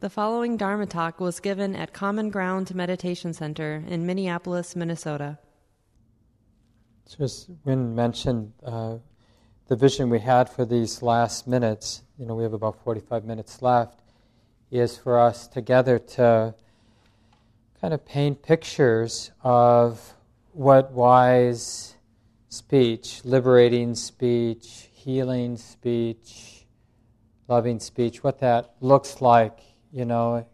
The 0.00 0.08
following 0.08 0.56
Dharma 0.56 0.86
talk 0.86 1.20
was 1.20 1.40
given 1.40 1.76
at 1.76 1.92
Common 1.92 2.30
Ground 2.30 2.74
Meditation 2.74 3.34
Center 3.34 3.84
in 3.86 4.06
Minneapolis, 4.06 4.74
Minnesota. 4.74 5.38
So 7.04 7.22
as 7.24 7.46
Wynn 7.66 7.94
mentioned, 7.94 8.54
uh, 8.64 8.96
the 9.68 9.76
vision 9.76 10.08
we 10.08 10.18
had 10.18 10.48
for 10.48 10.64
these 10.64 11.02
last 11.02 11.46
minutes, 11.46 12.00
you 12.18 12.24
know, 12.24 12.34
we 12.34 12.44
have 12.44 12.54
about 12.54 12.82
45 12.82 13.26
minutes 13.26 13.60
left, 13.60 14.00
is 14.70 14.96
for 14.96 15.20
us 15.20 15.46
together 15.46 15.98
to 15.98 16.54
kind 17.78 17.92
of 17.92 18.02
paint 18.06 18.42
pictures 18.42 19.32
of 19.42 20.14
what 20.52 20.92
wise 20.92 21.94
speech, 22.48 23.20
liberating 23.22 23.94
speech, 23.94 24.88
healing 24.94 25.58
speech, 25.58 26.64
loving 27.48 27.78
speech, 27.78 28.24
what 28.24 28.38
that 28.38 28.76
looks 28.80 29.20
like 29.20 29.60
you 29.92 30.04
know, 30.04 30.46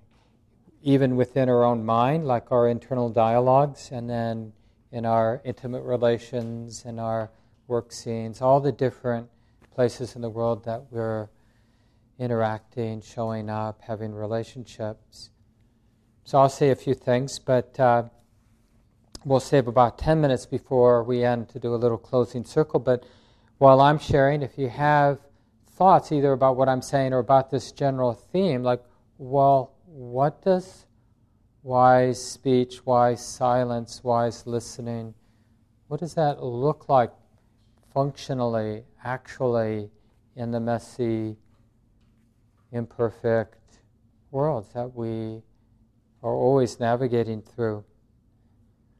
even 0.82 1.16
within 1.16 1.48
our 1.48 1.64
own 1.64 1.84
mind, 1.84 2.26
like 2.26 2.52
our 2.52 2.68
internal 2.68 3.08
dialogues, 3.08 3.90
and 3.92 4.08
then 4.08 4.52
in 4.92 5.04
our 5.04 5.40
intimate 5.44 5.82
relations, 5.82 6.84
in 6.84 6.98
our 6.98 7.30
work 7.66 7.92
scenes, 7.92 8.40
all 8.40 8.60
the 8.60 8.72
different 8.72 9.28
places 9.74 10.16
in 10.16 10.22
the 10.22 10.30
world 10.30 10.64
that 10.64 10.84
we're 10.90 11.28
interacting, 12.18 13.02
showing 13.02 13.50
up, 13.50 13.80
having 13.82 14.14
relationships. 14.14 15.30
So 16.24 16.38
I'll 16.38 16.48
say 16.48 16.70
a 16.70 16.76
few 16.76 16.94
things, 16.94 17.38
but 17.38 17.78
uh, 17.78 18.04
we'll 19.24 19.40
save 19.40 19.68
about 19.68 19.98
10 19.98 20.20
minutes 20.20 20.46
before 20.46 21.02
we 21.02 21.24
end 21.24 21.48
to 21.50 21.58
do 21.58 21.74
a 21.74 21.76
little 21.76 21.98
closing 21.98 22.44
circle. 22.44 22.80
But 22.80 23.04
while 23.58 23.80
I'm 23.80 23.98
sharing, 23.98 24.42
if 24.42 24.56
you 24.56 24.68
have 24.68 25.20
thoughts 25.68 26.10
either 26.10 26.32
about 26.32 26.56
what 26.56 26.68
I'm 26.68 26.80
saying 26.80 27.12
or 27.12 27.18
about 27.18 27.50
this 27.50 27.70
general 27.70 28.14
theme, 28.14 28.62
like 28.62 28.82
well, 29.18 29.74
what 29.86 30.42
does 30.42 30.86
wise 31.62 32.22
speech, 32.22 32.84
wise 32.86 33.24
silence, 33.24 34.04
wise 34.04 34.46
listening, 34.46 35.14
what 35.88 36.00
does 36.00 36.14
that 36.14 36.42
look 36.42 36.88
like 36.88 37.10
functionally, 37.92 38.84
actually, 39.04 39.90
in 40.36 40.50
the 40.50 40.60
messy, 40.60 41.36
imperfect 42.72 43.78
world 44.30 44.66
that 44.74 44.94
we 44.94 45.42
are 46.22 46.34
always 46.34 46.78
navigating 46.78 47.40
through? 47.40 47.84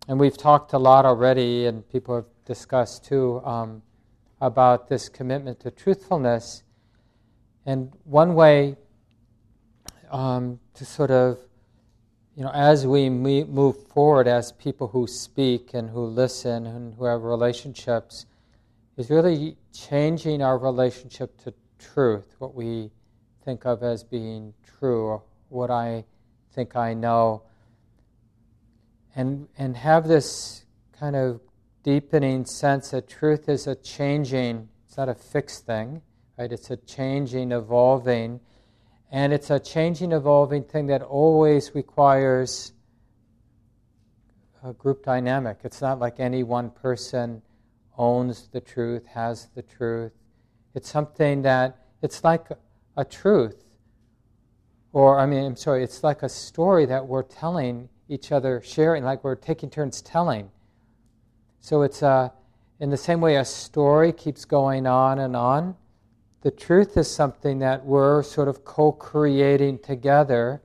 And 0.09 0.19
we've 0.19 0.37
talked 0.37 0.73
a 0.73 0.79
lot 0.79 1.05
already, 1.05 1.67
and 1.67 1.87
people 1.89 2.15
have 2.15 2.27
discussed 2.45 3.05
too, 3.05 3.43
um, 3.45 3.83
about 4.41 4.89
this 4.89 5.09
commitment 5.09 5.61
to 5.61 5.71
truthfulness. 5.71 6.63
And 7.65 7.93
one 8.05 8.35
way 8.35 8.77
um, 10.11 10.61
to 10.75 10.85
sort 10.85 11.11
of, 11.11 11.39
you 12.37 12.45
know, 12.45 12.51
as 12.51 12.87
we 12.87 13.09
move 13.09 13.87
forward 13.89 14.29
as 14.29 14.53
people 14.53 14.89
who 14.89 15.07
speak 15.07 15.75
and 15.75 15.91
who 15.91 16.05
listen 16.05 16.67
and 16.67 16.95
who 16.95 17.05
have 17.05 17.23
relationships, 17.23 18.27
is 18.97 19.11
really 19.11 19.57
changing 19.73 20.43
our 20.43 20.59
relationship 20.59 21.37
to 21.45 21.53
truth, 21.79 22.35
what 22.39 22.55
we 22.55 22.91
think 23.45 23.65
of 23.65 23.83
as 23.83 24.03
being 24.03 24.55
true, 24.79 25.23
what 25.49 25.71
I 25.71 26.05
think 26.53 26.77
I 26.77 26.95
know, 26.95 27.43
and 29.15 29.49
and 29.57 29.77
have 29.77 30.09
this 30.09 30.65
kind 30.99 31.17
of 31.17 31.41
deepening 31.83 32.45
sense 32.45 32.91
that 32.91 33.09
truth 33.09 33.49
is 33.49 33.67
a 33.67 33.75
changing, 33.77 34.69
it's 34.87 34.97
not 34.97 35.09
a 35.09 35.15
fixed 35.15 35.67
thing, 35.67 36.03
right? 36.37 36.51
It's 36.51 36.71
a 36.71 36.77
changing, 36.77 37.53
evolving 37.53 38.41
and 39.11 39.33
it's 39.33 39.51
a 39.51 39.61
changing, 39.61 40.13
evolving 40.13 40.65
thing 40.65 40.87
that 40.89 41.03
always 41.03 41.75
requires 41.75 42.73
a 44.65 44.73
group 44.73 45.05
dynamic. 45.05 45.59
It's 45.63 45.81
not 45.81 46.01
like 46.01 46.19
any 46.19 46.43
one 46.43 46.71
person 46.71 47.43
owns 47.97 48.49
the 48.49 48.61
truth, 48.61 49.07
has 49.07 49.49
the 49.55 49.63
truth. 49.63 50.13
It's 50.75 50.91
something 50.91 51.43
that, 51.43 51.87
it's 52.03 52.25
like 52.25 52.49
a 52.97 53.05
truth. 53.05 53.63
Or, 54.93 55.19
I 55.19 55.27
mean, 55.27 55.45
I'm 55.45 55.57
sorry, 55.57 55.85
it's 55.85 56.03
like 56.03 56.23
a 56.23 56.29
story 56.29 56.87
that 56.87 57.07
we're 57.07 57.23
telling 57.23 57.89
each 58.09 58.33
other, 58.33 58.61
sharing, 58.65 59.05
like 59.05 59.23
we're 59.23 59.35
taking 59.37 59.71
turns 59.71 60.03
telling. 60.03 60.51
So 61.61 61.83
it's 61.83 62.03
a, 62.03 62.33
in 62.81 62.91
the 62.91 62.97
same 62.97 63.21
way 63.21 63.37
a 63.37 63.45
story 63.45 64.13
keeps 64.13 64.45
going 64.45 64.87
on 64.87 65.19
and 65.19 65.37
on 65.37 65.77
the 66.47 66.53
truth 66.53 66.97
is 66.97 67.11
something 67.11 67.59
that 67.59 67.85
we're 67.85 68.23
sort 68.23 68.47
of 68.47 68.65
co-creating 68.65 69.81
together. 69.81 70.63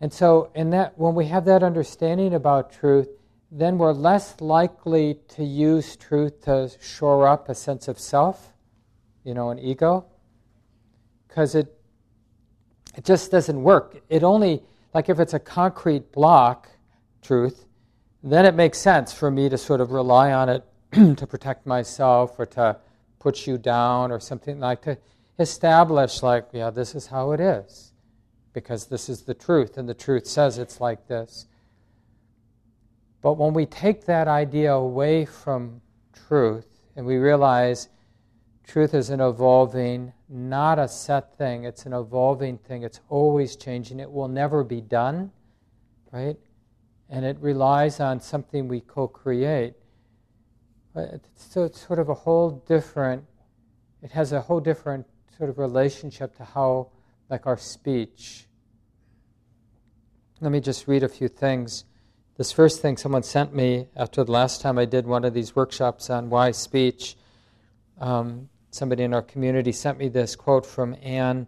And 0.00 0.10
so 0.10 0.50
in 0.54 0.70
that 0.70 0.96
when 0.96 1.14
we 1.14 1.26
have 1.26 1.44
that 1.44 1.62
understanding 1.62 2.32
about 2.32 2.72
truth, 2.72 3.10
then 3.50 3.76
we're 3.76 3.92
less 3.92 4.40
likely 4.40 5.18
to 5.36 5.44
use 5.44 5.94
truth 5.96 6.40
to 6.44 6.70
shore 6.80 7.28
up 7.28 7.50
a 7.50 7.54
sense 7.54 7.86
of 7.86 7.98
self, 7.98 8.54
you 9.24 9.34
know, 9.34 9.50
an 9.50 9.58
ego. 9.58 10.06
Because 11.28 11.54
it 11.54 11.78
it 12.96 13.04
just 13.04 13.30
doesn't 13.30 13.62
work. 13.62 14.00
It 14.08 14.24
only 14.24 14.62
like 14.94 15.10
if 15.10 15.20
it's 15.20 15.34
a 15.34 15.38
concrete 15.38 16.12
block, 16.12 16.66
truth, 17.20 17.66
then 18.22 18.46
it 18.46 18.54
makes 18.54 18.78
sense 18.78 19.12
for 19.12 19.30
me 19.30 19.50
to 19.50 19.58
sort 19.58 19.82
of 19.82 19.90
rely 19.90 20.32
on 20.32 20.48
it 20.48 20.64
to 21.18 21.26
protect 21.26 21.66
myself 21.66 22.38
or 22.38 22.46
to 22.46 22.78
puts 23.22 23.46
you 23.46 23.56
down 23.58 24.10
or 24.10 24.18
something 24.18 24.58
like 24.58 24.82
to 24.82 24.98
establish 25.38 26.22
like 26.22 26.46
yeah 26.52 26.70
this 26.70 26.94
is 26.94 27.06
how 27.06 27.32
it 27.32 27.40
is. 27.40 27.92
Because 28.52 28.86
this 28.86 29.08
is 29.08 29.22
the 29.22 29.34
truth 29.34 29.78
and 29.78 29.88
the 29.88 29.94
truth 29.94 30.26
says 30.26 30.58
it's 30.58 30.80
like 30.80 31.06
this. 31.08 31.46
But 33.22 33.34
when 33.34 33.54
we 33.54 33.66
take 33.66 34.04
that 34.06 34.28
idea 34.28 34.72
away 34.72 35.24
from 35.24 35.80
truth 36.12 36.80
and 36.96 37.06
we 37.06 37.16
realize 37.16 37.88
truth 38.66 38.94
is 38.94 39.10
an 39.10 39.20
evolving 39.20 40.12
not 40.28 40.78
a 40.78 40.88
set 40.88 41.36
thing 41.36 41.64
it's 41.64 41.84
an 41.84 41.92
evolving 41.92 42.56
thing 42.56 42.82
it's 42.84 43.00
always 43.08 43.56
changing 43.56 44.00
it 44.00 44.10
will 44.10 44.28
never 44.28 44.64
be 44.64 44.80
done 44.80 45.30
right? 46.12 46.36
And 47.08 47.24
it 47.24 47.36
relies 47.40 47.98
on 47.98 48.20
something 48.20 48.68
we 48.68 48.80
co-create 48.80 49.74
so 50.94 51.64
it's 51.64 51.86
sort 51.86 51.98
of 51.98 52.08
a 52.08 52.14
whole 52.14 52.62
different, 52.66 53.24
it 54.02 54.10
has 54.12 54.32
a 54.32 54.40
whole 54.40 54.60
different 54.60 55.06
sort 55.36 55.48
of 55.48 55.58
relationship 55.58 56.36
to 56.36 56.44
how, 56.44 56.88
like 57.30 57.46
our 57.46 57.56
speech. 57.56 58.46
Let 60.40 60.52
me 60.52 60.60
just 60.60 60.86
read 60.86 61.02
a 61.02 61.08
few 61.08 61.28
things. 61.28 61.84
This 62.36 62.52
first 62.52 62.82
thing 62.82 62.96
someone 62.96 63.22
sent 63.22 63.54
me 63.54 63.88
after 63.96 64.24
the 64.24 64.32
last 64.32 64.60
time 64.60 64.78
I 64.78 64.84
did 64.84 65.06
one 65.06 65.24
of 65.24 65.32
these 65.32 65.56
workshops 65.56 66.10
on 66.10 66.30
wise 66.30 66.58
speech, 66.58 67.16
um, 67.98 68.48
somebody 68.70 69.04
in 69.04 69.14
our 69.14 69.22
community 69.22 69.72
sent 69.72 69.98
me 69.98 70.08
this 70.08 70.34
quote 70.34 70.66
from 70.66 70.96
Anne 71.02 71.46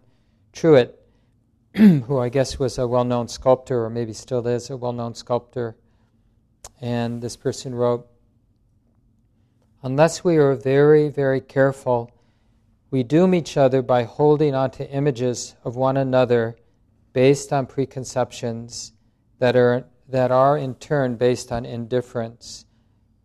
Truitt, 0.53 0.93
who 1.75 2.17
I 2.19 2.29
guess 2.29 2.57
was 2.57 2.77
a 2.77 2.87
well 2.87 3.03
known 3.03 3.27
sculptor, 3.27 3.83
or 3.83 3.89
maybe 3.89 4.13
still 4.13 4.47
is 4.47 4.69
a 4.69 4.77
well 4.77 4.93
known 4.93 5.13
sculptor. 5.13 5.75
And 6.81 7.21
this 7.21 7.35
person 7.35 7.75
wrote, 7.75 8.07
Unless 9.85 10.23
we 10.23 10.37
are 10.37 10.55
very, 10.55 11.09
very 11.09 11.39
careful, 11.39 12.09
we 12.89 13.03
doom 13.03 13.35
each 13.35 13.55
other 13.55 13.83
by 13.83 14.01
holding 14.01 14.55
on 14.55 14.71
to 14.71 14.89
images 14.89 15.55
of 15.63 15.75
one 15.75 15.95
another 15.95 16.55
based 17.13 17.53
on 17.53 17.67
preconceptions 17.67 18.93
that 19.37 19.55
are, 19.55 19.85
that 20.09 20.31
are 20.31 20.57
in 20.57 20.73
turn 20.73 21.17
based 21.17 21.51
on 21.51 21.65
indifference 21.65 22.65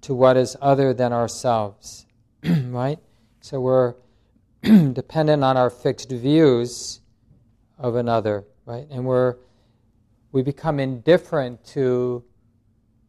to 0.02 0.12
what 0.14 0.36
is 0.36 0.54
other 0.60 0.92
than 0.92 1.14
ourselves. 1.14 2.04
right? 2.44 2.98
So 3.40 3.58
we're 3.58 3.94
dependent 4.62 5.42
on 5.42 5.56
our 5.56 5.70
fixed 5.70 6.12
views 6.12 7.00
of 7.78 7.96
another, 7.96 8.44
right? 8.66 8.86
And 8.90 9.06
we're 9.06 9.36
we 10.30 10.42
become 10.42 10.78
indifferent 10.78 11.64
to 11.68 12.22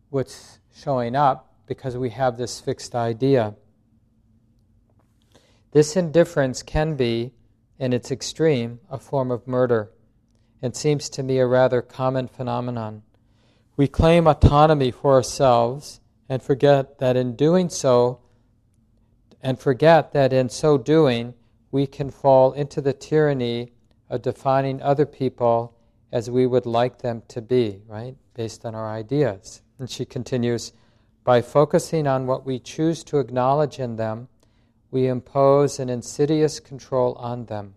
what's 0.09 0.59
showing 0.73 1.17
up 1.17 1.50
because 1.65 1.97
we 1.97 2.09
have 2.09 2.37
this 2.37 2.59
fixed 2.59 2.95
idea. 2.95 3.55
This 5.71 5.95
indifference 5.95 6.63
can 6.63 6.95
be, 6.95 7.33
in 7.79 7.93
its 7.93 8.11
extreme, 8.11 8.79
a 8.89 8.97
form 8.97 9.31
of 9.31 9.47
murder, 9.47 9.91
and 10.61 10.75
seems 10.75 11.09
to 11.09 11.23
me 11.23 11.39
a 11.39 11.47
rather 11.47 11.81
common 11.81 12.27
phenomenon. 12.27 13.03
We 13.77 13.87
claim 13.87 14.27
autonomy 14.27 14.91
for 14.91 15.13
ourselves 15.13 16.01
and 16.29 16.43
forget 16.43 16.99
that 16.99 17.15
in 17.15 17.35
doing 17.35 17.69
so, 17.69 18.19
and 19.41 19.59
forget 19.59 20.11
that 20.13 20.31
in 20.31 20.49
so 20.49 20.77
doing, 20.77 21.33
we 21.71 21.87
can 21.87 22.11
fall 22.11 22.51
into 22.51 22.81
the 22.81 22.93
tyranny 22.93 23.71
of 24.09 24.21
defining 24.21 24.81
other 24.81 25.05
people 25.05 25.75
as 26.11 26.29
we 26.29 26.45
would 26.45 26.65
like 26.65 27.01
them 27.01 27.23
to 27.29 27.41
be, 27.41 27.81
right? 27.87 28.15
Based 28.33 28.65
on 28.65 28.75
our 28.75 28.91
ideas. 28.91 29.61
And 29.79 29.89
she 29.89 30.05
continues 30.05 30.73
by 31.23 31.41
focusing 31.41 32.07
on 32.07 32.25
what 32.25 32.45
we 32.45 32.59
choose 32.59 33.03
to 33.05 33.19
acknowledge 33.19 33.79
in 33.79 33.95
them, 33.95 34.27
we 34.89 35.07
impose 35.07 35.79
an 35.79 35.89
insidious 35.89 36.59
control 36.59 37.13
on 37.15 37.45
them. 37.45 37.75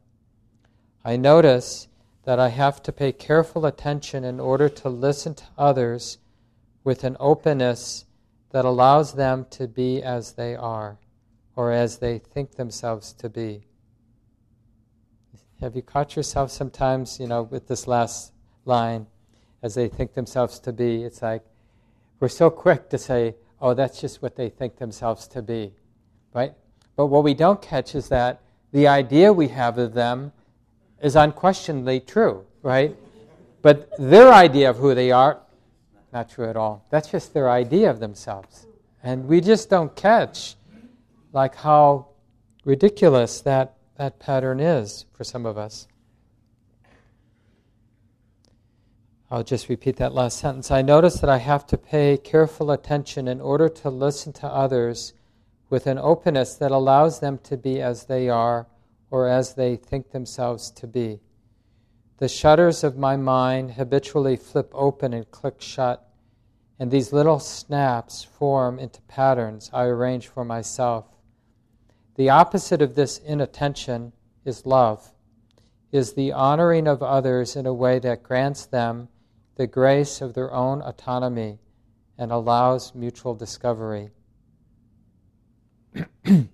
I 1.04 1.16
notice 1.16 1.88
that 2.24 2.40
I 2.40 2.48
have 2.48 2.82
to 2.84 2.92
pay 2.92 3.12
careful 3.12 3.66
attention 3.66 4.24
in 4.24 4.40
order 4.40 4.68
to 4.70 4.88
listen 4.88 5.34
to 5.34 5.44
others 5.58 6.18
with 6.82 7.04
an 7.04 7.16
openness 7.20 8.06
that 8.50 8.64
allows 8.64 9.12
them 9.12 9.46
to 9.50 9.68
be 9.68 10.02
as 10.02 10.32
they 10.32 10.56
are 10.56 10.98
or 11.54 11.70
as 11.70 11.98
they 11.98 12.18
think 12.18 12.56
themselves 12.56 13.12
to 13.12 13.28
be. 13.28 13.66
Have 15.60 15.76
you 15.76 15.82
caught 15.82 16.16
yourself 16.16 16.50
sometimes, 16.50 17.20
you 17.20 17.26
know, 17.26 17.42
with 17.42 17.68
this 17.68 17.86
last 17.86 18.32
line, 18.64 19.06
as 19.62 19.74
they 19.74 19.88
think 19.88 20.14
themselves 20.14 20.58
to 20.60 20.72
be? 20.72 21.04
It's 21.04 21.22
like 21.22 21.44
we're 22.20 22.28
so 22.28 22.50
quick 22.50 22.88
to 22.90 22.98
say, 22.98 23.34
oh, 23.60 23.74
that's 23.74 24.00
just 24.00 24.22
what 24.22 24.36
they 24.36 24.48
think 24.48 24.76
themselves 24.76 25.26
to 25.28 25.42
be, 25.42 25.72
right? 26.32 26.54
But 26.96 27.06
what 27.06 27.24
we 27.24 27.34
don't 27.34 27.60
catch 27.60 27.94
is 27.94 28.08
that 28.08 28.40
the 28.72 28.88
idea 28.88 29.32
we 29.32 29.48
have 29.48 29.78
of 29.78 29.94
them 29.94 30.32
is 31.02 31.16
unquestionably 31.16 32.00
true, 32.00 32.44
right? 32.62 32.96
But 33.62 33.90
their 33.98 34.32
idea 34.32 34.70
of 34.70 34.76
who 34.76 34.94
they 34.94 35.10
are, 35.10 35.40
not 36.12 36.30
true 36.30 36.48
at 36.48 36.56
all. 36.56 36.86
That's 36.90 37.10
just 37.10 37.34
their 37.34 37.50
idea 37.50 37.90
of 37.90 38.00
themselves. 38.00 38.66
And 39.02 39.26
we 39.26 39.40
just 39.40 39.68
don't 39.68 39.94
catch 39.96 40.56
like 41.32 41.56
how 41.56 42.08
ridiculous 42.64 43.40
that, 43.42 43.76
that 43.96 44.18
pattern 44.18 44.60
is 44.60 45.06
for 45.12 45.24
some 45.24 45.44
of 45.44 45.58
us. 45.58 45.88
I'll 49.34 49.42
just 49.42 49.68
repeat 49.68 49.96
that 49.96 50.14
last 50.14 50.38
sentence. 50.38 50.70
I 50.70 50.80
notice 50.80 51.16
that 51.16 51.28
I 51.28 51.38
have 51.38 51.66
to 51.66 51.76
pay 51.76 52.16
careful 52.16 52.70
attention 52.70 53.26
in 53.26 53.40
order 53.40 53.68
to 53.68 53.90
listen 53.90 54.32
to 54.34 54.46
others 54.46 55.12
with 55.68 55.88
an 55.88 55.98
openness 55.98 56.54
that 56.54 56.70
allows 56.70 57.18
them 57.18 57.38
to 57.38 57.56
be 57.56 57.82
as 57.82 58.04
they 58.04 58.28
are 58.28 58.68
or 59.10 59.26
as 59.26 59.54
they 59.54 59.74
think 59.74 60.12
themselves 60.12 60.70
to 60.70 60.86
be. 60.86 61.18
The 62.18 62.28
shutters 62.28 62.84
of 62.84 62.96
my 62.96 63.16
mind 63.16 63.72
habitually 63.72 64.36
flip 64.36 64.70
open 64.72 65.12
and 65.12 65.28
click 65.32 65.60
shut, 65.60 66.08
and 66.78 66.92
these 66.92 67.12
little 67.12 67.40
snaps 67.40 68.22
form 68.22 68.78
into 68.78 69.02
patterns 69.02 69.68
I 69.72 69.86
arrange 69.86 70.28
for 70.28 70.44
myself. 70.44 71.06
The 72.14 72.30
opposite 72.30 72.80
of 72.80 72.94
this 72.94 73.18
inattention 73.18 74.12
is 74.44 74.64
love, 74.64 75.10
is 75.90 76.12
the 76.12 76.30
honoring 76.30 76.86
of 76.86 77.02
others 77.02 77.56
in 77.56 77.66
a 77.66 77.74
way 77.74 77.98
that 77.98 78.22
grants 78.22 78.66
them 78.66 79.08
the 79.56 79.66
grace 79.66 80.20
of 80.20 80.34
their 80.34 80.52
own 80.52 80.82
autonomy 80.82 81.58
and 82.18 82.32
allows 82.32 82.94
mutual 82.94 83.34
discovery. 83.34 84.10
and 86.24 86.48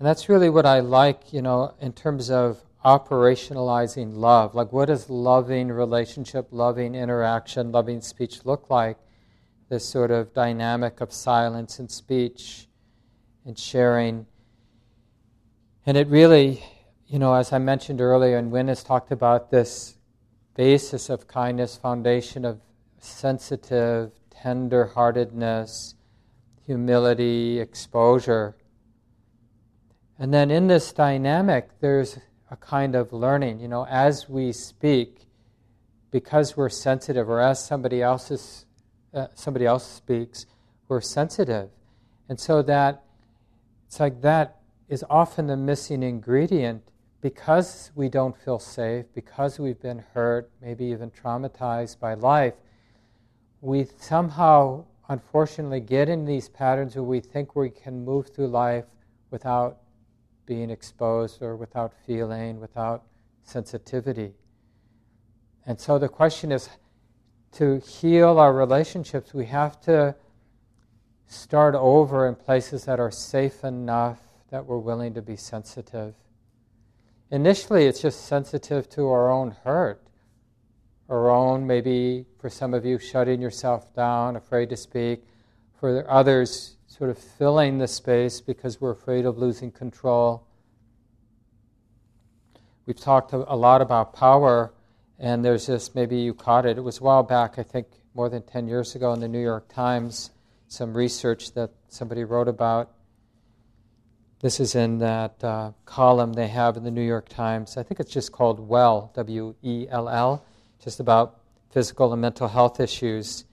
that's 0.00 0.28
really 0.28 0.50
what 0.50 0.66
I 0.66 0.80
like, 0.80 1.32
you 1.32 1.42
know, 1.42 1.74
in 1.80 1.92
terms 1.92 2.30
of 2.30 2.62
operationalizing 2.84 4.16
love. 4.16 4.54
Like, 4.54 4.72
what 4.72 4.86
does 4.86 5.10
loving 5.10 5.68
relationship, 5.68 6.48
loving 6.50 6.94
interaction, 6.94 7.72
loving 7.72 8.00
speech 8.00 8.44
look 8.44 8.70
like? 8.70 8.98
This 9.68 9.86
sort 9.86 10.10
of 10.10 10.32
dynamic 10.32 11.00
of 11.00 11.12
silence 11.12 11.78
and 11.78 11.90
speech 11.90 12.68
and 13.44 13.58
sharing. 13.58 14.26
And 15.84 15.96
it 15.96 16.08
really, 16.08 16.64
you 17.06 17.18
know, 17.18 17.34
as 17.34 17.52
I 17.52 17.58
mentioned 17.58 18.00
earlier, 18.00 18.38
and 18.38 18.50
Wynn 18.50 18.68
has 18.68 18.82
talked 18.82 19.10
about 19.10 19.50
this 19.50 19.97
basis 20.58 21.08
of 21.08 21.28
kindness, 21.28 21.76
foundation 21.76 22.44
of 22.44 22.60
sensitive, 22.98 24.10
tender 24.28 24.86
heartedness, 24.86 25.94
humility, 26.66 27.60
exposure. 27.60 28.56
And 30.18 30.34
then 30.34 30.50
in 30.50 30.66
this 30.66 30.92
dynamic, 30.92 31.68
there's 31.78 32.18
a 32.50 32.56
kind 32.56 32.96
of 32.96 33.12
learning. 33.12 33.60
You 33.60 33.68
know, 33.68 33.86
as 33.88 34.28
we 34.28 34.50
speak, 34.50 35.28
because 36.10 36.56
we're 36.56 36.70
sensitive, 36.70 37.28
or 37.28 37.40
as 37.40 37.64
somebody 37.64 38.02
else 38.02 38.32
is, 38.32 38.66
uh, 39.14 39.28
somebody 39.34 39.64
else 39.64 39.86
speaks, 39.86 40.44
we're 40.88 41.00
sensitive, 41.00 41.70
and 42.28 42.40
so 42.40 42.62
that 42.62 43.04
it's 43.86 44.00
like 44.00 44.22
that 44.22 44.56
is 44.88 45.04
often 45.08 45.46
the 45.46 45.56
missing 45.56 46.02
ingredient 46.02 46.82
because 47.20 47.90
we 47.94 48.08
don't 48.08 48.36
feel 48.36 48.58
safe, 48.58 49.06
because 49.14 49.58
we've 49.58 49.80
been 49.80 50.04
hurt, 50.14 50.50
maybe 50.62 50.84
even 50.86 51.10
traumatized 51.10 51.98
by 51.98 52.14
life, 52.14 52.54
we 53.60 53.86
somehow, 53.96 54.84
unfortunately, 55.08 55.80
get 55.80 56.08
in 56.08 56.24
these 56.24 56.48
patterns 56.48 56.94
where 56.94 57.02
we 57.02 57.20
think 57.20 57.56
we 57.56 57.70
can 57.70 58.04
move 58.04 58.28
through 58.28 58.46
life 58.46 58.84
without 59.30 59.78
being 60.46 60.70
exposed 60.70 61.42
or 61.42 61.56
without 61.56 61.92
feeling, 62.06 62.60
without 62.60 63.04
sensitivity. 63.42 64.32
And 65.66 65.78
so 65.78 65.98
the 65.98 66.08
question 66.08 66.52
is 66.52 66.68
to 67.52 67.78
heal 67.80 68.38
our 68.38 68.52
relationships, 68.52 69.34
we 69.34 69.46
have 69.46 69.80
to 69.82 70.14
start 71.26 71.74
over 71.74 72.26
in 72.28 72.34
places 72.34 72.84
that 72.84 73.00
are 73.00 73.10
safe 73.10 73.64
enough 73.64 74.20
that 74.50 74.64
we're 74.64 74.78
willing 74.78 75.14
to 75.14 75.22
be 75.22 75.36
sensitive. 75.36 76.14
Initially, 77.30 77.84
it's 77.84 78.00
just 78.00 78.24
sensitive 78.24 78.88
to 78.90 79.08
our 79.08 79.30
own 79.30 79.54
hurt, 79.62 80.02
our 81.10 81.28
own, 81.30 81.66
maybe 81.66 82.24
for 82.38 82.48
some 82.48 82.72
of 82.72 82.86
you, 82.86 82.98
shutting 82.98 83.42
yourself 83.42 83.94
down, 83.94 84.34
afraid 84.34 84.70
to 84.70 84.76
speak, 84.76 85.24
for 85.78 86.10
others, 86.10 86.76
sort 86.86 87.10
of 87.10 87.18
filling 87.18 87.76
the 87.78 87.86
space 87.86 88.40
because 88.40 88.80
we're 88.80 88.92
afraid 88.92 89.26
of 89.26 89.36
losing 89.36 89.70
control. 89.70 90.46
We've 92.86 92.98
talked 92.98 93.34
a 93.34 93.56
lot 93.56 93.82
about 93.82 94.14
power, 94.14 94.72
and 95.18 95.44
there's 95.44 95.66
this, 95.66 95.94
maybe 95.94 96.16
you 96.16 96.32
caught 96.32 96.64
it, 96.64 96.78
it 96.78 96.80
was 96.80 96.98
a 96.98 97.02
while 97.02 97.22
back, 97.22 97.58
I 97.58 97.62
think 97.62 97.88
more 98.14 98.30
than 98.30 98.42
10 98.42 98.68
years 98.68 98.94
ago 98.94 99.12
in 99.12 99.20
the 99.20 99.28
New 99.28 99.42
York 99.42 99.68
Times, 99.68 100.30
some 100.68 100.94
research 100.94 101.52
that 101.52 101.72
somebody 101.88 102.24
wrote 102.24 102.48
about 102.48 102.90
this 104.40 104.60
is 104.60 104.74
in 104.74 104.98
that 104.98 105.42
uh, 105.42 105.72
column 105.84 106.32
they 106.32 106.48
have 106.48 106.76
in 106.76 106.84
the 106.84 106.90
New 106.90 107.02
York 107.02 107.28
Times. 107.28 107.76
I 107.76 107.82
think 107.82 107.98
it's 107.98 108.12
just 108.12 108.30
called 108.30 108.60
WELL, 108.60 109.10
W 109.14 109.54
E 109.62 109.86
L 109.90 110.08
L, 110.08 110.44
just 110.82 111.00
about 111.00 111.40
physical 111.70 112.12
and 112.12 112.22
mental 112.22 112.46
health 112.46 112.78
issues. 112.78 113.44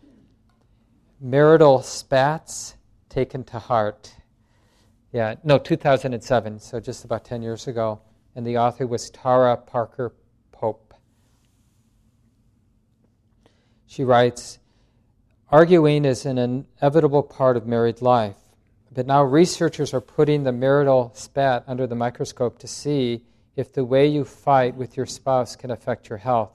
Marital 1.20 1.82
spats 1.82 2.76
taken 3.10 3.44
to 3.46 3.58
heart. 3.58 4.14
Yeah, 5.12 5.36
no, 5.44 5.58
2007, 5.58 6.60
so 6.60 6.80
just 6.80 7.06
about 7.06 7.24
10 7.26 7.42
years 7.42 7.68
ago. 7.68 8.02
And 8.36 8.46
the 8.46 8.58
author 8.58 8.86
was 8.86 9.10
Tara 9.10 9.56
Parker 9.56 10.14
Pope. 10.52 10.94
She 13.88 14.04
writes 14.04 14.60
Arguing 15.50 16.06
is 16.06 16.25
an 16.25 16.38
inevitable 16.38 17.24
part 17.24 17.56
of 17.56 17.65
married 17.65 18.01
life. 18.01 18.36
But 18.96 19.06
now 19.06 19.24
researchers 19.24 19.94
are 19.94 20.02
putting 20.02 20.44
the 20.44 20.54
marital 20.54 21.12
spat 21.14 21.66
under 21.68 21.86
the 21.86 21.96
microscope 21.96 22.58
to 22.60 22.68
see 22.68 23.24
if 23.58 23.72
the 23.74 23.84
way 23.84 24.08
you 24.08 24.24
fight 24.24 24.74
with 24.75 24.96
your 24.96 25.06
spouse 25.06 25.58
can 25.58 25.70
affect 25.70 26.08
your 26.08 26.18
health. 26.18 26.54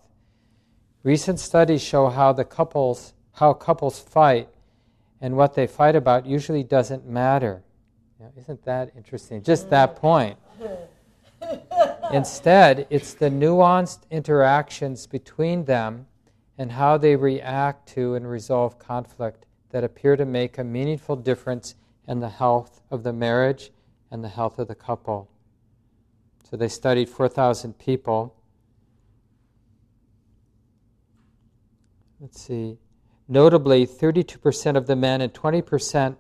Recent 1.03 1.39
studies 1.39 1.83
show 1.83 2.09
how 2.09 2.33
the 2.33 2.45
couples 2.45 3.13
how 3.33 3.53
couples 3.53 4.01
fight 4.01 4.49
and 5.21 5.37
what 5.37 5.55
they 5.55 5.67
fight 5.67 5.95
about 5.95 6.27
usually 6.27 6.63
doesn't 6.63 7.07
matter. 7.07 7.63
isn't 8.37 8.65
that 8.65 8.91
interesting? 8.97 9.43
Just 9.43 9.71
that 9.71 9.97
point. 9.97 10.39
Instead, 12.13 12.87
it's 12.91 13.15
the 13.15 13.31
nuanced 13.31 14.01
interactions 14.11 15.07
between 15.07 15.65
them 15.65 16.07
and 16.59 16.73
how 16.73 16.99
they 16.99 17.17
react 17.17 17.89
to 17.89 18.15
and 18.15 18.29
resolve 18.29 18.79
conflict 18.79 19.47
that 19.71 19.85
appear 19.85 20.17
to 20.17 20.27
make 20.27 20.59
a 20.59 20.65
meaningful 20.65 21.17
difference 21.17 21.77
and 22.11 22.21
the 22.21 22.29
health 22.29 22.83
of 22.91 23.05
the 23.05 23.13
marriage 23.13 23.71
and 24.11 24.25
the 24.25 24.29
health 24.29 24.59
of 24.59 24.67
the 24.67 24.75
couple. 24.75 25.31
So 26.43 26.57
they 26.57 26.67
studied 26.67 27.09
4,000 27.09 27.79
people. 27.79 28.35
Let's 32.19 32.43
see. 32.43 32.79
Notably, 33.29 33.87
32% 33.87 34.77
of 34.77 34.89
the 34.89 34.97
men 34.97 35.21
and 35.21 35.33
20% 35.33 36.17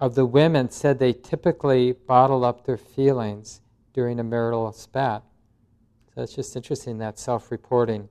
of 0.00 0.14
the 0.14 0.24
women 0.24 0.70
said 0.70 0.98
they 0.98 1.12
typically 1.12 1.92
bottle 1.92 2.42
up 2.42 2.64
their 2.64 2.78
feelings 2.78 3.60
during 3.92 4.18
a 4.18 4.24
marital 4.24 4.72
spat. 4.72 5.22
So 6.14 6.22
it's 6.22 6.34
just 6.34 6.56
interesting 6.56 6.96
that 6.96 7.18
self 7.18 7.50
reporting. 7.50 8.08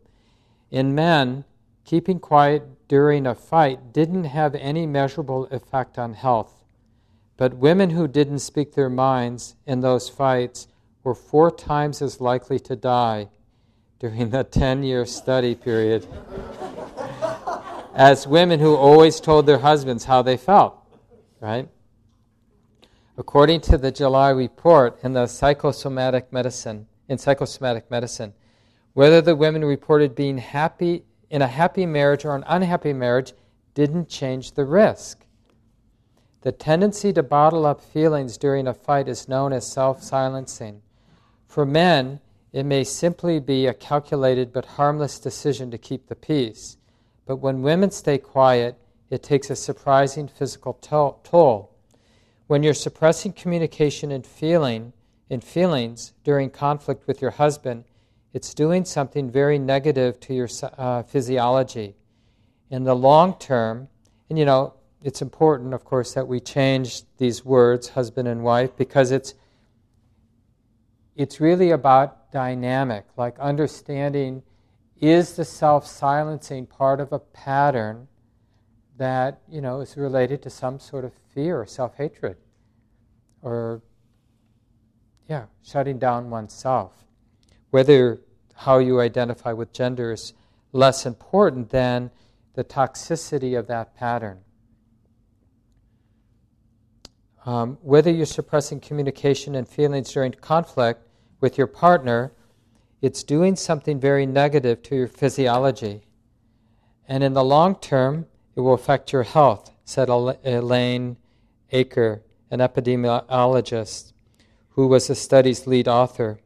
In 0.69 0.93
men, 0.93 1.43
keeping 1.85 2.19
quiet 2.19 2.87
during 2.87 3.25
a 3.25 3.33
fight 3.33 3.91
didn't 3.93 4.25
have 4.25 4.53
any 4.53 4.85
measurable 4.85 5.45
effect 5.45 5.97
on 5.97 6.13
health. 6.13 6.54
But 7.37 7.55
women 7.55 7.91
who 7.91 8.07
didn't 8.07 8.39
speak 8.39 8.73
their 8.73 8.89
minds 8.89 9.55
in 9.65 9.81
those 9.81 10.09
fights 10.09 10.67
were 11.03 11.15
four 11.15 11.51
times 11.51 12.01
as 12.01 12.21
likely 12.21 12.59
to 12.59 12.75
die 12.75 13.29
during 13.99 14.29
the 14.29 14.43
10 14.43 14.83
year 14.83 15.05
study 15.05 15.55
period 15.55 16.07
as 17.95 18.27
women 18.27 18.59
who 18.59 18.75
always 18.75 19.21
told 19.21 19.45
their 19.45 19.59
husbands 19.59 20.03
how 20.03 20.21
they 20.21 20.35
felt, 20.35 20.77
right? 21.39 21.69
According 23.17 23.61
to 23.61 23.77
the 23.77 23.91
July 23.91 24.29
report 24.31 24.99
in 25.01 25.13
the 25.13 25.27
psychosomatic 25.27 26.31
medicine, 26.33 26.87
in 27.07 27.17
psychosomatic 27.17 27.89
medicine, 27.89 28.33
Whether 28.93 29.21
the 29.21 29.35
women 29.35 29.63
reported 29.63 30.15
being 30.15 30.37
happy 30.37 31.03
in 31.29 31.41
a 31.41 31.47
happy 31.47 31.85
marriage 31.85 32.23
or 32.23 32.35
an 32.35 32.43
unhappy 32.47 32.93
marriage 32.93 33.33
didn't 33.73 34.07
change 34.07 34.53
the 34.53 34.63
risk. 34.63 35.24
The 36.45 36.51
tendency 36.51 37.11
to 37.13 37.23
bottle 37.23 37.65
up 37.65 37.81
feelings 37.81 38.37
during 38.37 38.67
a 38.67 38.73
fight 38.75 39.07
is 39.07 39.27
known 39.27 39.51
as 39.51 39.65
self 39.65 40.03
silencing. 40.03 40.83
For 41.47 41.65
men, 41.65 42.19
it 42.53 42.67
may 42.67 42.83
simply 42.83 43.39
be 43.39 43.65
a 43.65 43.73
calculated 43.73 44.53
but 44.53 44.65
harmless 44.77 45.17
decision 45.17 45.71
to 45.71 45.79
keep 45.79 46.05
the 46.05 46.13
peace. 46.13 46.77
But 47.25 47.37
when 47.37 47.63
women 47.63 47.89
stay 47.89 48.19
quiet, 48.19 48.77
it 49.09 49.23
takes 49.23 49.49
a 49.49 49.55
surprising 49.55 50.27
physical 50.27 50.73
toll. 50.83 51.73
When 52.45 52.61
you're 52.61 52.75
suppressing 52.75 53.33
communication 53.33 54.11
and 54.11 54.23
feeling 54.23 54.93
feelings 55.41 56.13
during 56.23 56.51
conflict 56.51 57.07
with 57.07 57.23
your 57.23 57.31
husband, 57.31 57.85
it's 58.33 58.53
doing 58.53 58.85
something 58.85 59.31
very 59.31 59.57
negative 59.57 60.19
to 60.19 60.33
your 60.35 60.49
uh, 60.77 61.01
physiology. 61.01 61.95
In 62.69 62.83
the 62.83 62.95
long 62.95 63.33
term, 63.39 63.87
and 64.29 64.37
you 64.37 64.45
know, 64.45 64.75
it's 65.05 65.21
important, 65.21 65.75
of 65.75 65.85
course, 65.85 66.15
that 66.15 66.27
we 66.27 66.39
change 66.39 67.03
these 67.19 67.45
words, 67.45 67.89
husband 67.89 68.27
and 68.27 68.43
wife, 68.43 68.75
because 68.75 69.11
it's 69.11 69.35
it's 71.15 71.39
really 71.39 71.69
about 71.69 72.31
dynamic, 72.31 73.05
like 73.15 73.37
understanding 73.39 74.41
is 74.99 75.35
the 75.35 75.45
self-silencing 75.45 76.65
part 76.65 76.99
of 76.99 77.13
a 77.13 77.19
pattern 77.19 78.07
that 78.97 79.41
you 79.47 79.61
know 79.61 79.79
is 79.79 79.95
related 79.95 80.41
to 80.41 80.49
some 80.49 80.79
sort 80.79 81.05
of 81.05 81.13
fear 81.35 81.61
or 81.61 81.67
self-hatred 81.67 82.37
or 83.43 83.83
yeah 85.29 85.45
shutting 85.63 85.99
down 85.99 86.31
oneself. 86.31 87.05
Whether 87.69 88.21
how 88.55 88.79
you 88.79 88.99
identify 89.01 89.53
with 89.53 89.71
gender 89.71 90.13
is 90.13 90.33
less 90.71 91.05
important 91.05 91.69
than 91.69 92.09
the 92.55 92.63
toxicity 92.63 93.57
of 93.57 93.67
that 93.67 93.95
pattern 93.95 94.39
um, 97.45 97.77
whether 97.81 98.11
you're 98.11 98.25
suppressing 98.25 98.79
communication 98.79 99.55
and 99.55 99.67
feelings 99.67 100.11
during 100.11 100.31
conflict 100.33 101.07
with 101.39 101.57
your 101.57 101.67
partner 101.67 102.33
it's 103.01 103.23
doing 103.23 103.55
something 103.55 103.99
very 103.99 104.25
negative 104.25 104.81
to 104.83 104.95
your 104.95 105.07
physiology 105.07 106.01
and 107.07 107.23
in 107.23 107.33
the 107.33 107.43
long 107.43 107.75
term 107.75 108.25
it 108.55 108.61
will 108.61 108.73
affect 108.73 109.11
your 109.11 109.23
health, 109.23 109.71
said 109.83 110.09
Elaine 110.09 111.17
Eaker, 111.71 112.21
an 112.49 112.59
epidemiologist 112.59 114.13
who 114.69 114.87
was 114.87 115.07
the 115.07 115.15
study's 115.15 115.67
lead 115.67 115.87
author. 115.87 116.39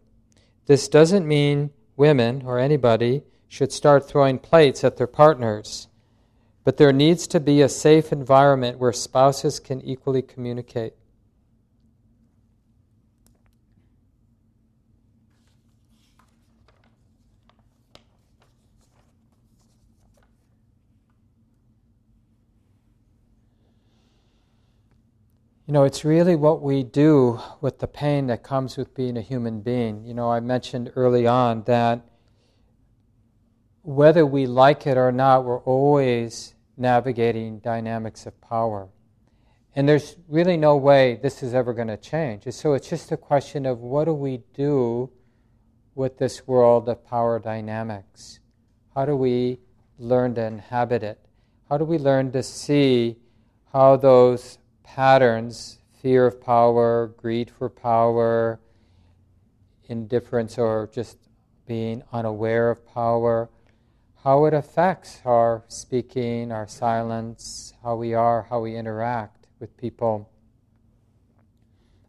This 0.65 0.87
doesn't 0.87 1.27
mean 1.27 1.71
women 1.95 2.43
or 2.45 2.59
anybody 2.59 3.23
should 3.47 3.71
start 3.71 4.07
throwing 4.07 4.39
plates 4.39 4.83
at 4.83 4.97
their 4.97 5.07
partners, 5.07 5.87
but 6.69 6.77
there 6.77 6.93
needs 6.93 7.25
to 7.25 7.39
be 7.39 7.63
a 7.63 7.67
safe 7.67 8.11
environment 8.11 8.77
where 8.77 8.93
spouses 8.93 9.59
can 9.59 9.81
equally 9.81 10.21
communicate. 10.21 10.93
You 25.65 25.73
know, 25.73 25.85
it's 25.85 26.05
really 26.05 26.35
what 26.35 26.61
we 26.61 26.83
do 26.83 27.39
with 27.61 27.79
the 27.79 27.87
pain 27.87 28.27
that 28.27 28.43
comes 28.43 28.77
with 28.77 28.93
being 28.93 29.17
a 29.17 29.21
human 29.21 29.61
being. 29.61 30.05
You 30.05 30.13
know, 30.13 30.31
I 30.31 30.39
mentioned 30.39 30.91
early 30.95 31.25
on 31.25 31.63
that 31.63 32.05
whether 33.81 34.23
we 34.23 34.45
like 34.45 34.85
it 34.85 34.99
or 34.99 35.11
not, 35.11 35.45
we're 35.45 35.61
always 35.61 36.53
navigating 36.79 37.59
dynamics 37.59 38.25
of 38.25 38.39
power. 38.41 38.89
And 39.75 39.87
there's 39.87 40.15
really 40.27 40.57
no 40.57 40.75
way 40.75 41.19
this 41.21 41.43
is 41.43 41.53
ever 41.53 41.73
going 41.73 41.89
to 41.89 41.97
change. 41.97 42.45
And 42.45 42.53
so 42.53 42.73
it's 42.73 42.89
just 42.89 43.11
a 43.11 43.17
question 43.17 43.65
of 43.65 43.79
what 43.79 44.05
do 44.05 44.13
we 44.13 44.41
do 44.53 45.11
with 45.93 46.17
this 46.17 46.47
world 46.47 46.89
of 46.89 47.05
power 47.05 47.39
dynamics? 47.39 48.39
How 48.95 49.05
do 49.05 49.15
we 49.15 49.59
learn 49.99 50.33
to 50.35 50.43
inhabit 50.43 51.03
it? 51.03 51.19
How 51.69 51.77
do 51.77 51.85
we 51.85 51.97
learn 51.97 52.31
to 52.31 52.41
see 52.41 53.17
how 53.71 53.97
those 53.97 54.57
patterns 54.83 55.77
fear 56.01 56.25
of 56.25 56.41
power, 56.41 57.13
greed 57.17 57.51
for 57.51 57.69
power, 57.69 58.59
indifference, 59.87 60.57
or 60.57 60.89
just 60.91 61.17
being 61.67 62.01
unaware 62.11 62.71
of 62.71 62.87
power, 62.87 63.49
how 64.23 64.45
it 64.45 64.53
affects 64.53 65.21
our 65.23 65.63
speaking, 65.67 66.51
our 66.51 66.67
silence, 66.67 67.73
how 67.83 67.95
we 67.95 68.13
are, 68.13 68.47
how 68.49 68.59
we 68.59 68.75
interact 68.75 69.47
with 69.59 69.75
people. 69.77 70.29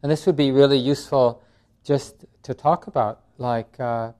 And 0.02 0.10
this 0.10 0.26
would 0.26 0.36
be 0.36 0.50
really 0.50 0.78
useful 0.78 1.42
just 1.84 2.24
to 2.42 2.54
talk 2.54 2.86
about, 2.86 3.20
like, 3.38 3.78
uh, 3.78 4.12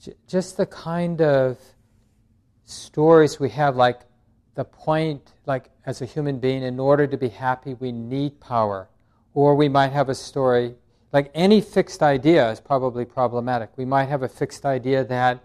j- 0.00 0.14
just 0.26 0.56
the 0.56 0.66
kind 0.66 1.20
of 1.20 1.58
stories 2.64 3.38
we 3.38 3.50
have, 3.50 3.76
like 3.76 4.00
the 4.54 4.64
point, 4.64 5.34
like 5.46 5.70
as 5.84 6.00
a 6.00 6.06
human 6.06 6.38
being, 6.38 6.62
in 6.62 6.80
order 6.80 7.06
to 7.06 7.16
be 7.16 7.28
happy, 7.28 7.74
we 7.74 7.92
need 7.92 8.40
power. 8.40 8.88
Or 9.34 9.54
we 9.54 9.68
might 9.68 9.92
have 9.92 10.08
a 10.08 10.14
story, 10.14 10.74
like 11.12 11.30
any 11.34 11.60
fixed 11.60 12.02
idea 12.02 12.50
is 12.50 12.60
probably 12.60 13.04
problematic. 13.04 13.70
We 13.76 13.84
might 13.84 14.06
have 14.06 14.22
a 14.22 14.28
fixed 14.28 14.66
idea 14.66 15.04
that 15.04 15.42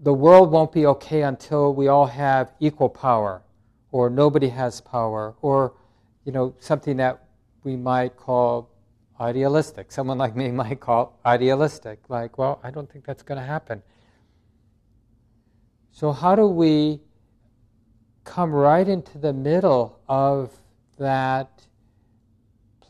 the 0.00 0.12
world 0.12 0.50
won't 0.50 0.72
be 0.72 0.86
okay 0.86 1.22
until 1.22 1.74
we 1.74 1.88
all 1.88 2.06
have 2.06 2.52
equal 2.58 2.88
power, 2.88 3.42
or 3.90 4.10
nobody 4.10 4.48
has 4.48 4.80
power, 4.80 5.34
or 5.42 5.74
you 6.24 6.32
know 6.32 6.54
something 6.58 6.96
that 6.96 7.24
we 7.62 7.76
might 7.76 8.16
call 8.16 8.70
idealistic. 9.20 9.92
Someone 9.92 10.18
like 10.18 10.34
me 10.34 10.50
might 10.62 10.80
call 10.80 11.18
idealistic. 11.24 12.00
Like, 12.08 12.38
well, 12.38 12.60
I 12.62 12.70
don't 12.70 12.90
think 12.90 13.04
that's 13.04 13.22
going 13.22 13.38
to 13.38 13.46
happen. 13.46 13.82
So 15.92 16.10
how 16.10 16.34
do 16.34 16.46
we 16.46 17.00
come 18.24 18.52
right 18.52 18.88
into 18.88 19.18
the 19.18 19.32
middle 19.32 20.00
of 20.08 20.50
that 20.98 21.66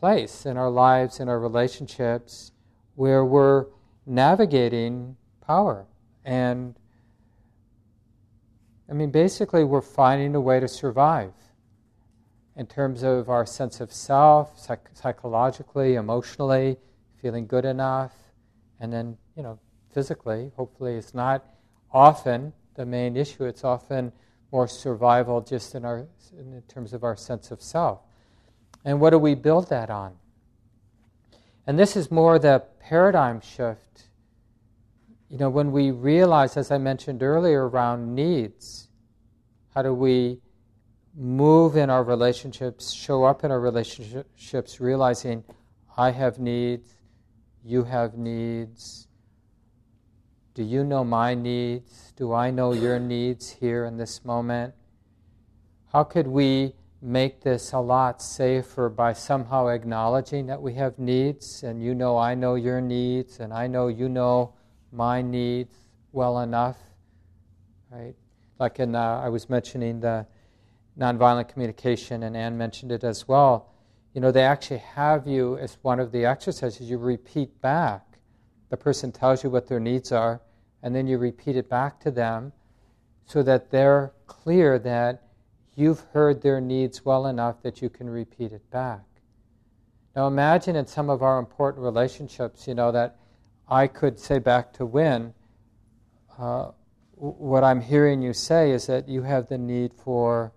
place 0.03 0.45
in 0.45 0.57
our 0.57 0.69
lives, 0.69 1.21
in 1.21 1.29
our 1.29 1.39
relationships, 1.39 2.51
where 2.95 3.23
we're 3.23 3.67
navigating 4.05 5.15
power. 5.39 5.85
And 6.25 6.75
I 8.89 8.93
mean, 8.93 9.11
basically, 9.11 9.63
we're 9.63 9.79
finding 9.79 10.35
a 10.35 10.41
way 10.41 10.59
to 10.59 10.67
survive 10.67 11.31
in 12.57 12.65
terms 12.65 13.03
of 13.03 13.29
our 13.29 13.45
sense 13.45 13.79
of 13.79 13.93
self, 13.93 14.59
psych- 14.59 14.89
psychologically, 14.91 15.95
emotionally, 15.95 16.75
feeling 17.21 17.47
good 17.47 17.63
enough, 17.63 18.11
and 18.81 18.91
then, 18.91 19.17
you 19.37 19.43
know, 19.43 19.57
physically. 19.93 20.51
Hopefully, 20.57 20.95
it's 20.95 21.13
not 21.13 21.45
often 21.93 22.51
the 22.75 22.85
main 22.85 23.15
issue, 23.15 23.45
it's 23.45 23.63
often 23.63 24.11
more 24.51 24.67
survival 24.67 25.39
just 25.39 25.75
in, 25.75 25.85
our, 25.85 26.05
in 26.37 26.61
terms 26.67 26.91
of 26.91 27.05
our 27.05 27.15
sense 27.15 27.51
of 27.51 27.61
self. 27.61 28.01
And 28.85 28.99
what 28.99 29.11
do 29.11 29.17
we 29.17 29.35
build 29.35 29.69
that 29.69 29.89
on? 29.89 30.15
And 31.65 31.79
this 31.79 31.95
is 31.95 32.11
more 32.11 32.37
the 32.39 32.63
paradigm 32.79 33.39
shift. 33.39 34.03
You 35.29 35.37
know, 35.37 35.49
when 35.49 35.71
we 35.71 35.91
realize, 35.91 36.57
as 36.57 36.69
I 36.69 36.77
mentioned 36.77 37.23
earlier, 37.23 37.67
around 37.67 38.13
needs, 38.13 38.89
how 39.73 39.81
do 39.81 39.93
we 39.93 40.39
move 41.15 41.75
in 41.75 41.89
our 41.89 42.03
relationships, 42.03 42.91
show 42.91 43.23
up 43.23 43.43
in 43.43 43.51
our 43.51 43.59
relationships, 43.59 44.79
realizing 44.79 45.43
I 45.97 46.11
have 46.11 46.39
needs, 46.39 46.95
you 47.63 47.83
have 47.83 48.15
needs, 48.15 49.07
do 50.53 50.61
you 50.61 50.83
know 50.83 51.03
my 51.03 51.33
needs? 51.33 52.13
Do 52.15 52.31
I 52.31 52.51
know 52.51 52.73
your 52.73 52.99
needs 52.99 53.49
here 53.49 53.85
in 53.85 53.97
this 53.97 54.23
moment? 54.23 54.75
How 55.91 56.03
could 56.03 56.27
we 56.27 56.75
make 57.03 57.41
this 57.41 57.73
a 57.73 57.79
lot 57.79 58.21
safer 58.21 58.87
by 58.87 59.11
somehow 59.11 59.67
acknowledging 59.67 60.45
that 60.45 60.61
we 60.61 60.73
have 60.73 60.97
needs 60.97 61.61
and 61.61 61.83
you 61.83 61.93
know 61.93 62.17
I 62.17 62.33
know 62.33 62.55
your 62.55 62.79
needs 62.79 63.41
and 63.41 63.53
I 63.53 63.67
know 63.67 63.89
you 63.89 64.07
know 64.07 64.53
my 64.91 65.21
needs 65.21 65.75
well 66.13 66.39
enough? 66.39 66.77
Right? 67.91 68.15
Like 68.59 68.79
in, 68.79 68.95
uh, 68.95 69.21
I 69.23 69.27
was 69.27 69.49
mentioning 69.49 69.99
the 69.99 70.25
nonviolent 70.97 71.49
communication, 71.49 72.23
and 72.23 72.37
Anne 72.37 72.57
mentioned 72.57 72.91
it 72.91 73.03
as 73.03 73.27
well. 73.27 73.73
You 74.13 74.21
know, 74.21 74.31
they 74.31 74.43
actually 74.43 74.77
have 74.77 75.27
you 75.27 75.57
as 75.57 75.77
one 75.81 75.99
of 75.99 76.11
the 76.11 76.25
exercises, 76.25 76.89
you 76.89 76.97
repeat 76.97 77.59
back 77.61 78.13
the 78.69 78.77
person 78.77 79.11
tells 79.11 79.43
you 79.43 79.51
what 79.51 79.67
their 79.67 79.79
needs 79.79 80.11
are, 80.11 80.41
and 80.81 80.95
then 80.95 81.05
you 81.05 81.19
repeat 81.19 81.55
it 81.55 81.69
back 81.69 81.99
to 81.99 82.09
them 82.09 82.53
so 83.25 83.43
that 83.43 83.69
they're 83.69 84.13
clear 84.25 84.79
that 84.79 85.22
you've 85.75 86.01
heard 86.13 86.41
their 86.41 86.61
needs 86.61 87.03
well 87.03 87.27
enough 87.27 87.61
that 87.63 87.81
you 87.81 87.89
can 87.89 88.09
repeat 88.09 88.51
it 88.51 88.69
back. 88.69 89.01
Now 90.15 90.27
imagine 90.27 90.75
in 90.75 90.85
some 90.85 91.09
of 91.09 91.23
our 91.23 91.39
important 91.39 91.83
relationships, 91.83 92.67
you 92.67 92.75
know, 92.75 92.91
that 92.91 93.17
I 93.67 93.87
could 93.87 94.19
say 94.19 94.39
back 94.39 94.73
to 94.73 94.85
Wynn, 94.85 95.33
uh, 96.37 96.71
what 97.15 97.63
I'm 97.63 97.81
hearing 97.81 98.21
you 98.21 98.33
say 98.33 98.71
is 98.71 98.87
that 98.87 99.07
you 99.07 99.23
have 99.23 99.47
the 99.47 99.57
need 99.57 99.93
for, 99.93 100.51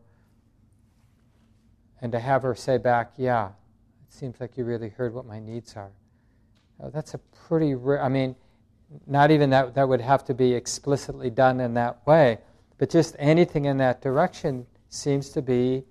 and 2.02 2.12
to 2.12 2.18
have 2.18 2.42
her 2.42 2.54
say 2.54 2.76
back, 2.76 3.12
yeah, 3.16 3.48
it 3.48 4.12
seems 4.12 4.40
like 4.40 4.56
you 4.56 4.64
really 4.64 4.88
heard 4.88 5.14
what 5.14 5.24
my 5.24 5.38
needs 5.38 5.76
are. 5.76 5.92
Now, 6.78 6.90
that's 6.90 7.14
a 7.14 7.18
pretty 7.18 7.74
rare, 7.74 8.02
I 8.02 8.08
mean, 8.08 8.36
not 9.06 9.30
even 9.30 9.50
that, 9.50 9.74
that 9.74 9.88
would 9.88 10.00
have 10.00 10.24
to 10.26 10.34
be 10.34 10.52
explicitly 10.52 11.30
done 11.30 11.60
in 11.60 11.74
that 11.74 12.06
way, 12.06 12.38
but 12.78 12.90
just 12.90 13.16
anything 13.18 13.64
in 13.64 13.78
that 13.78 14.02
direction 14.02 14.66
seems 14.88 15.30
to 15.30 15.42
be, 15.42 15.84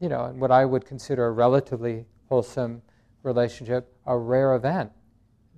you 0.00 0.08
know, 0.08 0.32
what 0.36 0.50
I 0.50 0.64
would 0.64 0.84
consider 0.84 1.26
a 1.26 1.32
relatively 1.32 2.04
wholesome 2.28 2.82
relationship, 3.22 3.92
a 4.06 4.16
rare 4.16 4.54
event 4.54 4.90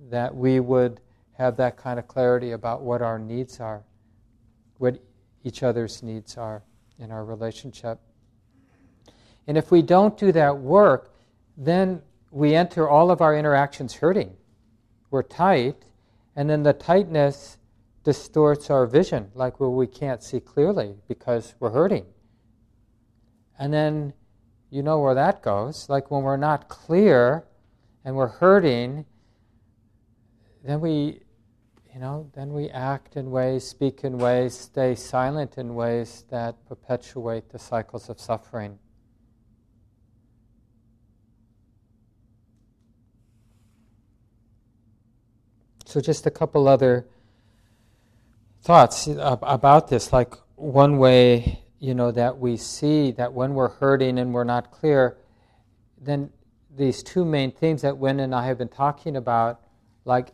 that 0.09 0.33
we 0.35 0.59
would 0.59 1.01
have 1.33 1.57
that 1.57 1.77
kind 1.77 1.99
of 1.99 2.07
clarity 2.07 2.51
about 2.51 2.81
what 2.81 3.01
our 3.01 3.19
needs 3.19 3.59
are, 3.59 3.83
what 4.77 4.99
each 5.43 5.63
other's 5.63 6.01
needs 6.01 6.37
are 6.37 6.63
in 6.99 7.11
our 7.11 7.25
relationship. 7.25 7.99
And 9.47 9.57
if 9.57 9.71
we 9.71 9.81
don't 9.81 10.17
do 10.17 10.31
that 10.31 10.57
work, 10.57 11.13
then 11.55 12.01
we 12.31 12.55
enter 12.55 12.87
all 12.89 13.11
of 13.11 13.21
our 13.21 13.35
interactions 13.35 13.95
hurting. 13.95 14.35
We're 15.09 15.23
tight, 15.23 15.83
and 16.35 16.49
then 16.49 16.63
the 16.63 16.73
tightness 16.73 17.57
distorts 18.03 18.69
our 18.69 18.85
vision, 18.85 19.31
like 19.33 19.59
where 19.59 19.69
we 19.69 19.87
can't 19.87 20.23
see 20.23 20.39
clearly 20.39 20.95
because 21.07 21.55
we're 21.59 21.71
hurting. 21.71 22.05
And 23.59 23.73
then 23.73 24.13
you 24.69 24.83
know 24.83 24.99
where 24.99 25.15
that 25.15 25.41
goes. 25.41 25.89
Like 25.89 26.11
when 26.11 26.23
we're 26.23 26.37
not 26.37 26.69
clear 26.69 27.45
and 28.03 28.15
we're 28.15 28.27
hurting, 28.27 29.05
then 30.63 30.81
we, 30.81 31.21
you 31.93 31.99
know, 31.99 32.29
then 32.35 32.53
we 32.53 32.69
act 32.69 33.15
in 33.15 33.31
ways, 33.31 33.65
speak 33.65 34.03
in 34.03 34.17
ways, 34.17 34.53
stay 34.53 34.95
silent 34.95 35.57
in 35.57 35.75
ways 35.75 36.25
that 36.29 36.55
perpetuate 36.67 37.49
the 37.49 37.59
cycles 37.59 38.09
of 38.09 38.19
suffering. 38.19 38.77
So, 45.85 46.01
just 46.01 46.25
a 46.25 46.31
couple 46.31 46.67
other 46.67 47.07
thoughts 48.61 49.07
about 49.07 49.87
this. 49.87 50.11
Like, 50.11 50.35
one 50.57 50.97
way, 50.97 51.63
you 51.79 51.93
know, 51.93 52.11
that 52.11 52.37
we 52.37 52.57
see 52.57 53.11
that 53.11 53.33
when 53.33 53.53
we're 53.53 53.69
hurting 53.69 54.19
and 54.19 54.33
we're 54.33 54.43
not 54.43 54.71
clear, 54.71 55.17
then 56.01 56.29
these 56.75 57.03
two 57.03 57.25
main 57.25 57.51
themes 57.51 57.81
that 57.81 57.97
Wynn 57.97 58.19
and 58.19 58.33
I 58.33 58.45
have 58.45 58.57
been 58.57 58.67
talking 58.67 59.15
about, 59.15 59.61
like, 60.05 60.33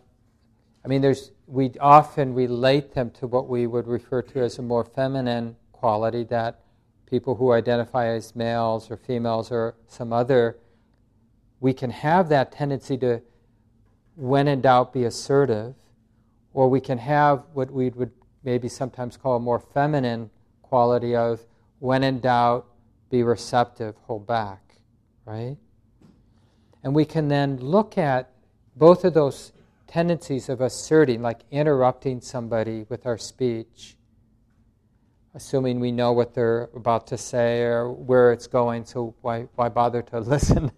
I 0.84 0.88
mean, 0.88 1.02
there's, 1.02 1.32
we 1.48 1.72
often 1.80 2.34
relate 2.34 2.94
them 2.94 3.12
to 3.12 3.28
what 3.28 3.48
we 3.48 3.68
would 3.68 3.88
refer 3.88 4.22
to 4.22 4.40
as 4.42 4.60
a 4.60 4.62
more 4.62 4.84
feminine 4.84 5.56
quality 5.72 6.24
that 6.26 6.62
people 7.10 7.36
who 7.36 7.52
identify 7.52 8.08
as 8.08 8.36
males 8.36 8.90
or 8.90 8.98
females 8.98 9.52
or 9.52 9.76
some 9.88 10.12
other, 10.12 10.58
we 11.60 11.74
can 11.74 11.92
have 11.92 12.30
that 12.30 12.52
tendency 12.52 12.98
to 12.98 13.22
when 14.16 14.48
in 14.48 14.62
doubt, 14.62 14.94
be 14.94 15.06
assertive, 15.06 15.76
or 16.54 16.70
we 16.70 16.80
can 16.80 16.98
have 17.00 17.44
what 17.54 17.72
we 17.72 17.90
would 17.90 18.12
maybe 18.44 18.68
sometimes 18.68 19.18
call 19.18 19.38
a 19.38 19.40
more 19.40 19.60
feminine 19.60 20.30
quality 20.74 21.16
of 21.16 21.46
when 21.78 22.04
in 22.04 22.20
doubt, 22.20 22.66
be 23.12 23.22
receptive, 23.22 23.96
hold 24.08 24.26
back, 24.26 24.76
right? 25.24 25.56
And 26.84 26.96
we 26.96 27.06
can 27.06 27.28
then 27.28 27.58
look 27.58 27.96
at 27.96 28.32
both 28.76 29.06
of 29.06 29.14
those 29.14 29.52
tendencies 29.86 30.50
of 30.50 30.62
asserting, 30.62 31.22
like 31.22 31.42
interrupting 31.52 32.22
somebody 32.22 32.88
with 32.90 33.06
our 33.06 33.20
speech, 33.20 33.98
assuming 35.36 35.80
we 35.80 35.92
know 35.92 36.12
what 36.12 36.34
they're 36.34 36.70
about 36.76 37.06
to 37.06 37.20
say 37.20 37.62
or 37.62 37.92
where 37.92 38.32
it's 38.32 38.48
going, 38.48 38.84
so 38.84 39.14
why, 39.22 39.42
why 39.54 39.70
bother 39.70 40.02
to 40.02 40.20
listen? 40.34 40.72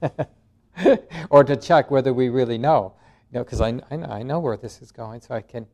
or 1.30 1.46
to 1.46 1.56
check 1.56 1.89
whether 1.89 2.13
we 2.13 2.28
really 2.28 2.58
know 2.58 2.93
know, 3.36 3.43
because 3.43 3.62
I, 3.62 3.80
I, 3.91 3.96
I 3.96 4.24
know 4.24 4.39
where 4.39 4.58
this 4.58 4.82
is 4.82 4.91
going, 4.91 5.22
so 5.22 5.36
I 5.36 5.41
can, 5.41 5.67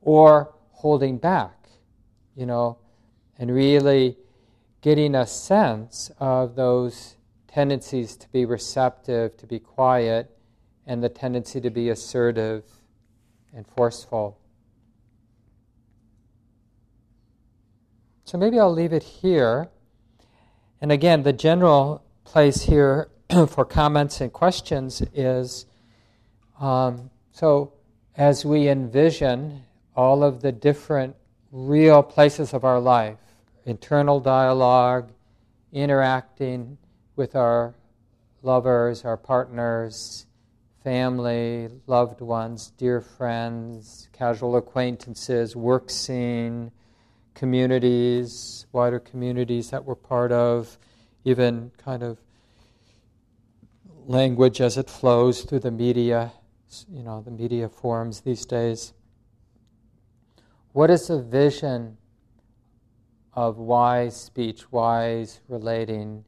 or 0.00 0.54
holding 0.70 1.18
back, 1.18 1.68
you 2.36 2.46
know, 2.46 2.78
and 3.38 3.54
really 3.54 4.16
getting 4.80 5.14
a 5.14 5.26
sense 5.26 6.10
of 6.18 6.56
those 6.56 7.16
tendencies 7.48 8.16
to 8.16 8.28
be 8.28 8.44
receptive, 8.44 9.36
to 9.36 9.46
be 9.46 9.58
quiet, 9.58 10.36
and 10.86 11.02
the 11.02 11.08
tendency 11.08 11.60
to 11.60 11.70
be 11.70 11.88
assertive 11.88 12.64
and 13.54 13.66
forceful. 13.66 14.38
So 18.24 18.38
maybe 18.38 18.58
I'll 18.58 18.72
leave 18.72 18.92
it 18.92 19.02
here. 19.02 19.68
And 20.80 20.90
again, 20.90 21.22
the 21.22 21.32
general 21.32 22.04
place 22.24 22.62
here 22.62 23.08
for 23.48 23.64
comments 23.64 24.20
and 24.20 24.32
questions 24.32 25.02
is 25.14 25.66
um, 26.60 27.10
so, 27.32 27.72
as 28.16 28.44
we 28.44 28.68
envision 28.68 29.64
all 29.96 30.22
of 30.22 30.40
the 30.40 30.52
different 30.52 31.16
real 31.50 32.02
places 32.02 32.54
of 32.54 32.64
our 32.64 32.78
life, 32.78 33.18
internal 33.64 34.20
dialogue, 34.20 35.10
interacting 35.72 36.78
with 37.16 37.34
our 37.34 37.74
lovers, 38.42 39.04
our 39.04 39.16
partners, 39.16 40.26
family, 40.82 41.68
loved 41.86 42.20
ones, 42.20 42.72
dear 42.76 43.00
friends, 43.00 44.08
casual 44.12 44.56
acquaintances, 44.56 45.56
work 45.56 45.90
scene, 45.90 46.70
communities, 47.34 48.66
wider 48.72 49.00
communities 49.00 49.70
that 49.70 49.84
we're 49.84 49.94
part 49.94 50.30
of, 50.30 50.78
even 51.24 51.70
kind 51.78 52.02
of 52.02 52.18
language 54.06 54.60
as 54.60 54.76
it 54.76 54.90
flows 54.90 55.42
through 55.42 55.60
the 55.60 55.70
media 55.70 56.32
you 56.92 57.02
know, 57.02 57.20
the 57.20 57.30
media 57.30 57.68
forms 57.68 58.20
these 58.20 58.44
days. 58.44 58.92
What 60.72 60.90
is 60.90 61.06
the 61.06 61.22
vision 61.22 61.98
of 63.34 63.58
wise 63.58 64.16
speech, 64.16 64.70
wise 64.72 65.40
relating? 65.48 66.24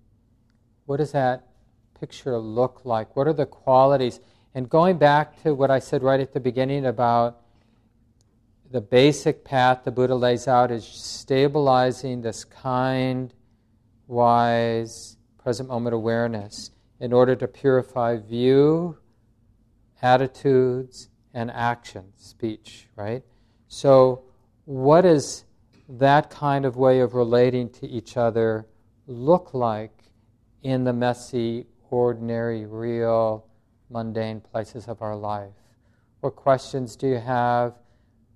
What 0.87 0.99
does 0.99 1.12
that 1.12 1.47
picture 1.99 2.38
look 2.38 2.83
like? 2.85 3.16
What 3.16 3.27
are 3.27 3.33
the 3.33 3.47
qualities? 3.47 4.21
And 4.55 4.69
going 4.69 4.99
back 4.99 5.42
to 5.42 5.55
what 5.55 5.71
I 5.71 5.79
said 5.79 6.03
right 6.03 6.21
at 6.21 6.33
the 6.33 6.40
beginning 6.40 6.87
about 6.87 7.40
the 8.71 8.81
basic 8.81 9.45
path 9.45 9.85
the 9.85 9.90
Buddha 9.90 10.14
lays 10.14 10.49
out 10.49 10.71
is 10.71 10.85
stabilizing 10.85 12.23
this 12.23 12.45
kind, 12.45 13.33
wise, 14.09 15.16
present 15.38 15.69
moment 15.69 15.95
awareness 15.95 16.73
in 16.99 17.12
order 17.12 17.37
to 17.37 17.47
purify 17.47 18.16
view, 18.16 18.97
attitudes, 20.03 21.09
and 21.33 21.51
action, 21.51 22.05
speech, 22.16 22.88
right? 22.97 23.23
So, 23.69 24.25
what 24.64 25.03
does 25.03 25.45
that 25.88 26.31
kind 26.31 26.64
of 26.64 26.77
way 26.77 27.01
of 27.01 27.14
relating 27.14 27.70
to 27.70 27.87
each 27.87 28.16
other 28.16 28.66
look 29.07 29.55
like 29.55 29.92
in 30.62 30.85
the 30.85 30.92
messy, 30.92 31.66
ordinary, 31.90 32.66
real, 32.66 33.46
mundane 33.90 34.40
places 34.40 34.88
of 34.88 35.03
our 35.03 35.16
life? 35.16 35.53
What 36.20 36.35
questions 36.35 36.96
do 36.96 37.07
you 37.07 37.18
have? 37.18 37.75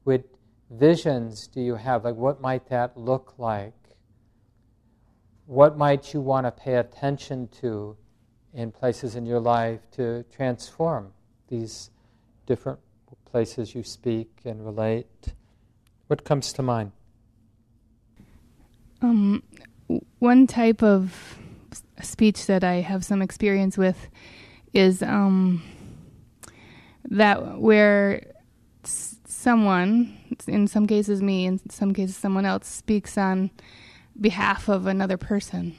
What 0.05 0.23
visions 0.71 1.49
do 1.49 1.61
you 1.61 1.75
have? 1.75 2.05
Like, 2.05 2.15
what 2.15 2.41
might 2.41 2.69
that 2.69 2.97
look 2.97 3.35
like? 3.39 3.75
What 5.47 5.77
might 5.77 6.15
you 6.15 6.21
want 6.21 6.47
to 6.47 6.53
pay 6.53 6.77
attention 6.77 7.49
to 7.61 7.97
in 8.55 8.71
places 8.71 9.17
in 9.17 9.27
your 9.27 9.41
life 9.41 9.81
to 9.93 10.25
transform? 10.31 11.13
these 11.51 11.91
different 12.47 12.79
places 13.27 13.75
you 13.75 13.83
speak 13.83 14.31
and 14.45 14.65
relate? 14.65 15.35
What 16.07 16.25
comes 16.25 16.53
to 16.55 16.63
mind? 16.63 16.93
Um, 19.03 19.43
one 20.19 20.47
type 20.47 20.83
of 20.83 21.39
speech 22.03 22.47
that 22.47 22.65
I 22.65 22.77
have 22.77 23.05
some 23.05 23.23
experience 23.23 23.77
with 23.77 24.09
is 24.73 25.03
um, 25.03 25.63
that 27.09 27.59
where 27.59 28.23
someone, 28.85 30.17
in 30.47 30.67
some 30.67 30.87
cases 30.87 31.23
me, 31.23 31.47
in 31.47 31.61
some 31.71 31.93
cases 31.93 32.17
someone 32.17 32.45
else, 32.45 32.67
speaks 32.67 33.17
on 33.17 33.51
behalf 34.21 34.69
of 34.69 34.87
another 34.87 35.17
person, 35.17 35.75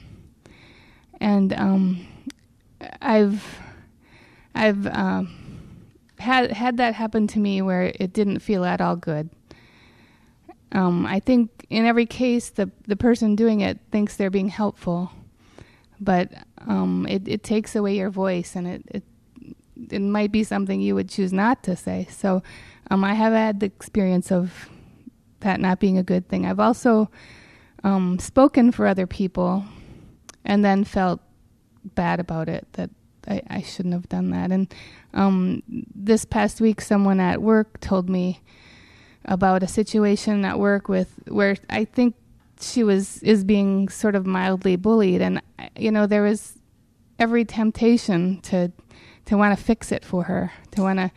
and 1.20 1.52
um, 1.52 2.06
I've 3.00 3.60
I've 4.54 4.86
um, 4.86 5.60
had 6.18 6.52
had 6.52 6.76
that 6.78 6.94
happen 6.94 7.26
to 7.28 7.38
me 7.38 7.62
where 7.62 7.92
it 7.98 8.12
didn't 8.12 8.40
feel 8.40 8.64
at 8.64 8.80
all 8.80 8.96
good. 8.96 9.30
Um, 10.72 11.06
I 11.06 11.20
think 11.20 11.61
in 11.72 11.86
every 11.86 12.06
case, 12.06 12.50
the 12.50 12.70
the 12.86 12.96
person 12.96 13.34
doing 13.34 13.60
it 13.60 13.78
thinks 13.90 14.16
they're 14.16 14.30
being 14.30 14.48
helpful, 14.48 15.10
but 16.00 16.30
um, 16.58 17.06
it 17.08 17.26
it 17.26 17.42
takes 17.42 17.74
away 17.74 17.96
your 17.96 18.10
voice 18.10 18.54
and 18.54 18.66
it, 18.66 18.82
it 18.88 19.02
it 19.90 20.00
might 20.00 20.30
be 20.30 20.44
something 20.44 20.80
you 20.80 20.94
would 20.94 21.08
choose 21.08 21.32
not 21.32 21.62
to 21.64 21.74
say. 21.74 22.06
So 22.10 22.42
um, 22.90 23.04
I 23.04 23.14
have 23.14 23.32
had 23.32 23.60
the 23.60 23.66
experience 23.66 24.30
of 24.30 24.68
that 25.40 25.60
not 25.60 25.80
being 25.80 25.98
a 25.98 26.02
good 26.02 26.28
thing. 26.28 26.46
I've 26.46 26.60
also 26.60 27.10
um, 27.82 28.18
spoken 28.18 28.70
for 28.70 28.86
other 28.86 29.06
people 29.06 29.64
and 30.44 30.64
then 30.64 30.84
felt 30.84 31.20
bad 31.94 32.20
about 32.20 32.48
it 32.48 32.66
that 32.74 32.90
I, 33.26 33.42
I 33.48 33.62
shouldn't 33.62 33.94
have 33.94 34.08
done 34.08 34.30
that. 34.30 34.52
And 34.52 34.72
um, 35.14 35.62
this 35.68 36.24
past 36.24 36.60
week, 36.60 36.80
someone 36.80 37.18
at 37.18 37.42
work 37.42 37.80
told 37.80 38.08
me 38.08 38.40
about 39.24 39.62
a 39.62 39.68
situation 39.68 40.44
at 40.44 40.58
work 40.58 40.88
with 40.88 41.18
where 41.28 41.56
I 41.70 41.84
think 41.84 42.14
she 42.60 42.84
was 42.84 43.22
is 43.22 43.44
being 43.44 43.88
sort 43.88 44.14
of 44.14 44.26
mildly 44.26 44.76
bullied, 44.76 45.20
and 45.20 45.42
you 45.76 45.90
know 45.90 46.06
there 46.06 46.22
was 46.22 46.58
every 47.18 47.44
temptation 47.44 48.40
to 48.42 48.72
to 49.26 49.36
want 49.36 49.56
to 49.56 49.64
fix 49.64 49.92
it 49.92 50.04
for 50.04 50.24
her, 50.24 50.52
to 50.72 50.82
want 50.82 50.98
to 50.98 51.10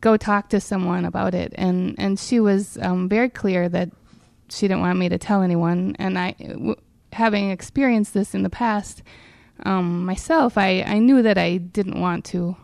go 0.00 0.16
talk 0.16 0.48
to 0.50 0.60
someone 0.60 1.04
about 1.04 1.34
it, 1.34 1.52
and 1.56 1.94
and 1.98 2.18
she 2.18 2.40
was 2.40 2.78
um, 2.82 3.08
very 3.08 3.28
clear 3.28 3.68
that 3.68 3.90
she 4.48 4.68
didn't 4.68 4.80
want 4.80 4.98
me 4.98 5.08
to 5.08 5.18
tell 5.18 5.42
anyone, 5.42 5.94
and 5.98 6.18
I, 6.18 6.32
w- 6.32 6.76
having 7.12 7.50
experienced 7.50 8.14
this 8.14 8.34
in 8.34 8.42
the 8.42 8.50
past 8.50 9.02
um, 9.64 10.04
myself, 10.04 10.56
I 10.56 10.82
I 10.82 10.98
knew 10.98 11.22
that 11.22 11.38
I 11.38 11.56
didn't 11.58 12.00
want 12.00 12.24
to, 12.26 12.56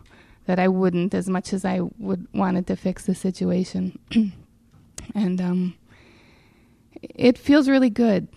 that 0.45 0.59
I 0.59 0.67
wouldn't 0.67 1.13
as 1.13 1.29
much 1.29 1.53
as 1.53 1.65
I 1.65 1.81
would 1.99 2.27
wanted 2.33 2.67
to 2.67 2.75
fix 2.75 3.05
the 3.05 3.15
situation, 3.15 3.99
and 5.13 5.39
um, 5.41 5.75
it 7.01 7.37
feels 7.37 7.69
really 7.69 7.89
good 7.89 8.27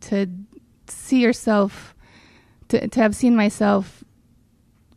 to 0.00 0.28
see 0.86 1.20
yourself 1.20 1.94
to 2.68 2.88
to 2.88 3.00
have 3.00 3.14
seen 3.14 3.36
myself 3.36 4.04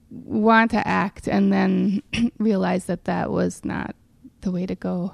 want 0.10 0.72
to 0.72 0.88
act 0.88 1.28
and 1.28 1.52
then 1.52 2.02
realize 2.38 2.86
that 2.86 3.06
that 3.06 3.32
was 3.32 3.66
not 3.66 3.96
the 4.42 4.52
way 4.52 4.66
to 4.66 4.76
go. 4.76 5.14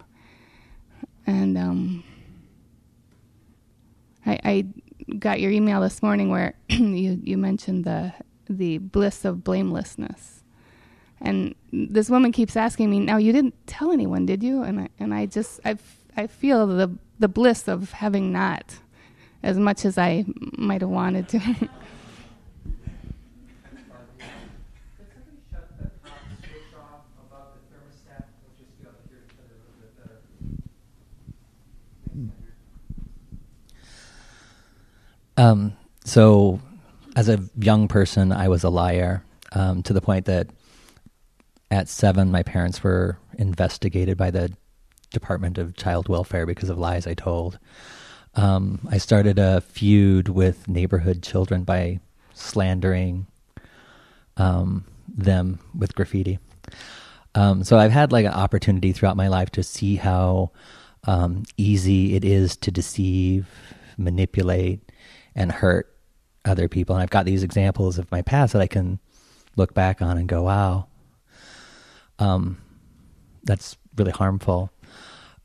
And 1.25 1.57
um, 1.57 2.03
I, 4.25 4.39
I 4.43 4.65
got 5.17 5.39
your 5.39 5.51
email 5.51 5.81
this 5.81 6.03
morning 6.03 6.29
where 6.29 6.53
you 6.69 7.19
you 7.23 7.37
mentioned 7.37 7.85
the 7.85 8.13
the 8.49 8.77
bliss 8.77 9.25
of 9.25 9.43
blamelessness 9.43 10.42
and 11.23 11.55
this 11.71 12.09
woman 12.09 12.31
keeps 12.31 12.55
asking 12.55 12.91
me 12.91 12.99
now 12.99 13.17
you 13.17 13.31
didn't 13.31 13.55
tell 13.65 13.91
anyone 13.91 14.25
did 14.25 14.43
you? 14.43 14.61
And 14.61 14.81
I, 14.81 14.89
and 14.99 15.13
I 15.13 15.25
just 15.25 15.59
I, 15.65 15.77
I 16.15 16.27
feel 16.27 16.67
the 16.67 16.95
the 17.17 17.27
bliss 17.27 17.67
of 17.67 17.91
having 17.91 18.31
not 18.31 18.75
as 19.41 19.57
much 19.57 19.85
as 19.85 19.97
I 19.97 20.25
might 20.57 20.81
have 20.81 20.89
wanted 20.89 21.29
to. 21.29 21.69
Um, 35.35 35.75
so, 36.05 36.59
as 37.15 37.27
a 37.27 37.39
young 37.57 37.87
person, 37.87 38.31
I 38.31 38.49
was 38.49 38.63
a 38.63 38.69
liar 38.69 39.23
um, 39.51 39.81
to 39.83 39.93
the 39.93 40.01
point 40.01 40.25
that 40.25 40.47
at 41.73 41.89
seven, 41.89 42.31
my 42.31 42.43
parents 42.43 42.83
were 42.83 43.17
investigated 43.39 44.15
by 44.15 44.29
the 44.29 44.55
Department 45.11 45.57
of 45.57 45.75
Child 45.75 46.07
Welfare 46.07 46.45
because 46.45 46.69
of 46.69 46.77
lies 46.77 47.07
I 47.07 47.15
told. 47.15 47.57
Um, 48.35 48.87
I 48.91 48.99
started 48.99 49.39
a 49.39 49.61
feud 49.61 50.29
with 50.29 50.67
neighborhood 50.67 51.23
children 51.23 51.63
by 51.63 51.99
slandering 52.33 53.25
um, 54.37 54.85
them 55.07 55.59
with 55.75 55.95
graffiti. 55.95 56.37
Um, 57.33 57.63
so 57.63 57.77
I've 57.77 57.91
had 57.91 58.11
like 58.11 58.25
an 58.25 58.33
opportunity 58.33 58.91
throughout 58.91 59.17
my 59.17 59.27
life 59.27 59.49
to 59.51 59.63
see 59.63 59.95
how 59.95 60.51
um, 61.05 61.43
easy 61.57 62.15
it 62.15 62.23
is 62.23 62.55
to 62.57 62.71
deceive, 62.71 63.47
manipulate, 63.97 64.91
and 65.35 65.51
hurt 65.51 65.91
other 66.45 66.67
people. 66.67 66.95
And 66.95 67.01
I've 67.01 67.09
got 67.09 67.25
these 67.25 67.41
examples 67.41 67.97
of 67.97 68.11
my 68.11 68.21
past 68.21 68.53
that 68.53 68.61
I 68.61 68.67
can 68.67 68.99
look 69.55 69.73
back 69.73 70.03
on 70.03 70.17
and 70.19 70.27
go, 70.27 70.43
wow, 70.43 70.87
um, 72.23 72.57
that's 73.43 73.77
really 73.97 74.11
harmful. 74.11 74.71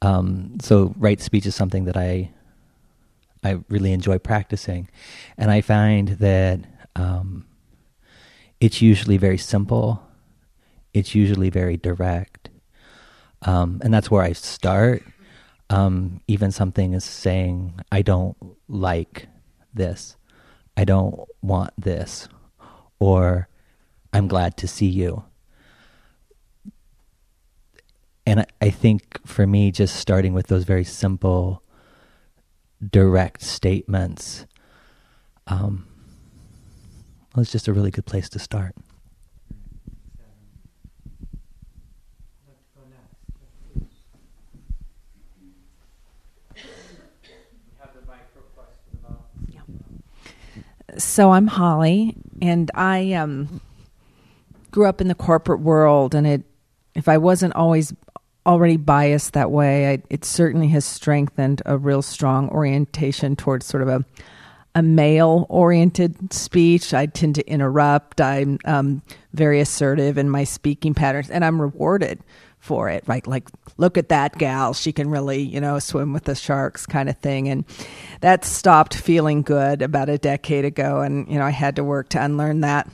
Um, 0.01 0.59
so 0.61 0.95
right 0.97 1.21
speech 1.21 1.47
is 1.47 1.55
something 1.55 1.85
that 1.85 1.97
I 1.97 2.31
I 3.45 3.59
really 3.69 3.93
enjoy 3.93 4.19
practicing, 4.19 4.89
and 5.37 5.51
I 5.51 5.61
find 5.61 6.09
that 6.27 6.61
um, 6.97 7.47
it's 8.61 8.83
usually 8.83 9.17
very 9.17 9.39
simple. 9.39 10.03
It's 10.93 11.15
usually 11.15 11.51
very 11.51 11.77
direct, 11.77 12.51
um, 13.43 13.81
and 13.83 13.93
that's 13.93 14.11
where 14.11 14.23
I 14.23 14.33
start. 14.33 15.03
Um, 15.71 16.21
even 16.27 16.51
something 16.51 16.95
is 16.95 17.05
saying, 17.05 17.75
"I 17.93 18.03
don't 18.03 18.37
like 18.69 19.29
this. 19.75 20.17
I 20.77 20.85
don't 20.85 21.29
want 21.43 21.73
this. 21.77 22.29
Or 23.01 23.49
I'm 24.13 24.29
glad 24.29 24.57
to 24.59 24.69
see 24.69 24.87
you. 24.87 25.25
And 28.29 28.45
I 28.61 28.69
think 28.69 29.27
for 29.27 29.47
me, 29.47 29.71
just 29.71 29.97
starting 29.97 30.35
with 30.35 30.49
those 30.49 30.65
very 30.65 30.85
simple, 30.85 31.63
direct 32.87 33.41
statements 33.41 34.45
um, 35.47 35.87
was 37.35 37.51
just 37.51 37.69
a 37.69 37.73
really 37.73 37.91
good 37.91 38.05
place 38.05 38.29
to 38.29 38.39
start. 38.39 38.75
So 50.99 51.31
I'm 51.31 51.47
Holly, 51.47 52.15
and 52.43 52.71
I 52.75 53.15
um, 53.15 53.63
grew 54.71 54.85
up 54.85 55.01
in 55.01 55.09
the 55.09 55.15
corporate 55.15 55.61
world, 55.61 56.15
and 56.15 56.27
it 56.27 56.43
if 56.99 57.09
I 57.09 57.17
wasn't 57.17 57.55
always 57.55 57.95
already 58.49 58.79
biased 58.79 59.35
that 59.35 59.51
way, 59.51 59.93
I, 59.93 60.03
it 60.11 60.25
certainly 60.25 60.69
has 60.69 60.85
strengthened 60.85 61.63
a 61.67 61.77
real 61.77 62.03
strong 62.03 62.49
orientation 62.49 63.37
towards 63.37 63.67
sort 63.67 63.83
of 63.83 63.89
a 63.89 64.05
a 64.75 64.83
male 64.83 65.45
oriented 65.49 66.33
speech. 66.33 66.95
I 66.95 67.07
tend 67.07 67.35
to 67.35 67.51
interrupt. 67.51 68.21
I'm 68.21 68.59
um, 68.65 69.03
very 69.33 69.61
assertive 69.61 70.19
in 70.19 70.31
my 70.31 70.45
speaking 70.45 70.95
patterns, 70.95 71.31
and 71.31 71.45
I'm 71.45 71.61
rewarded 71.61 72.21
for 72.59 72.89
it. 72.89 73.03
Right, 73.07 73.27
like 73.27 73.49
look 73.77 73.99
at 73.99 74.09
that 74.11 74.39
gal; 74.39 74.75
she 74.75 74.93
can 74.93 75.11
really, 75.11 75.41
you 75.43 75.61
know, 75.61 75.79
swim 75.79 76.13
with 76.13 76.25
the 76.25 76.35
sharks, 76.35 76.87
kind 76.87 77.09
of 77.09 77.19
thing. 77.19 77.49
And 77.49 77.65
that 78.21 78.45
stopped 78.45 78.95
feeling 78.95 79.43
good 79.43 79.83
about 79.83 80.09
a 80.09 80.19
decade 80.19 80.65
ago, 80.65 81.01
and 81.01 81.29
you 81.29 81.39
know, 81.39 81.45
I 81.45 81.51
had 81.51 81.77
to 81.77 81.85
work 81.85 82.11
to 82.11 82.23
unlearn 82.23 82.61
that. 82.61 82.89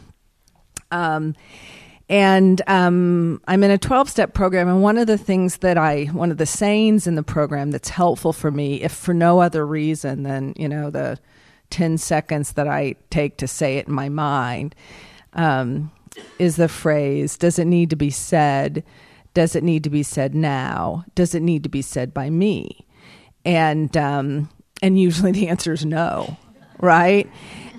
Um, 0.90 1.34
and 2.08 2.60
um, 2.66 3.40
I'm 3.46 3.64
in 3.64 3.70
a 3.70 3.78
12 3.78 4.10
step 4.10 4.34
program. 4.34 4.68
And 4.68 4.82
one 4.82 4.98
of 4.98 5.06
the 5.06 5.18
things 5.18 5.58
that 5.58 5.78
I, 5.78 6.04
one 6.06 6.30
of 6.30 6.36
the 6.36 6.46
sayings 6.46 7.06
in 7.06 7.14
the 7.14 7.22
program 7.22 7.70
that's 7.70 7.88
helpful 7.88 8.32
for 8.32 8.50
me, 8.50 8.82
if 8.82 8.92
for 8.92 9.14
no 9.14 9.40
other 9.40 9.66
reason 9.66 10.22
than, 10.22 10.54
you 10.56 10.68
know, 10.68 10.90
the 10.90 11.18
10 11.70 11.98
seconds 11.98 12.52
that 12.52 12.68
I 12.68 12.96
take 13.10 13.38
to 13.38 13.48
say 13.48 13.78
it 13.78 13.88
in 13.88 13.94
my 13.94 14.08
mind, 14.08 14.74
um, 15.32 15.90
is 16.38 16.56
the 16.56 16.68
phrase, 16.68 17.38
does 17.38 17.58
it 17.58 17.64
need 17.64 17.90
to 17.90 17.96
be 17.96 18.10
said? 18.10 18.84
Does 19.32 19.56
it 19.56 19.64
need 19.64 19.82
to 19.84 19.90
be 19.90 20.02
said 20.02 20.34
now? 20.34 21.04
Does 21.14 21.34
it 21.34 21.42
need 21.42 21.62
to 21.64 21.68
be 21.68 21.82
said 21.82 22.14
by 22.14 22.30
me? 22.30 22.86
And, 23.44 23.96
um, 23.96 24.50
and 24.82 25.00
usually 25.00 25.32
the 25.32 25.48
answer 25.48 25.72
is 25.72 25.84
no, 25.84 26.36
right? 26.78 27.28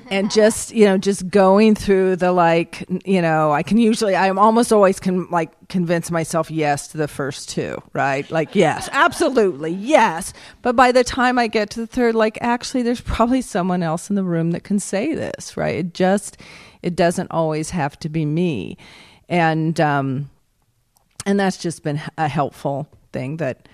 And 0.10 0.32
just 0.32 0.72
you 0.72 0.86
know 0.86 0.98
just 0.98 1.28
going 1.30 1.76
through 1.76 2.16
the 2.16 2.32
like 2.32 2.86
you 3.06 3.22
know 3.22 3.52
i 3.52 3.64
can 3.64 3.78
usually 3.78 4.16
i'm 4.16 4.38
almost 4.38 4.72
always 4.72 5.00
can 5.00 5.30
like 5.30 5.52
convince 5.68 6.12
myself 6.12 6.52
yes 6.52 6.88
to 6.88 6.98
the 6.98 7.08
first 7.08 7.50
two 7.50 7.82
right? 7.94 8.30
Like 8.30 8.56
yes 8.56 8.90
absolutely 8.92 9.72
yes. 9.72 10.34
But 10.62 10.76
by 10.76 10.92
the 10.92 11.04
time 11.04 11.40
i 11.40 11.48
get 11.48 11.70
to 11.72 11.80
the 11.80 11.88
third 11.88 12.16
like 12.16 12.38
actually 12.42 12.84
there's 12.84 13.02
probably 13.02 13.42
someone 13.42 13.82
else 13.82 14.10
in 14.10 14.16
the 14.16 14.24
room 14.24 14.52
that 14.52 14.64
can 14.64 14.80
say 14.80 15.14
this 15.14 15.58
right? 15.58 15.76
It 15.76 15.94
just 15.94 16.38
it 16.82 16.96
doesn't 16.96 17.32
always 17.32 17.72
have 17.72 17.98
to 18.00 18.10
be 18.10 18.26
me. 18.26 18.78
And 19.28 19.80
um 19.80 20.30
and 21.26 21.40
that's 21.40 21.58
just 21.58 21.84
been 21.84 22.02
a 22.18 22.28
helpful 22.28 22.88
thing 23.12 23.38
that 23.38 23.68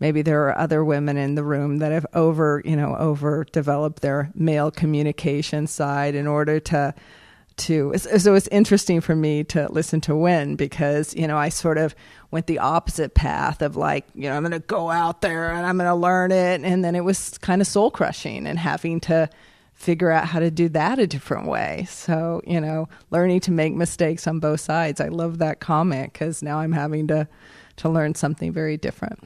maybe 0.00 0.22
there 0.22 0.48
are 0.48 0.58
other 0.58 0.84
women 0.84 1.16
in 1.16 1.34
the 1.34 1.44
room 1.44 1.78
that 1.78 1.92
have 1.92 2.06
over 2.14 2.62
you 2.64 2.76
know 2.76 2.96
over 2.96 3.44
developed 3.52 4.02
their 4.02 4.30
male 4.34 4.70
communication 4.70 5.66
side 5.66 6.14
in 6.14 6.26
order 6.26 6.60
to 6.60 6.94
to 7.56 7.92
so 7.96 8.34
it's 8.34 8.46
interesting 8.48 9.00
for 9.00 9.16
me 9.16 9.42
to 9.42 9.66
listen 9.72 10.00
to 10.00 10.14
Wynn 10.14 10.54
because 10.54 11.14
you 11.14 11.26
know 11.26 11.36
I 11.36 11.48
sort 11.48 11.76
of 11.76 11.94
went 12.30 12.46
the 12.46 12.60
opposite 12.60 13.14
path 13.14 13.62
of 13.62 13.76
like 13.76 14.04
you 14.14 14.28
know 14.28 14.36
I'm 14.36 14.42
going 14.42 14.52
to 14.52 14.60
go 14.60 14.90
out 14.90 15.22
there 15.22 15.50
and 15.52 15.66
I'm 15.66 15.76
going 15.76 15.88
to 15.88 15.94
learn 15.94 16.30
it 16.30 16.62
and 16.62 16.84
then 16.84 16.94
it 16.94 17.04
was 17.04 17.36
kind 17.38 17.60
of 17.60 17.66
soul 17.66 17.90
crushing 17.90 18.46
and 18.46 18.58
having 18.58 19.00
to 19.00 19.28
figure 19.78 20.10
out 20.10 20.26
how 20.26 20.40
to 20.40 20.50
do 20.50 20.68
that 20.68 20.98
a 20.98 21.06
different 21.06 21.46
way. 21.46 21.86
So, 21.88 22.42
you 22.44 22.60
know, 22.60 22.88
learning 23.10 23.40
to 23.42 23.52
make 23.52 23.74
mistakes 23.74 24.26
on 24.26 24.40
both 24.40 24.58
sides. 24.58 25.00
I 25.00 25.06
love 25.06 25.38
that 25.38 25.60
comment 25.60 26.12
because 26.12 26.42
now 26.42 26.58
I'm 26.58 26.72
having 26.72 27.06
to, 27.06 27.28
to 27.76 27.88
learn 27.88 28.16
something 28.16 28.52
very 28.52 28.76
different. 28.76 29.22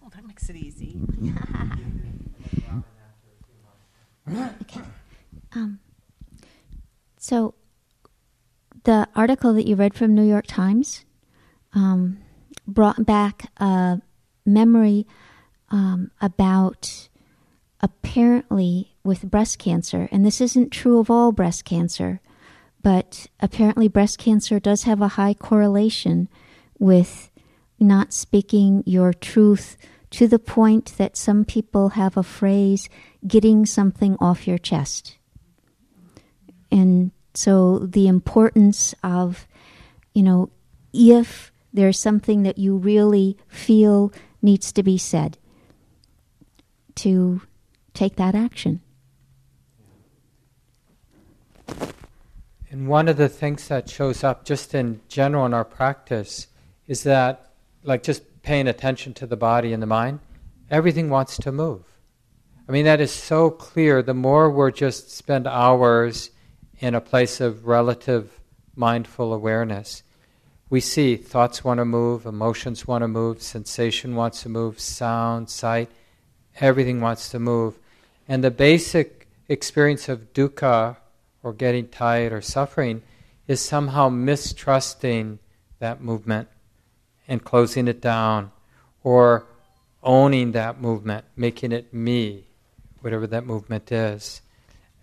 Well, 0.00 0.10
that 0.16 0.24
makes 0.48 0.62
it 0.62 0.66
easy. 0.66 1.00
okay. 4.62 4.80
Um, 5.54 5.78
so, 7.18 7.54
the 8.84 9.08
article 9.14 9.54
that 9.54 9.66
you 9.66 9.76
read 9.76 9.94
from 9.94 10.14
New 10.14 10.26
York 10.26 10.46
Times 10.46 11.04
um, 11.72 12.18
brought 12.66 13.06
back 13.06 13.50
a 13.58 14.00
memory 14.44 15.06
um, 15.70 16.10
about 16.20 17.08
apparently 17.80 18.94
with 19.04 19.30
breast 19.30 19.58
cancer, 19.58 20.08
and 20.10 20.24
this 20.24 20.40
isn't 20.40 20.70
true 20.70 20.98
of 20.98 21.10
all 21.10 21.32
breast 21.32 21.64
cancer, 21.64 22.20
but 22.82 23.26
apparently 23.40 23.88
breast 23.88 24.18
cancer 24.18 24.58
does 24.58 24.82
have 24.82 25.00
a 25.00 25.08
high 25.08 25.34
correlation 25.34 26.28
with 26.78 27.30
not 27.78 28.12
speaking 28.12 28.82
your 28.86 29.12
truth 29.12 29.76
to 30.14 30.28
the 30.28 30.38
point 30.38 30.94
that 30.96 31.16
some 31.16 31.44
people 31.44 31.88
have 31.90 32.16
a 32.16 32.22
phrase 32.22 32.88
getting 33.26 33.66
something 33.66 34.16
off 34.20 34.46
your 34.46 34.58
chest. 34.58 35.16
And 36.70 37.10
so 37.34 37.80
the 37.80 38.06
importance 38.06 38.94
of, 39.02 39.48
you 40.14 40.22
know, 40.22 40.50
if 40.92 41.50
there's 41.72 41.98
something 41.98 42.44
that 42.44 42.58
you 42.58 42.76
really 42.76 43.36
feel 43.48 44.12
needs 44.40 44.70
to 44.74 44.84
be 44.84 44.98
said, 44.98 45.36
to 46.94 47.42
take 47.92 48.14
that 48.14 48.36
action. 48.36 48.80
And 52.70 52.86
one 52.86 53.08
of 53.08 53.16
the 53.16 53.28
things 53.28 53.66
that 53.66 53.90
shows 53.90 54.22
up 54.22 54.44
just 54.44 54.76
in 54.76 55.00
general 55.08 55.44
in 55.44 55.52
our 55.52 55.64
practice 55.64 56.46
is 56.86 57.02
that, 57.02 57.50
like 57.82 58.04
just 58.04 58.22
paying 58.44 58.68
attention 58.68 59.14
to 59.14 59.26
the 59.26 59.36
body 59.36 59.72
and 59.72 59.82
the 59.82 59.86
mind, 59.86 60.20
everything 60.70 61.08
wants 61.08 61.36
to 61.38 61.50
move. 61.50 61.82
I 62.68 62.72
mean, 62.72 62.84
that 62.84 63.00
is 63.00 63.10
so 63.10 63.50
clear. 63.50 64.02
The 64.02 64.14
more 64.14 64.50
we're 64.50 64.70
just 64.70 65.10
spend 65.10 65.46
hours 65.46 66.30
in 66.78 66.94
a 66.94 67.00
place 67.00 67.40
of 67.40 67.66
relative 67.66 68.40
mindful 68.76 69.32
awareness, 69.32 70.02
we 70.70 70.80
see 70.80 71.16
thoughts 71.16 71.64
want 71.64 71.78
to 71.78 71.84
move, 71.84 72.26
emotions 72.26 72.86
want 72.86 73.02
to 73.02 73.08
move, 73.08 73.42
sensation 73.42 74.14
wants 74.14 74.42
to 74.42 74.48
move, 74.48 74.78
sound, 74.78 75.48
sight, 75.48 75.90
everything 76.60 77.00
wants 77.00 77.30
to 77.30 77.38
move. 77.38 77.78
And 78.28 78.44
the 78.44 78.50
basic 78.50 79.26
experience 79.48 80.08
of 80.08 80.32
dukkha, 80.32 80.96
or 81.42 81.52
getting 81.52 81.88
tired 81.88 82.32
or 82.32 82.40
suffering, 82.40 83.02
is 83.46 83.60
somehow 83.60 84.08
mistrusting 84.08 85.38
that 85.78 86.00
movement 86.02 86.48
and 87.26 87.42
closing 87.42 87.88
it 87.88 88.00
down, 88.00 88.52
or 89.02 89.46
owning 90.02 90.52
that 90.52 90.80
movement, 90.80 91.24
making 91.36 91.72
it 91.72 91.92
me, 91.92 92.44
whatever 93.00 93.26
that 93.26 93.46
movement 93.46 93.90
is. 93.90 94.42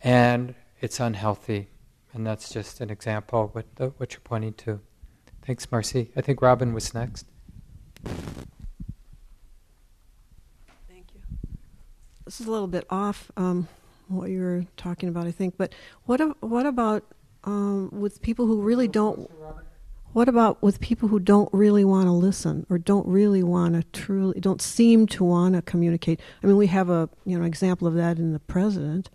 And 0.04 0.56
it's 0.80 1.00
unhealthy. 1.00 1.68
And 2.14 2.26
that's 2.28 2.50
just 2.50 2.82
an 2.82 2.90
example 2.90 3.46
of 3.46 3.56
what, 3.56 3.76
the, 3.76 3.88
what 3.98 4.14
you're 4.14 4.22
pointing 4.24 4.54
to. 4.54 4.80
Thanks, 5.44 5.72
Marcy. 5.72 6.12
I 6.16 6.22
think 6.22 6.42
Robin 6.42 6.74
was 6.74 6.94
next. 6.94 7.26
Thank 10.88 11.08
you. 11.14 11.22
This 12.26 12.42
is 12.42 12.48
a 12.48 12.52
little 12.52 12.68
bit 12.68 12.86
off 12.90 13.32
um, 13.38 13.68
what 14.08 14.30
you 14.30 14.42
were 14.42 14.66
talking 14.78 15.10
about, 15.10 15.26
I 15.26 15.32
think. 15.32 15.56
But 15.58 15.74
what 16.06 16.20
what 16.44 16.66
about 16.66 17.04
um, 17.44 17.90
with 17.92 18.22
people 18.22 18.46
who 18.46 18.62
really 18.62 18.88
don't? 18.88 19.30
What 20.14 20.28
about 20.28 20.62
with 20.62 20.82
people 20.82 21.08
who 21.08 21.20
don't 21.20 21.50
really 21.54 21.86
want 21.86 22.08
to 22.08 22.12
listen 22.12 22.66
or 22.70 22.78
don't 22.78 23.08
really 23.08 23.44
want 23.44 23.76
to 23.76 24.02
truly 24.02 24.40
don't 24.40 24.62
seem 24.62 25.08
to 25.08 25.24
want 25.24 25.56
to 25.56 25.62
communicate? 25.62 26.20
I 26.44 26.48
mean, 26.48 26.58
we 26.58 26.68
have 26.68 26.90
a 26.90 27.10
you 27.26 27.38
know 27.38 27.46
example 27.46 27.88
of 27.88 27.94
that 27.96 28.18
in 28.18 28.34
the 28.34 28.40
president. 28.40 29.10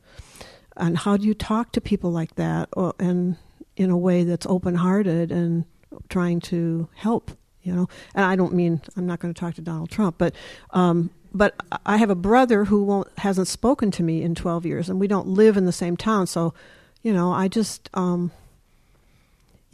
And 0.76 0.98
how 0.98 1.16
do 1.16 1.26
you 1.26 1.35
talk 1.35 1.72
to 1.72 1.80
people 1.80 2.11
like 2.11 2.35
that, 2.35 2.68
or, 2.74 2.94
and 2.98 3.37
in 3.76 3.90
a 3.90 3.96
way 3.96 4.24
that's 4.24 4.44
open-hearted 4.46 5.32
and 5.32 5.64
trying 6.11 6.40
to 6.40 6.88
help? 6.94 7.30
You 7.62 7.74
know, 7.74 7.88
and 8.14 8.24
I 8.24 8.37
don't 8.37 8.52
mean 8.52 8.82
I'm 8.96 9.06
not 9.06 9.20
going 9.20 9.32
to 9.32 9.38
talk 9.38 9.54
to 9.54 9.62
Donald 9.62 9.90
Trump, 9.90 10.16
but 10.18 10.35
um, 10.70 11.11
but 11.37 11.54
I 11.85 11.98
have 11.98 12.11
a 12.11 12.14
brother 12.14 12.64
who 12.64 13.04
hasn't 13.18 13.48
spoken 13.48 13.90
to 13.92 14.02
me 14.02 14.22
in 14.22 14.35
12 14.35 14.64
years, 14.64 14.88
and 14.88 14.98
we 14.98 15.09
don't 15.09 15.28
live 15.28 15.56
in 15.56 15.66
the 15.66 15.72
same 15.72 15.96
town. 15.96 16.26
So, 16.26 16.54
you 17.02 17.12
know, 17.12 17.32
I 17.32 17.48
just, 17.48 17.90
um, 17.92 18.30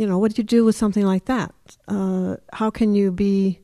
you 0.03 0.09
know, 0.09 0.19
what 0.19 0.35
do 0.35 0.41
you 0.41 0.45
do 0.45 0.65
with 0.65 0.75
something 0.75 1.07
like 1.07 1.27
that? 1.27 1.55
Uh, 1.87 2.35
how 2.53 2.71
can 2.71 2.93
you 2.93 3.13
be, 3.13 3.61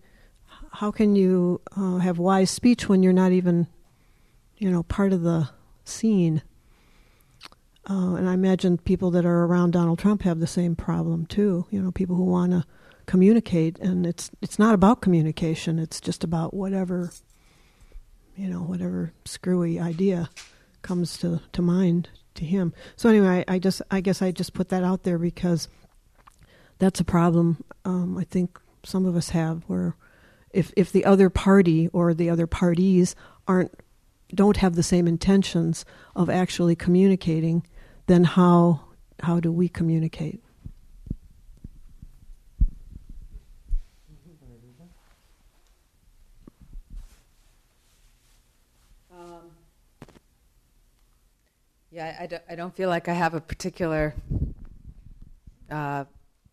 how 0.70 0.92
can 0.92 1.16
you 1.16 1.60
uh, 1.76 1.96
have 1.96 2.20
wise 2.20 2.48
speech 2.48 2.88
when 2.88 3.02
you're 3.02 3.12
not 3.12 3.32
even, 3.32 3.66
you 4.56 4.70
know, 4.70 4.84
part 4.84 5.12
of 5.12 5.22
the 5.22 5.50
scene? 5.84 6.42
Uh, 7.90 8.14
and 8.14 8.28
I 8.28 8.34
imagine 8.34 8.78
people 8.78 9.10
that 9.10 9.26
are 9.26 9.46
around 9.46 9.72
Donald 9.72 9.98
Trump 9.98 10.22
have 10.22 10.38
the 10.38 10.46
same 10.46 10.76
problem 10.76 11.26
too. 11.26 11.66
You 11.70 11.82
know, 11.82 11.90
people 11.90 12.14
who 12.14 12.26
want 12.26 12.52
to 12.52 12.64
communicate, 13.06 13.80
and 13.80 14.06
it's 14.06 14.30
it's 14.40 14.60
not 14.60 14.74
about 14.74 15.00
communication. 15.00 15.80
It's 15.80 16.00
just 16.00 16.22
about 16.22 16.54
whatever, 16.54 17.10
you 18.36 18.48
know, 18.48 18.60
whatever 18.60 19.12
screwy 19.24 19.80
idea 19.80 20.30
comes 20.82 21.18
to 21.18 21.40
to 21.50 21.62
mind 21.62 22.10
to 22.34 22.44
him. 22.44 22.72
So 22.94 23.08
anyway, 23.08 23.44
I, 23.48 23.54
I 23.54 23.58
just 23.58 23.82
I 23.90 24.00
guess 24.00 24.22
I 24.22 24.30
just 24.30 24.52
put 24.52 24.68
that 24.68 24.84
out 24.84 25.02
there 25.02 25.18
because 25.18 25.66
that's 26.78 27.00
a 27.00 27.04
problem. 27.04 27.64
Um, 27.84 28.16
I 28.18 28.24
think 28.24 28.58
some 28.84 29.06
of 29.06 29.16
us 29.16 29.30
have 29.30 29.62
where 29.66 29.96
if 30.50 30.72
if 30.76 30.92
the 30.92 31.04
other 31.04 31.28
party 31.28 31.88
or 31.88 32.14
the 32.14 32.30
other 32.30 32.46
parties 32.46 33.14
aren't 33.46 33.72
don't 34.34 34.58
have 34.58 34.74
the 34.74 34.82
same 34.82 35.08
intentions 35.08 35.84
of 36.14 36.28
actually 36.28 36.76
communicating 36.76 37.66
then 38.06 38.24
how 38.24 38.80
how 39.20 39.40
do 39.40 39.52
we 39.52 39.68
communicate? 39.68 40.42
Um, 49.12 49.50
yeah, 51.90 52.16
I 52.20 52.26
don't, 52.26 52.42
I 52.48 52.54
don't 52.54 52.74
feel 52.74 52.88
like 52.88 53.08
I 53.08 53.12
have 53.12 53.34
a 53.34 53.40
particular 53.40 54.14
uh, 55.70 56.04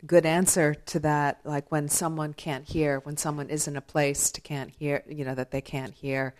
good 0.06 0.26
answer 0.26 0.74
to 0.74 1.00
that. 1.00 1.40
Like 1.44 1.70
when 1.70 1.88
someone 1.88 2.32
can't 2.32 2.66
hear, 2.66 3.00
when 3.00 3.16
someone 3.16 3.50
is 3.50 3.66
in 3.66 3.76
a 3.76 3.80
place 3.80 4.30
to 4.32 4.40
can't 4.40 4.70
hear, 4.70 5.02
you 5.08 5.24
know, 5.24 5.34
that 5.34 5.50
they 5.50 5.60
can't 5.60 5.94
hear, 5.94 6.34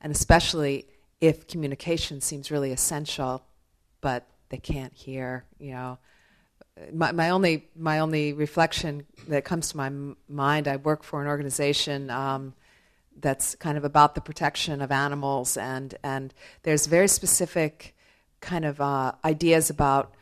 and 0.00 0.12
especially 0.12 0.86
if 1.20 1.46
communication 1.46 2.20
seems 2.20 2.50
really 2.50 2.72
essential, 2.72 3.44
but 4.00 4.26
they 4.48 4.58
can't 4.58 4.94
hear. 4.94 5.44
You 5.58 5.72
know, 5.72 5.98
my 6.92 7.12
my 7.12 7.30
only 7.30 7.68
my 7.76 7.98
only 7.98 8.32
reflection 8.32 9.06
that 9.28 9.44
comes 9.44 9.70
to 9.70 9.76
my 9.76 9.86
m- 9.86 10.16
mind. 10.28 10.68
I 10.68 10.76
work 10.76 11.02
for 11.02 11.20
an 11.20 11.28
organization. 11.28 12.10
Um, 12.10 12.54
that's 13.20 13.54
kind 13.54 13.78
of 13.78 13.84
about 13.84 14.14
the 14.14 14.20
protection 14.20 14.82
of 14.82 14.90
animals, 14.90 15.56
and 15.56 15.94
and 16.02 16.34
there's 16.62 16.86
very 16.86 17.08
specific 17.08 17.94
kind 18.40 18.64
of 18.64 18.80
uh, 18.80 19.12
ideas 19.24 19.70
about 19.70 20.14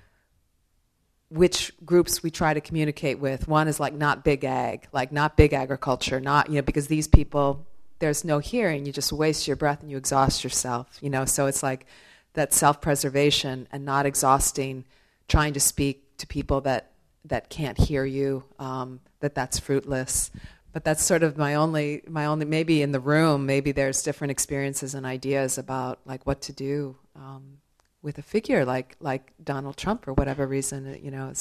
which 1.33 1.73
groups 1.85 2.23
we 2.23 2.31
try 2.31 2.53
to 2.53 2.61
communicate 2.61 3.19
with. 3.19 3.49
One 3.49 3.69
is 3.69 3.81
like 3.81 3.95
not 3.95 4.25
big 4.25 4.45
ag, 4.45 4.87
like 4.93 5.13
not 5.13 5.37
big 5.37 5.53
agriculture, 5.53 6.21
not 6.21 6.49
you 6.49 6.57
know 6.57 6.63
because 6.63 6.89
these 6.89 7.09
people 7.09 7.67
there's 7.99 8.25
no 8.25 8.41
hearing, 8.41 8.85
you 8.85 8.93
just 8.93 9.13
waste 9.13 9.47
your 9.47 9.57
breath 9.57 9.81
and 9.81 9.91
you 9.91 9.97
exhaust 9.97 10.43
yourself, 10.43 10.99
you 11.01 11.09
know. 11.09 11.25
So 11.25 11.47
it's 11.47 11.63
like 11.63 11.87
that 12.35 12.53
self-preservation 12.53 13.69
and 13.71 13.85
not 13.85 14.07
exhausting 14.07 14.85
trying 15.29 15.53
to 15.53 15.61
speak 15.61 16.17
to 16.19 16.27
people 16.27 16.61
that 16.63 16.91
that 17.25 17.49
can't 17.49 17.79
hear 17.79 18.05
you 18.05 18.45
um, 18.59 19.01
that 19.21 19.35
that's 19.35 19.59
fruitless 19.59 20.31
but 20.73 20.85
that's 20.85 21.05
sort 21.05 21.23
of 21.23 21.37
my 21.37 21.55
only 21.55 22.03
my 22.09 22.27
only 22.27 22.45
maybe 22.45 22.83
in 22.83 22.93
the 22.93 23.01
room 23.01 23.47
maybe 23.47 23.73
there's 23.73 24.03
different 24.03 24.31
experiences 24.31 24.95
and 24.95 25.07
ideas 25.07 25.59
about 25.59 26.01
like 26.05 26.27
what 26.27 26.43
to 26.43 26.53
do 26.53 26.97
um, 27.15 27.59
with 28.03 28.19
a 28.19 28.23
figure 28.23 28.65
like 28.65 28.97
like 29.01 29.33
Donald 29.43 29.77
Trump 29.77 30.05
for 30.05 30.13
whatever 30.13 30.47
reason 30.47 30.99
you 31.03 31.11
know 31.11 31.33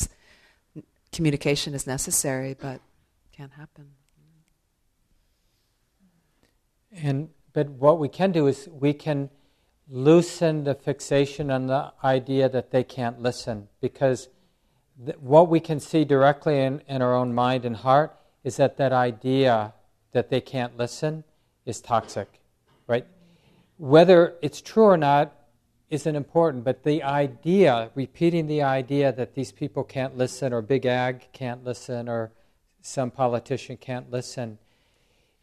communication 1.12 1.74
is 1.74 1.86
necessary 1.86 2.56
but 2.60 2.80
can't 3.32 3.52
happen 3.54 3.91
and 6.91 7.30
but 7.54 7.69
what 7.69 8.00
we 8.00 8.08
can 8.08 8.32
do 8.32 8.47
is 8.47 8.69
we 8.71 8.93
can 8.93 9.30
loosen 9.91 10.63
the 10.63 10.74
fixation 10.74 11.52
on 11.52 11.67
the 11.67 11.91
idea 12.04 12.47
that 12.47 12.71
they 12.71 12.84
can't 12.84 13.21
listen. 13.21 13.67
Because 13.82 14.30
th- 15.06 15.17
what 15.17 15.50
we 15.50 15.60
can 15.60 15.80
see 15.80 16.06
directly 16.06 16.60
in, 16.62 16.82
in 16.88 17.02
our 17.02 17.13
own 17.13 17.34
mind 17.34 17.65
and 17.65 17.76
heart 17.76 18.17
is 18.43 18.58
that 18.58 18.78
that 18.78 18.93
idea 18.93 19.74
that 20.13 20.30
they 20.30 20.41
can't 20.41 20.78
listen 20.78 21.24
is 21.65 21.82
toxic, 21.82 22.39
right? 22.88 23.06
Whether 23.78 24.36
it's 24.41 24.62
true 24.62 24.84
or 24.84 24.97
not 24.97 25.34
isn't 25.91 26.15
important, 26.15 26.63
but 26.63 26.84
the 26.84 27.04
idea, 27.04 27.91
repeating 27.95 28.47
the 28.47 28.63
idea 28.63 29.12
that 29.12 29.36
these 29.36 29.51
people 29.51 29.84
can't 29.84 30.17
listen, 30.17 30.54
or 30.54 30.62
Big 30.62 30.86
Ag 30.86 31.27
can't 31.34 31.65
listen, 31.65 32.08
or 32.08 32.32
some 32.82 33.12
politician 33.12 33.75
can't 33.75 34.10
listen, 34.10 34.58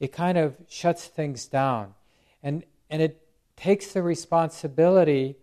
it 0.00 0.11
kind 0.11 0.38
of 0.38 0.56
shuts 0.66 1.04
things 1.04 1.46
down. 1.46 1.92
And, 2.42 2.64
and 2.88 3.02
it 3.02 3.20
takes 3.56 3.92
the 3.92 4.02
responsibility 4.02 5.37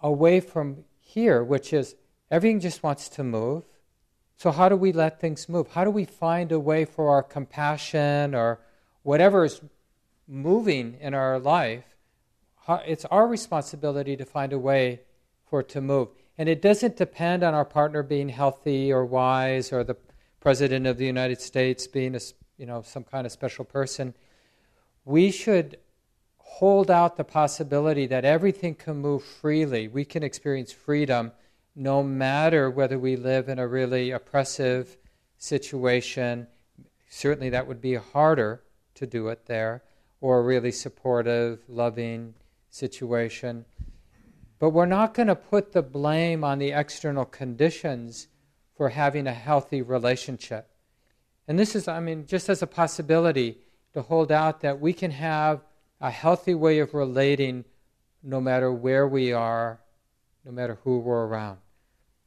away 0.00 0.40
from 0.40 0.84
here, 1.00 1.44
which 1.44 1.74
is 1.74 1.94
everything 2.30 2.60
just 2.60 2.82
wants 2.82 3.10
to 3.10 3.22
move. 3.22 3.64
So, 4.38 4.52
how 4.52 4.70
do 4.70 4.76
we 4.76 4.92
let 4.92 5.20
things 5.20 5.50
move? 5.50 5.68
How 5.68 5.84
do 5.84 5.90
we 5.90 6.06
find 6.06 6.50
a 6.50 6.60
way 6.60 6.86
for 6.86 7.10
our 7.10 7.22
compassion 7.22 8.34
or 8.34 8.60
whatever 9.02 9.44
is 9.44 9.60
moving 10.26 10.96
in 11.00 11.12
our 11.12 11.38
life? 11.38 11.95
It's 12.68 13.04
our 13.06 13.26
responsibility 13.26 14.16
to 14.16 14.24
find 14.24 14.52
a 14.52 14.58
way 14.58 15.00
for 15.48 15.60
it 15.60 15.68
to 15.70 15.80
move. 15.80 16.08
And 16.38 16.48
it 16.48 16.60
doesn't 16.60 16.96
depend 16.96 17.42
on 17.42 17.54
our 17.54 17.64
partner 17.64 18.02
being 18.02 18.28
healthy 18.28 18.92
or 18.92 19.04
wise 19.04 19.72
or 19.72 19.84
the 19.84 19.96
president 20.40 20.86
of 20.86 20.98
the 20.98 21.06
United 21.06 21.40
States 21.40 21.86
being 21.86 22.14
a, 22.14 22.20
you 22.58 22.66
know, 22.66 22.82
some 22.82 23.04
kind 23.04 23.26
of 23.26 23.32
special 23.32 23.64
person. 23.64 24.14
We 25.04 25.30
should 25.30 25.78
hold 26.38 26.90
out 26.90 27.16
the 27.16 27.24
possibility 27.24 28.06
that 28.06 28.24
everything 28.24 28.74
can 28.74 28.96
move 28.96 29.22
freely. 29.22 29.88
We 29.88 30.04
can 30.04 30.22
experience 30.22 30.72
freedom 30.72 31.32
no 31.74 32.02
matter 32.02 32.70
whether 32.70 32.98
we 32.98 33.16
live 33.16 33.48
in 33.48 33.58
a 33.58 33.68
really 33.68 34.10
oppressive 34.10 34.96
situation. 35.36 36.46
Certainly, 37.08 37.50
that 37.50 37.66
would 37.66 37.80
be 37.80 37.94
harder 37.94 38.62
to 38.94 39.06
do 39.06 39.28
it 39.28 39.44
there, 39.46 39.82
or 40.20 40.38
a 40.38 40.42
really 40.42 40.72
supportive, 40.72 41.60
loving 41.68 42.34
situation. 42.76 43.64
But 44.58 44.70
we're 44.70 44.86
not 44.86 45.14
going 45.14 45.28
to 45.28 45.36
put 45.36 45.72
the 45.72 45.82
blame 45.82 46.44
on 46.44 46.58
the 46.58 46.72
external 46.72 47.24
conditions 47.24 48.28
for 48.76 48.90
having 48.90 49.26
a 49.26 49.32
healthy 49.32 49.82
relationship. 49.82 50.68
And 51.48 51.58
this 51.58 51.74
is, 51.74 51.88
I 51.88 52.00
mean, 52.00 52.26
just 52.26 52.48
as 52.48 52.62
a 52.62 52.66
possibility 52.66 53.58
to 53.94 54.02
hold 54.02 54.30
out 54.32 54.60
that 54.60 54.80
we 54.80 54.92
can 54.92 55.10
have 55.10 55.60
a 56.00 56.10
healthy 56.10 56.54
way 56.54 56.78
of 56.80 56.92
relating 56.92 57.64
no 58.22 58.40
matter 58.40 58.72
where 58.72 59.06
we 59.06 59.32
are, 59.32 59.80
no 60.44 60.52
matter 60.52 60.78
who 60.84 60.98
we're 60.98 61.26
around. 61.26 61.58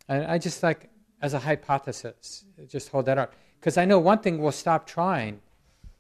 And 0.08 0.26
I 0.26 0.38
just 0.38 0.64
like, 0.64 0.90
as 1.22 1.34
a 1.34 1.40
hypothesis, 1.40 2.46
just 2.68 2.90
hold 2.90 3.06
that 3.06 3.18
out. 3.18 3.34
Because 3.60 3.78
I 3.78 3.86
know 3.86 4.00
one 4.00 4.20
thing 4.20 4.42
we'll 4.42 4.52
stop 4.52 4.88
trying 4.88 5.42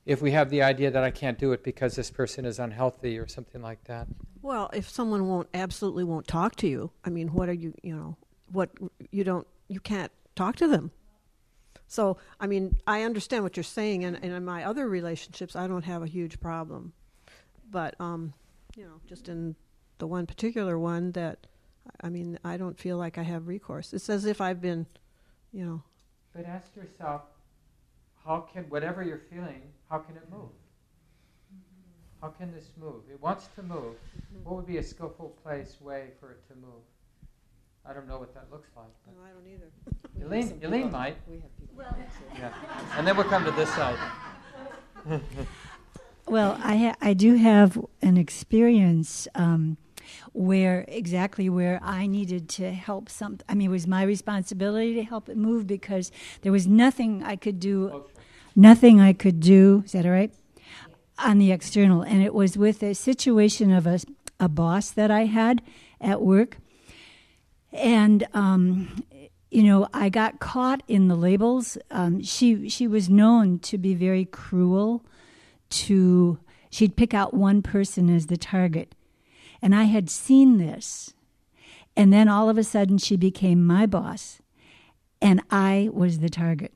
if 0.09 0.21
we 0.21 0.31
have 0.31 0.49
the 0.49 0.61
idea 0.63 0.91
that 0.91 1.03
I 1.03 1.11
can't 1.11 1.37
do 1.37 1.51
it 1.51 1.63
because 1.63 1.95
this 1.95 2.09
person 2.09 2.45
is 2.45 2.59
unhealthy 2.59 3.17
or 3.17 3.27
something 3.27 3.61
like 3.61 3.83
that. 3.85 4.07
Well, 4.41 4.69
if 4.73 4.89
someone 4.89 5.27
won't 5.27 5.47
absolutely 5.53 6.03
won't 6.03 6.27
talk 6.27 6.55
to 6.57 6.67
you, 6.67 6.91
I 7.05 7.09
mean, 7.09 7.29
what 7.29 7.49
are 7.49 7.53
you, 7.53 7.73
you 7.83 7.95
know, 7.95 8.17
what 8.51 8.69
you 9.11 9.23
don't, 9.23 9.47
you 9.67 9.79
can't 9.79 10.11
talk 10.35 10.55
to 10.57 10.67
them. 10.67 10.91
So, 11.87 12.17
I 12.39 12.47
mean, 12.47 12.77
I 12.85 13.03
understand 13.03 13.43
what 13.43 13.57
you're 13.57 13.63
saying, 13.63 14.03
and, 14.03 14.15
and 14.21 14.31
in 14.33 14.45
my 14.45 14.63
other 14.63 14.87
relationships, 14.87 15.55
I 15.55 15.67
don't 15.67 15.85
have 15.85 16.03
a 16.03 16.07
huge 16.07 16.39
problem 16.39 16.93
but 17.71 17.95
um, 17.99 18.33
you 18.75 18.83
know, 18.83 18.99
just 19.07 19.29
in 19.29 19.55
the 19.97 20.07
one 20.07 20.25
particular 20.25 20.79
one 20.79 21.11
that, 21.13 21.47
I 22.01 22.09
mean, 22.09 22.39
I 22.43 22.57
don't 22.57 22.77
feel 22.77 22.97
like 22.97 23.17
I 23.17 23.23
have 23.23 23.47
recourse. 23.47 23.93
It's 23.93 24.09
as 24.09 24.25
if 24.25 24.41
I've 24.41 24.61
been, 24.61 24.85
you 25.51 25.65
know. 25.65 25.83
But 26.35 26.45
ask 26.45 26.75
yourself, 26.75 27.23
how 28.29 28.41
can 28.53 28.63
whatever 28.69 29.01
you're 29.01 29.23
feeling, 29.31 29.63
how 29.89 29.97
can 29.97 30.15
it 30.15 30.29
move? 30.31 30.51
How 32.21 32.27
can 32.27 32.53
this 32.53 32.69
move? 32.79 33.01
It 33.11 33.19
wants 33.19 33.49
to 33.55 33.63
move. 33.63 33.95
What 34.43 34.55
would 34.55 34.67
be 34.67 34.77
a 34.77 34.83
skillful 34.83 35.35
place 35.41 35.77
way 35.81 36.09
for 36.19 36.33
it 36.33 36.47
to 36.49 36.55
move? 36.55 36.83
I 37.83 37.91
don't 37.91 38.07
know 38.07 38.19
what 38.19 38.35
that 38.35 38.45
looks 38.51 38.69
like. 38.75 38.85
No, 39.07 39.23
I 39.23 39.29
don't 39.31 39.47
either. 39.51 39.71
Elaine, 40.25 40.59
Elaine 40.61 40.91
might. 40.91 41.17
We 41.27 41.37
have 41.37 41.49
Well, 41.75 41.97
yeah. 42.37 42.53
And 42.97 43.07
then 43.07 43.17
we'll 43.17 43.25
come 43.25 43.45
to 43.45 43.51
this 43.51 43.69
side. 43.73 43.97
Well, 46.27 46.59
I 46.63 46.77
ha- 46.77 46.95
I 47.01 47.13
do 47.15 47.37
have 47.37 47.83
an 48.03 48.15
experience 48.15 49.27
um, 49.33 49.77
where 50.33 50.85
exactly 50.87 51.49
where 51.49 51.79
I 51.83 52.07
needed 52.07 52.49
to 52.49 52.71
help 52.71 53.09
some. 53.09 53.39
I 53.47 53.55
mean, 53.55 53.67
it 53.67 53.71
was 53.71 53.87
my 53.87 54.03
responsibility 54.03 54.93
to 54.95 55.03
help 55.03 55.29
it 55.29 55.37
move 55.37 55.67
because 55.67 56.11
there 56.41 56.51
was 56.51 56.67
nothing 56.67 57.23
I 57.23 57.35
could 57.35 57.59
do, 57.59 58.05
nothing 58.55 58.99
I 58.99 59.13
could 59.13 59.39
do. 59.39 59.83
Is 59.85 59.93
that 59.93 60.05
all 60.05 60.11
right? 60.11 60.33
On 61.17 61.37
the 61.37 61.51
external, 61.51 62.01
and 62.01 62.23
it 62.23 62.33
was 62.33 62.57
with 62.57 62.81
a 62.81 62.93
situation 62.93 63.71
of 63.71 63.85
a 63.85 63.99
a 64.39 64.47
boss 64.47 64.89
that 64.91 65.11
I 65.11 65.25
had 65.25 65.61
at 65.99 66.21
work, 66.21 66.57
and 67.73 68.25
um, 68.33 69.03
you 69.51 69.63
know, 69.63 69.87
I 69.93 70.09
got 70.09 70.39
caught 70.39 70.83
in 70.87 71.07
the 71.07 71.15
labels. 71.15 71.77
Um, 71.91 72.21
she 72.23 72.69
she 72.69 72.87
was 72.87 73.09
known 73.09 73.59
to 73.59 73.77
be 73.77 73.95
very 73.95 74.25
cruel 74.25 75.03
to, 75.69 76.39
she'd 76.69 76.95
pick 76.95 77.13
out 77.13 77.33
one 77.33 77.61
person 77.61 78.13
as 78.13 78.27
the 78.27 78.37
target. 78.37 78.93
And 79.61 79.75
I 79.75 79.83
had 79.83 80.09
seen 80.09 80.57
this. 80.57 81.13
And 81.95 82.13
then 82.13 82.27
all 82.27 82.49
of 82.49 82.57
a 82.57 82.63
sudden, 82.63 82.97
she 82.97 83.17
became 83.17 83.65
my 83.65 83.85
boss, 83.85 84.39
and 85.21 85.41
I 85.51 85.89
was 85.91 86.19
the 86.19 86.29
target. 86.29 86.73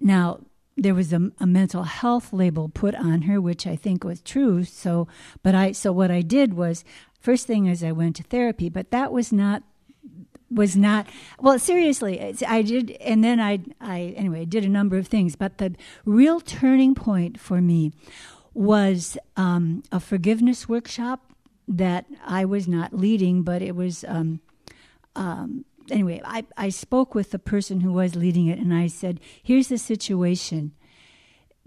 Now, 0.00 0.40
there 0.76 0.94
was 0.94 1.12
a, 1.12 1.32
a, 1.40 1.46
mental 1.46 1.84
health 1.84 2.32
label 2.32 2.68
put 2.68 2.94
on 2.94 3.22
her, 3.22 3.40
which 3.40 3.66
I 3.66 3.74
think 3.74 4.04
was 4.04 4.20
true. 4.20 4.62
So, 4.62 5.08
but 5.42 5.54
I, 5.54 5.72
so 5.72 5.90
what 5.90 6.10
I 6.10 6.20
did 6.20 6.54
was, 6.54 6.84
first 7.18 7.46
thing 7.46 7.66
is 7.66 7.82
I 7.82 7.92
went 7.92 8.16
to 8.16 8.22
therapy, 8.22 8.68
but 8.68 8.90
that 8.90 9.12
was 9.12 9.32
not 9.32 9.62
was 10.48 10.76
not 10.76 11.08
well 11.40 11.58
seriously 11.58 12.36
i 12.46 12.62
did 12.62 12.92
and 13.00 13.24
then 13.24 13.40
i 13.40 13.58
i 13.80 14.14
anyway 14.16 14.44
did 14.44 14.64
a 14.64 14.68
number 14.68 14.96
of 14.96 15.08
things 15.08 15.34
but 15.34 15.58
the 15.58 15.74
real 16.04 16.38
turning 16.38 16.94
point 16.94 17.38
for 17.40 17.60
me 17.60 17.90
was 18.56 19.18
um, 19.36 19.82
a 19.92 20.00
forgiveness 20.00 20.68
workshop 20.68 21.32
that 21.68 22.06
i 22.24 22.44
was 22.44 22.66
not 22.66 22.92
leading 22.92 23.42
but 23.42 23.60
it 23.60 23.74
was 23.74 24.04
um, 24.08 24.40
um, 25.14 25.64
anyway 25.90 26.20
I, 26.24 26.44
I 26.56 26.68
spoke 26.68 27.14
with 27.14 27.30
the 27.32 27.38
person 27.38 27.80
who 27.80 27.92
was 27.92 28.16
leading 28.16 28.46
it 28.46 28.58
and 28.58 28.72
i 28.72 28.86
said 28.86 29.20
here's 29.42 29.68
the 29.68 29.78
situation 29.78 30.72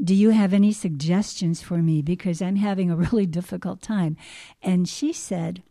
do 0.01 0.15
you 0.15 0.29
have 0.29 0.53
any 0.53 0.71
suggestions 0.71 1.61
for 1.61 1.77
me 1.77 2.01
because 2.01 2.41
i'm 2.41 2.55
having 2.55 2.89
a 2.89 2.95
really 3.11 3.25
difficult 3.25 3.81
time 3.81 4.17
and 4.61 4.87
she 4.87 5.13
said 5.13 5.63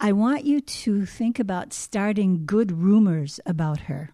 I 0.00 0.12
want 0.12 0.44
you 0.44 0.60
to 0.60 1.06
think 1.06 1.38
about 1.38 1.72
starting 1.72 2.44
good 2.44 2.72
rumors 2.72 3.40
about 3.46 3.82
her. 3.82 4.10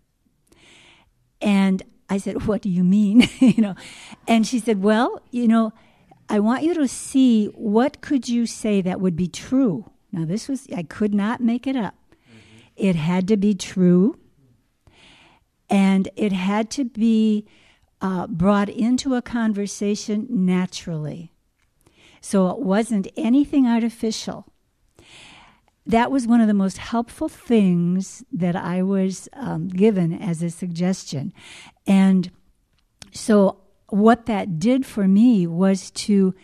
And 1.41 1.83
I 2.09 2.19
said, 2.19 2.47
What 2.47 2.63
do 2.63 2.69
you 2.69 2.85
mean? 2.85 3.29
you 3.41 3.63
know, 3.63 3.75
and 4.29 4.47
she 4.47 4.59
said, 4.59 4.83
Well, 4.83 5.23
you 5.31 5.49
know, 5.49 5.73
I 6.31 6.41
want 6.41 6.63
you 6.63 6.75
to 6.75 6.89
see 6.89 7.47
what 7.49 8.01
could 8.01 8.29
you 8.29 8.47
say 8.47 8.81
that 8.81 9.01
would 9.01 9.17
be 9.17 9.29
true. 9.29 9.91
Now 10.13 10.25
this 10.25 10.49
was 10.49 10.67
I 10.75 10.85
could 10.85 11.13
not 11.13 11.41
make 11.41 11.67
it 11.67 11.77
up. 11.77 11.95
Mm-hmm. 12.25 12.89
It 12.89 12.97
had 12.97 13.29
to 13.29 13.37
be 13.37 13.55
true. 13.55 14.19
And 15.69 16.09
it 16.17 16.33
had 16.33 16.71
to 16.73 16.85
be 16.85 17.47
uh, 18.01 18.27
brought 18.27 18.69
into 18.69 19.15
a 19.15 19.23
conversation 19.23 20.27
naturally. 20.31 21.33
So 22.21 22.49
it 22.51 22.61
wasn't 22.61 23.09
anything 23.17 23.67
artificial 23.67 24.47
that 25.87 26.11
was 26.11 26.27
one 26.27 26.41
of 26.41 26.47
the 26.47 26.55
most 26.55 26.79
helpful 26.79 27.29
things 27.29 28.23
that 28.33 28.55
I 28.57 28.83
was 28.83 29.29
um, 29.33 29.69
given 29.69 30.13
as 30.13 30.43
a 30.43 30.51
suggestion. 30.51 31.33
And 31.87 32.31
so, 33.13 33.60
what 33.93 34.27
that 34.27 34.59
did 34.59 34.87
for 34.87 35.07
me 35.07 35.47
was 35.47 35.91
to 35.91 36.35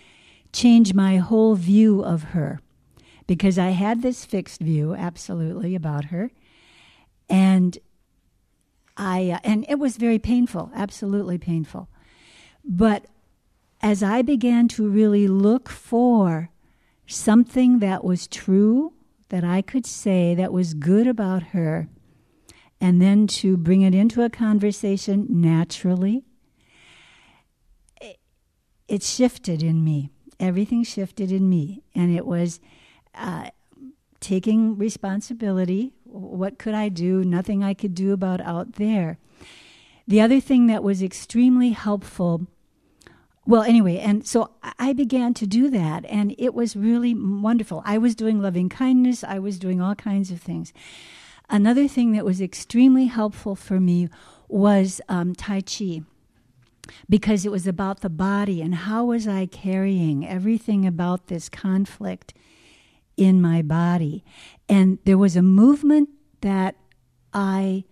change 0.53 0.95
my 0.95 1.17
whole 1.19 1.55
view 1.55 2.03
of 2.03 2.23
her 2.25 2.61
because 3.27 3.59
I 3.59 3.71
had 3.71 4.03
this 4.03 4.25
fixed 4.25 4.61
view, 4.61 4.95
absolutely, 4.95 5.75
about 5.75 6.07
her. 6.07 6.31
And 7.29 7.79
I, 8.97 9.31
uh, 9.31 9.39
and 9.45 9.67
it 9.69 9.79
was 9.79 9.97
very 9.97 10.19
painful, 10.19 10.71
absolutely 10.75 11.39
painful. 11.39 11.89
But 12.65 13.07
as 13.83 14.03
I 14.03 14.23
began 14.23 14.69
to 14.69 14.89
really 14.89 15.29
look 15.29 15.69
for 15.69 16.51
something 17.07 17.79
that 17.81 18.05
was 18.05 18.27
true 18.27 18.93
that 19.29 19.45
I 19.45 19.61
could 19.61 19.87
say 19.87 20.35
that 20.35 20.53
was 20.53 20.75
good 20.75 21.07
about 21.07 21.43
her, 21.49 21.89
and 22.81 23.03
then 23.03 23.27
to 23.27 23.57
bring 23.57 23.83
it 23.83 23.95
into 23.95 24.23
a 24.23 24.31
conversation 24.31 25.27
naturally, 25.29 26.25
it, 28.97 29.03
shifted 29.03 29.63
in 29.63 29.85
me. 29.85 30.11
Everything 30.39 30.83
shifted 30.85 31.31
in 31.33 31.49
me. 31.49 31.83
And 31.95 32.15
it 32.15 32.27
was 32.27 32.61
uh, 33.15 33.51
taking 34.21 34.77
responsibility. 34.77 35.93
What 36.05 36.59
could 36.59 36.75
I 36.75 36.89
do? 36.89 37.25
Nothing 37.25 37.63
I 37.63 37.75
could 37.75 37.95
do 37.95 38.13
about 38.13 38.41
out 38.41 38.75
there. 38.75 39.19
The 40.09 40.21
other 40.21 40.41
thing 40.41 40.67
that 40.67 40.83
was 40.83 41.03
extremely 41.03 41.71
helpful 41.71 42.47
well, 43.49 43.63
anyway, 43.63 43.99
and 43.99 44.27
so 44.27 44.51
I 44.81 44.93
began 44.93 45.33
to 45.35 45.47
do 45.47 45.71
that, 45.71 46.05
and 46.07 46.35
it 46.37 46.53
was 46.53 46.75
really 46.75 47.15
wonderful. 47.15 47.81
I 47.85 47.97
was 47.97 48.17
doing 48.17 48.41
loving 48.43 48.69
kindness, 48.69 49.23
I 49.23 49.39
was 49.39 49.61
doing 49.61 49.81
all 49.81 49.95
kinds 49.95 50.33
of 50.33 50.41
things. 50.41 50.73
Another 51.49 51.87
thing 51.87 52.11
that 52.11 52.25
was 52.25 52.41
extremely 52.41 53.05
helpful 53.05 53.55
for 53.55 53.79
me 53.79 54.09
was 54.49 55.01
um, 55.09 55.33
Tai 55.33 55.61
Chi 55.61 56.03
because 57.09 57.45
it 57.45 57.53
was 57.53 57.67
about 57.67 58.01
the 58.01 58.11
body 58.11 58.61
and 58.61 58.75
how 58.75 59.05
was 59.07 59.27
I 59.27 59.47
carrying 59.47 60.27
everything 60.27 60.87
about 60.87 61.27
this 61.27 61.49
conflict 61.49 62.35
in 63.17 63.41
my 63.41 63.63
body. 63.63 64.25
And 64.69 64.99
there 65.05 65.19
was 65.19 65.37
a 65.37 65.43
movement 65.43 66.11
that 66.41 66.77
I 67.33 67.85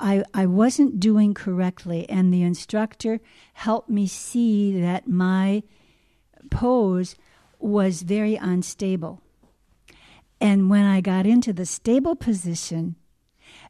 I, 0.00 0.24
I 0.34 0.46
wasn't 0.46 0.98
doing 0.98 1.34
correctly, 1.34 2.08
and 2.10 2.34
the 2.34 2.42
instructor 2.42 3.20
helped 3.52 3.88
me 3.88 4.08
see 4.08 4.80
that 4.80 5.06
my 5.06 5.62
pose 6.50 7.14
was 7.60 8.02
very 8.02 8.34
unstable. 8.34 9.22
And 10.40 10.68
when 10.68 10.84
I 10.84 11.00
got 11.00 11.26
into 11.26 11.52
the 11.52 11.64
stable 11.64 12.16
position, 12.16 12.96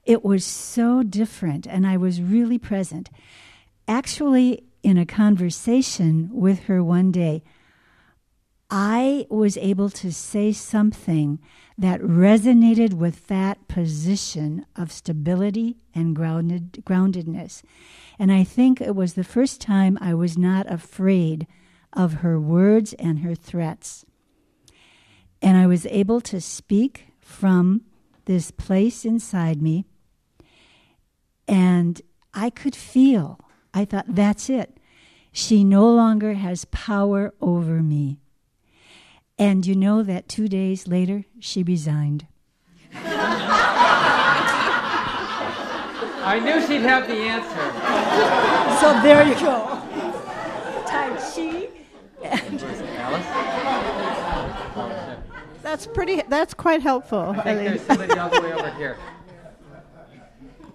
it 0.04 0.24
was 0.24 0.44
so 0.44 1.02
different, 1.02 1.66
and 1.66 1.86
I 1.86 1.96
was 1.96 2.22
really 2.22 2.58
present. 2.58 3.10
Actually, 3.86 4.64
in 4.82 4.98
a 4.98 5.06
conversation 5.06 6.30
with 6.32 6.64
her 6.64 6.82
one 6.82 7.12
day, 7.12 7.42
I 8.70 9.26
was 9.30 9.56
able 9.58 9.90
to 9.90 10.12
say 10.12 10.52
something 10.52 11.38
that 11.76 12.00
resonated 12.00 12.94
with 12.94 13.26
that 13.26 13.68
position 13.68 14.64
of 14.74 14.90
stability 14.90 15.76
and 15.94 16.16
grounded, 16.16 16.82
groundedness. 16.84 17.62
And 18.18 18.32
I 18.32 18.42
think 18.42 18.80
it 18.80 18.96
was 18.96 19.14
the 19.14 19.24
first 19.24 19.60
time 19.60 19.98
I 20.00 20.14
was 20.14 20.38
not 20.38 20.70
afraid 20.70 21.46
of 21.92 22.14
her 22.14 22.40
words 22.40 22.94
and 22.94 23.20
her 23.20 23.34
threats. 23.34 24.04
And 25.42 25.56
I 25.56 25.66
was 25.66 25.86
able 25.86 26.20
to 26.22 26.40
speak 26.40 27.08
from 27.20 27.82
this 28.24 28.50
place 28.50 29.04
inside 29.04 29.60
me. 29.60 29.84
And 31.46 32.00
I 32.32 32.50
could 32.50 32.74
feel, 32.74 33.38
I 33.74 33.84
thought, 33.84 34.06
that's 34.08 34.48
it. 34.48 34.78
She 35.32 35.64
no 35.64 35.90
longer 35.92 36.34
has 36.34 36.64
power 36.66 37.34
over 37.40 37.82
me. 37.82 38.20
And 39.36 39.66
you 39.66 39.74
know 39.74 40.04
that 40.04 40.28
two 40.28 40.46
days 40.46 40.86
later, 40.86 41.24
she 41.40 41.64
resigned. 41.64 42.28
I 46.26 46.38
knew 46.38 46.60
she'd 46.66 46.82
have 46.82 47.08
the 47.08 47.14
answer. 47.14 47.72
So 48.80 49.00
there 49.02 49.26
you 49.26 49.34
go. 49.34 49.66
Tai 50.86 51.16
Chi. 51.16 51.68
Alice? 53.02 53.26
That's 55.62 55.86
pretty. 55.88 56.22
That's 56.28 56.54
quite 56.54 56.80
helpful. 56.80 57.34
I 57.36 57.42
think 57.42 57.58
there's 57.68 57.82
somebody 57.82 58.18
all 58.18 58.30
the 58.30 58.40
way 58.40 58.52
over 58.52 58.70
here. 58.70 58.96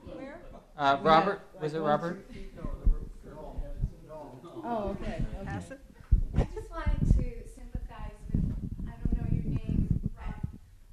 Where? 0.05 0.37
Uh, 0.77 0.97
Robert? 1.01 1.41
Was 1.61 1.73
it 1.73 1.79
Robert? 1.79 2.23
Oh, 4.71 4.95
okay. 5.01 5.25
Pass 5.45 5.71
it. 5.71 5.79
I 6.37 6.43
just 6.43 6.69
wanted 6.69 6.99
to 6.99 7.49
sympathize 7.55 8.19
with, 8.31 8.53
I 8.87 8.91
don't 9.03 9.17
know 9.17 9.27
your 9.31 9.43
name, 9.43 9.99
but 10.15 10.35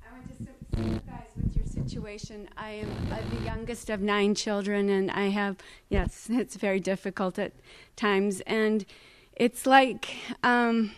I 0.03 0.13
want 0.13 0.27
to 0.29 0.35
sympathize 0.35 1.33
with 1.37 1.55
your 1.55 1.67
situation. 1.67 2.49
I 2.57 2.71
am 2.71 2.91
uh, 3.13 3.19
the 3.37 3.45
youngest 3.45 3.91
of 3.91 4.01
nine 4.01 4.35
children, 4.35 4.89
and 4.89 5.11
I 5.11 5.29
have, 5.29 5.59
yes, 5.91 6.27
it's 6.31 6.57
very 6.57 6.81
difficult 6.81 7.39
at 7.39 7.53
times. 7.97 8.41
And 8.47 8.87
it's 9.35 9.67
like, 9.67 10.09
um, 10.43 10.93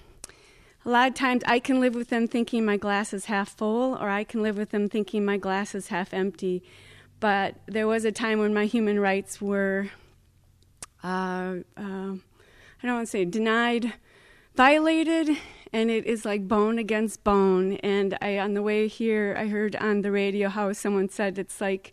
a 0.86 0.88
lot 0.88 1.08
of 1.08 1.14
times 1.14 1.42
I 1.46 1.58
can 1.58 1.80
live 1.80 1.96
with 1.96 2.10
them 2.10 2.28
thinking 2.28 2.64
my 2.64 2.76
glass 2.76 3.12
is 3.12 3.24
half 3.24 3.56
full, 3.56 3.96
or 3.96 4.08
I 4.08 4.22
can 4.22 4.40
live 4.40 4.56
with 4.56 4.70
them 4.70 4.88
thinking 4.88 5.24
my 5.24 5.36
glass 5.36 5.74
is 5.74 5.88
half 5.88 6.14
empty. 6.14 6.62
But 7.18 7.56
there 7.66 7.88
was 7.88 8.04
a 8.04 8.12
time 8.12 8.38
when 8.38 8.54
my 8.54 8.66
human 8.66 9.00
rights 9.00 9.40
were, 9.40 9.90
uh, 11.02 11.56
uh, 11.76 12.12
I 12.82 12.86
don't 12.86 12.96
want 12.96 13.06
to 13.06 13.10
say 13.10 13.24
denied, 13.24 13.94
violated, 14.54 15.36
and 15.72 15.90
it 15.90 16.06
is 16.06 16.24
like 16.24 16.46
bone 16.46 16.78
against 16.78 17.24
bone. 17.24 17.72
And 17.76 18.16
I, 18.20 18.38
on 18.38 18.54
the 18.54 18.62
way 18.62 18.88
here, 18.88 19.36
I 19.38 19.46
heard 19.46 19.76
on 19.76 20.02
the 20.02 20.12
radio 20.12 20.48
how 20.48 20.72
someone 20.72 21.08
said 21.08 21.38
it's 21.38 21.60
like, 21.60 21.92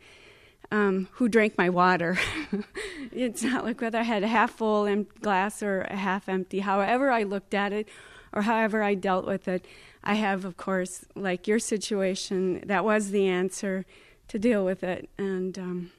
um, 0.71 1.07
who 1.13 1.27
drank 1.27 1.57
my 1.57 1.69
water? 1.69 2.17
it's 3.11 3.43
not 3.43 3.63
like 3.63 3.81
whether 3.81 3.99
I 3.99 4.03
had 4.03 4.23
a 4.23 4.27
half 4.27 4.51
full 4.51 5.05
glass 5.21 5.61
or 5.63 5.81
a 5.81 5.95
half 5.95 6.27
empty. 6.29 6.59
However, 6.59 7.11
I 7.11 7.23
looked 7.23 7.53
at 7.53 7.73
it 7.73 7.87
or 8.35 8.43
however 8.43 8.83
I 8.83 8.93
dealt 8.95 9.25
with 9.25 9.47
it, 9.47 9.65
I 10.03 10.15
have, 10.15 10.45
of 10.45 10.57
course, 10.57 11.05
like 11.15 11.47
your 11.47 11.57
situation, 11.57 12.61
that 12.67 12.83
was 12.83 13.11
the 13.11 13.27
answer 13.27 13.85
to 14.27 14.37
deal 14.37 14.65
with 14.65 14.83
it. 14.83 15.09
And 15.17 15.57
um, 15.57 15.91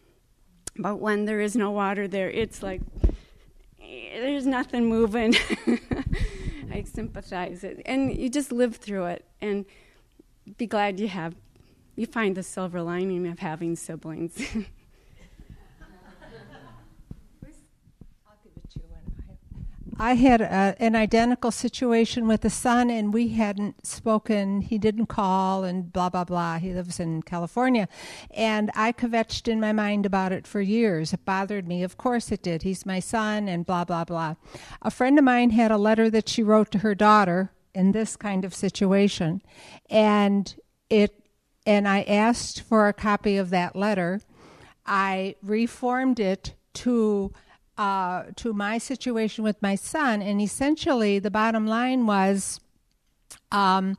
but 0.78 0.97
when 0.97 1.24
there 1.24 1.41
is 1.41 1.57
no 1.57 1.70
water 1.70 2.07
there, 2.07 2.30
it's 2.30 2.62
like 2.62 2.82
there's 3.87 4.47
nothing 4.47 4.87
moving. 4.87 5.34
I 6.72 6.82
sympathize 6.82 7.64
it, 7.64 7.82
and 7.87 8.16
you 8.16 8.28
just 8.28 8.53
live 8.53 8.76
through 8.76 9.07
it, 9.07 9.24
and 9.41 9.64
be 10.57 10.66
glad 10.66 11.01
you 11.01 11.09
have. 11.09 11.34
You 11.95 12.07
find 12.07 12.37
the 12.37 12.43
silver 12.43 12.82
lining 12.82 13.26
of 13.26 13.39
having 13.39 13.76
siblings. 13.76 14.39
I 19.99 20.15
had 20.15 20.41
a, 20.43 20.77
an 20.79 20.95
identical 20.95 21.51
situation 21.51 22.29
with 22.29 22.45
a 22.45 22.51
son, 22.51 22.91
and 22.91 23.15
we 23.15 23.29
hadn't 23.29 23.87
spoken. 23.87 24.61
He 24.61 24.77
didn't 24.77 25.07
call, 25.07 25.65
and 25.65 25.93
blah, 25.93 26.11
blah, 26.11 26.25
blah. 26.25 26.59
He 26.59 26.75
lives 26.75 27.01
in 27.01 27.23
California. 27.23 27.89
And 28.31 28.71
I 28.75 28.93
kvetched 28.93 29.49
in 29.49 29.59
my 29.59 29.73
mind 29.73 30.05
about 30.05 30.33
it 30.33 30.47
for 30.47 30.61
years. 30.61 31.13
It 31.13 31.25
bothered 31.25 31.67
me. 31.67 31.83
Of 31.83 31.97
course 31.97 32.31
it 32.31 32.43
did. 32.43 32.63
He's 32.63 32.85
my 32.85 33.01
son, 33.01 33.49
and 33.49 33.65
blah, 33.65 33.85
blah, 33.85 34.05
blah. 34.05 34.35
A 34.83 34.91
friend 34.91 35.19
of 35.19 35.25
mine 35.25 35.51
had 35.51 35.71
a 35.71 35.79
letter 35.79 36.11
that 36.11 36.29
she 36.29 36.43
wrote 36.43 36.71
to 36.73 36.79
her 36.79 36.95
daughter 36.95 37.53
in 37.75 37.93
this 37.93 38.17
kind 38.17 38.45
of 38.45 38.55
situation. 38.55 39.43
And 39.89 40.55
it 40.91 41.23
and 41.67 41.89
I 41.89 42.03
asked 42.03 42.63
for 42.63 42.87
a 42.87 42.93
copy 42.93 43.37
of 43.37 43.51
that 43.51 43.75
letter. 43.75 44.21
I 44.87 45.35
reformed 45.43 46.21
it 46.21 46.55
to 46.75 47.33
uh, 47.79 48.24
to 48.37 48.53
my 48.53 48.79
situation 48.79 49.45
with 49.45 49.61
my 49.61 49.74
son, 49.74 50.22
and 50.22 50.41
essentially 50.41 51.18
the 51.18 51.31
bottom 51.31 51.66
line 51.66 52.07
was, 52.07 52.61
um, 53.53 53.97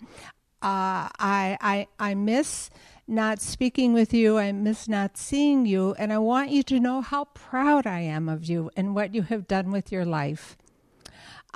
uh, 0.61 1.07
I, 1.19 1.57
I 1.61 1.88
I 1.99 2.15
miss 2.15 2.69
not 3.07 3.39
speaking 3.39 3.93
with 3.93 4.13
you. 4.13 4.38
I 4.38 4.51
miss 4.51 4.88
not 4.88 5.17
seeing 5.17 5.65
you, 5.65 5.93
and 5.97 6.11
I 6.11 6.17
want 6.17 6.49
you 6.49 6.63
to 6.63 6.80
know 6.80 7.01
how 7.01 7.25
proud 7.25 7.88
I 7.88 8.01
am 8.01 8.28
of 8.28 8.45
you 8.45 8.71
and 8.75 8.95
what 8.95 9.13
you 9.13 9.21
have 9.23 9.47
done 9.47 9.71
with 9.71 9.91
your 9.91 10.05
life. 10.05 10.57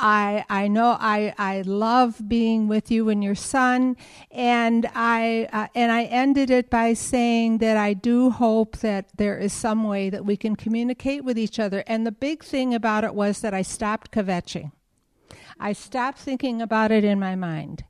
I 0.01 0.43
I 0.49 0.67
know 0.67 0.97
I 0.99 1.33
I 1.37 1.61
love 1.61 2.27
being 2.27 2.67
with 2.67 2.89
you 2.89 3.07
and 3.09 3.23
your 3.23 3.35
son, 3.35 3.95
and 4.31 4.89
I 4.95 5.47
uh, 5.53 5.67
and 5.75 5.91
I 5.91 6.05
ended 6.05 6.49
it 6.49 6.71
by 6.71 6.93
saying 6.93 7.59
that 7.59 7.77
I 7.77 7.93
do 7.93 8.31
hope 8.31 8.77
that 8.77 9.09
there 9.15 9.37
is 9.37 9.53
some 9.53 9.83
way 9.83 10.09
that 10.09 10.25
we 10.25 10.35
can 10.35 10.55
communicate 10.55 11.23
with 11.23 11.37
each 11.37 11.59
other. 11.59 11.83
And 11.85 12.05
the 12.05 12.11
big 12.11 12.43
thing 12.43 12.73
about 12.73 13.03
it 13.03 13.13
was 13.13 13.41
that 13.41 13.53
I 13.53 13.61
stopped 13.61 14.11
kvetching. 14.11 14.71
I 15.59 15.73
stopped 15.73 16.17
thinking 16.17 16.63
about 16.63 16.91
it 16.91 17.03
in 17.03 17.19
my 17.19 17.35
mind. 17.35 17.83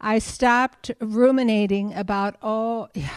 I 0.00 0.18
stopped 0.18 0.90
ruminating 0.98 1.92
about 1.92 2.36
oh. 2.42 2.88
Yeah, 2.94 3.10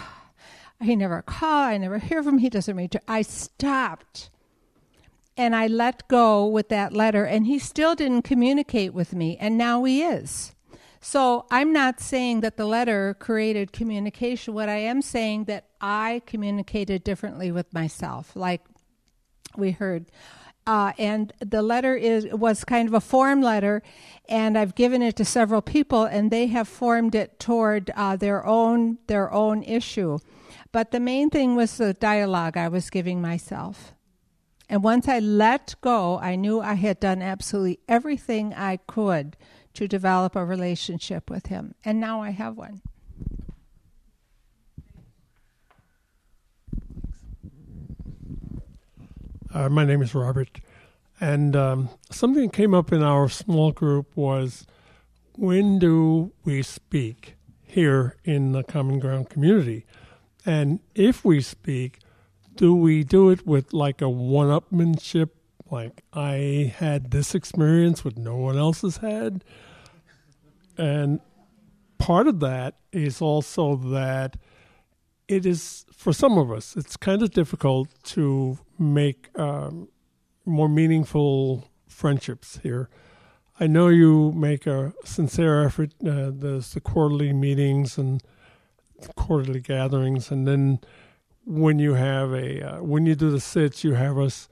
he 0.81 0.97
never 0.97 1.21
call. 1.21 1.67
I 1.69 1.77
never 1.77 1.99
hear 1.99 2.21
from 2.21 2.35
him. 2.35 2.39
He 2.39 2.49
doesn't 2.49 2.75
return. 2.75 3.01
I 3.07 3.21
stopped 3.21 4.29
and 5.35 5.55
I 5.55 5.67
let 5.67 6.07
go 6.07 6.45
with 6.45 6.69
that 6.69 6.93
letter, 6.93 7.25
and 7.25 7.45
he 7.45 7.59
still 7.59 7.95
didn't 7.95 8.23
communicate 8.23 8.93
with 8.93 9.13
me, 9.13 9.37
and 9.39 9.57
now 9.57 9.83
he 9.83 10.03
is. 10.03 10.53
So 11.01 11.45
I'm 11.51 11.73
not 11.73 11.99
saying 11.99 12.41
that 12.41 12.55
the 12.55 12.65
letter 12.65 13.15
created 13.19 13.73
communication. 13.73 14.53
What 14.53 14.69
I 14.69 14.77
am 14.77 15.01
saying 15.01 15.45
that 15.45 15.65
I 15.81 16.21
communicated 16.25 17.03
differently 17.03 17.51
with 17.51 17.73
myself, 17.73 18.35
like 18.35 18.61
we 19.57 19.71
heard. 19.71 20.05
Uh, 20.65 20.93
and 20.97 21.33
the 21.39 21.61
letter 21.61 21.93
is 21.93 22.25
was 22.31 22.63
kind 22.63 22.87
of 22.87 22.93
a 22.93 23.01
form 23.01 23.41
letter, 23.41 23.83
and 24.29 24.57
I've 24.57 24.75
given 24.75 25.01
it 25.01 25.17
to 25.17 25.25
several 25.25 25.61
people, 25.61 26.05
and 26.05 26.31
they 26.31 26.47
have 26.47 26.69
formed 26.69 27.15
it 27.15 27.37
toward 27.37 27.91
uh, 27.97 28.15
their 28.15 28.45
own 28.45 28.97
their 29.07 29.31
own 29.33 29.61
issue. 29.63 30.19
But 30.71 30.91
the 30.91 31.01
main 31.01 31.29
thing 31.29 31.57
was 31.57 31.77
the 31.77 31.93
dialogue 31.93 32.55
I 32.55 32.69
was 32.69 32.89
giving 32.89 33.21
myself. 33.21 33.92
And 34.73 34.83
once 34.83 35.07
I 35.07 35.19
let 35.19 35.75
go, 35.81 36.17
I 36.17 36.35
knew 36.35 36.59
I 36.59 36.73
had 36.73 36.99
done 36.99 37.21
absolutely 37.21 37.79
everything 37.87 38.55
I 38.55 38.77
could 38.77 39.37
to 39.75 39.87
develop 39.87 40.35
a 40.35 40.43
relationship 40.43 41.29
with 41.29 41.45
him. 41.45 41.75
And 41.85 41.99
now 41.99 42.23
I 42.23 42.31
have 42.31 42.57
one. 42.57 42.81
Uh, 49.53 49.69
my 49.69 49.85
name 49.85 50.01
is 50.01 50.15
Robert. 50.15 50.59
And 51.21 51.55
um, 51.55 51.89
something 52.09 52.47
that 52.47 52.53
came 52.53 52.73
up 52.73 52.91
in 52.91 53.03
our 53.03 53.29
small 53.29 53.71
group 53.73 54.17
was 54.17 54.65
when 55.37 55.77
do 55.77 56.33
we 56.45 56.63
speak 56.63 57.35
here 57.61 58.15
in 58.23 58.53
the 58.53 58.63
Common 58.63 58.97
Ground 58.97 59.29
community? 59.29 59.85
And 60.47 60.79
if 60.95 61.23
we 61.23 61.41
speak, 61.41 61.99
do 62.55 62.75
we 62.75 63.03
do 63.03 63.29
it 63.29 63.45
with 63.45 63.73
like 63.73 64.01
a 64.01 64.09
one 64.09 64.47
upmanship? 64.47 65.29
Like, 65.69 66.03
I 66.13 66.73
had 66.77 67.11
this 67.11 67.33
experience 67.33 68.05
what 68.05 68.17
no 68.17 68.35
one 68.35 68.57
else 68.57 68.81
has 68.81 68.97
had. 68.97 69.43
And 70.77 71.19
part 71.97 72.27
of 72.27 72.39
that 72.41 72.75
is 72.91 73.21
also 73.21 73.75
that 73.75 74.37
it 75.27 75.45
is, 75.45 75.85
for 75.95 76.13
some 76.13 76.37
of 76.37 76.51
us, 76.51 76.75
it's 76.75 76.97
kind 76.97 77.23
of 77.23 77.31
difficult 77.31 77.89
to 78.03 78.59
make 78.77 79.29
um, 79.39 79.87
more 80.45 80.69
meaningful 80.69 81.69
friendships 81.87 82.59
here. 82.61 82.89
I 83.59 83.67
know 83.67 83.87
you 83.87 84.31
make 84.33 84.67
a 84.67 84.93
sincere 85.05 85.63
effort. 85.63 85.93
Uh, 86.05 86.31
there's 86.33 86.73
the 86.73 86.81
quarterly 86.81 87.33
meetings 87.33 87.97
and 87.97 88.21
quarterly 89.15 89.59
gatherings, 89.59 90.31
and 90.31 90.47
then 90.47 90.79
when 91.45 91.79
you 91.79 91.93
have 91.93 92.33
a 92.33 92.61
uh, 92.61 92.83
when 92.83 93.05
you 93.05 93.15
do 93.15 93.31
the 93.31 93.39
sits, 93.39 93.83
you 93.83 93.93
have 93.93 94.17
us 94.17 94.49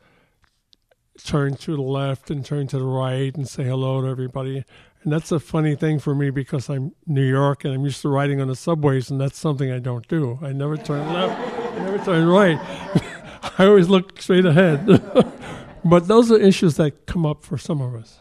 turn 1.24 1.56
to 1.56 1.76
the 1.76 1.82
left 1.82 2.32
and 2.32 2.46
turn 2.46 2.68
to 2.68 2.80
the 2.80 2.86
right 2.86 3.36
and 3.36 3.48
say 3.48 3.64
hello 3.64 4.02
to 4.02 4.08
everybody. 4.08 4.64
And 5.04 5.12
that's 5.12 5.32
a 5.32 5.40
funny 5.40 5.76
thing 5.76 6.00
for 6.00 6.14
me 6.14 6.30
because 6.30 6.70
I'm 6.70 6.94
New 7.08 7.26
York 7.26 7.66
and 7.66 7.74
I'm 7.74 7.84
used 7.84 8.02
to 8.04 8.10
riding 8.10 8.40
on 8.40 8.48
the 8.48 8.56
subways, 8.56 9.10
and 9.10 9.20
that's 9.20 9.38
something 9.38 9.72
I 9.72 9.80
don't 9.80 10.08
do. 10.08 10.40
I 10.42 10.52
never 10.52 10.78
turn 10.78 11.12
left, 11.12 11.74
I 11.74 11.80
never 11.80 12.06
turn 12.06 12.28
right. 12.28 12.60
I 13.58 13.66
always 13.66 13.90
look 13.90 14.22
straight 14.22 14.46
ahead. 14.46 14.86
but 15.86 16.08
those 16.08 16.32
are 16.32 16.38
issues 16.38 16.76
that 16.76 17.08
come 17.08 17.26
up 17.26 17.44
for 17.44 17.58
some 17.58 17.82
of 17.82 17.96
us. 17.96 18.20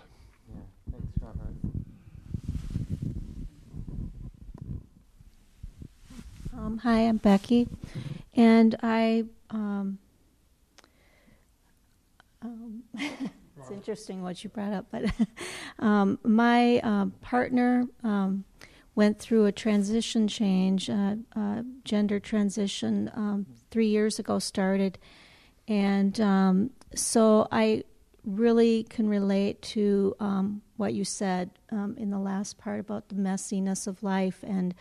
Um, 6.56 6.78
hi, 6.78 7.00
I'm 7.00 7.16
Becky, 7.16 7.68
and 8.40 8.74
I. 8.82 9.24
Um, 9.50 9.98
um, 12.42 12.82
it's 12.94 13.70
interesting 13.70 14.22
what 14.22 14.42
you 14.42 14.48
brought 14.48 14.72
up, 14.72 14.86
but 14.90 15.04
um, 15.78 16.18
my 16.24 16.78
uh, 16.78 17.06
partner 17.20 17.86
um, 18.02 18.44
went 18.94 19.18
through 19.18 19.44
a 19.44 19.52
transition 19.52 20.26
change, 20.26 20.88
uh, 20.88 21.16
uh, 21.36 21.62
gender 21.84 22.18
transition, 22.18 23.10
um, 23.14 23.46
three 23.70 23.88
years 23.88 24.18
ago 24.18 24.38
started, 24.38 24.98
and 25.68 26.18
um, 26.20 26.70
so 26.94 27.46
I 27.52 27.84
really 28.24 28.84
can 28.84 29.08
relate 29.08 29.60
to 29.62 30.16
um, 30.18 30.62
what 30.78 30.94
you 30.94 31.04
said 31.04 31.50
um, 31.70 31.94
in 31.98 32.10
the 32.10 32.18
last 32.18 32.56
part 32.56 32.80
about 32.80 33.10
the 33.10 33.16
messiness 33.16 33.86
of 33.86 34.02
life 34.02 34.42
and 34.46 34.74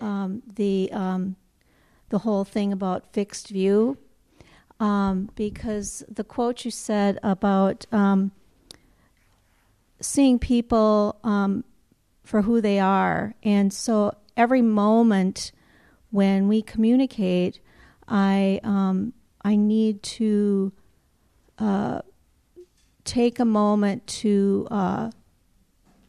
um, 0.00 0.42
the 0.56 0.90
um, 0.92 1.36
the 2.08 2.18
whole 2.18 2.44
thing 2.44 2.72
about 2.72 3.12
fixed 3.12 3.48
view, 3.48 3.98
um, 4.78 5.30
because 5.34 6.04
the 6.08 6.24
quote 6.24 6.64
you 6.64 6.70
said 6.70 7.18
about 7.22 7.86
um, 7.92 8.32
seeing 10.00 10.38
people 10.38 11.18
for 12.24 12.42
who 12.42 12.60
they 12.60 12.78
are, 12.78 13.34
and 13.42 13.72
so 13.72 14.12
every 14.36 14.62
moment 14.62 15.52
when 16.10 16.48
we 16.48 16.62
communicate, 16.62 17.60
I 18.08 18.60
I 19.42 19.56
need 19.56 20.02
to 20.02 20.72
uh, 21.58 22.00
take 23.04 23.38
a 23.38 23.44
moment 23.44 24.06
to 24.08 24.66
uh, 24.70 25.10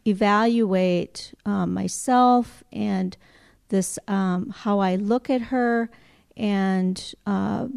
evaluate 0.05 1.33
um, 1.45 1.73
myself 1.73 2.63
and 2.71 3.15
this 3.69 3.99
um, 4.07 4.49
how 4.49 4.79
I 4.79 4.95
look 4.95 5.29
at 5.29 5.41
her 5.41 5.89
and 6.35 7.13
uh, 7.25 7.67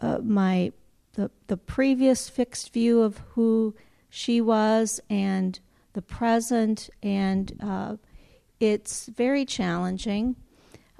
uh, 0.00 0.18
my 0.18 0.72
the 1.14 1.30
the 1.46 1.56
previous 1.56 2.28
fixed 2.28 2.72
view 2.72 3.02
of 3.02 3.18
who 3.34 3.74
she 4.08 4.40
was 4.40 5.00
and 5.08 5.58
the 5.94 6.02
present 6.02 6.88
and 7.02 7.58
uh, 7.62 7.96
it's 8.60 9.06
very 9.06 9.44
challenging, 9.44 10.36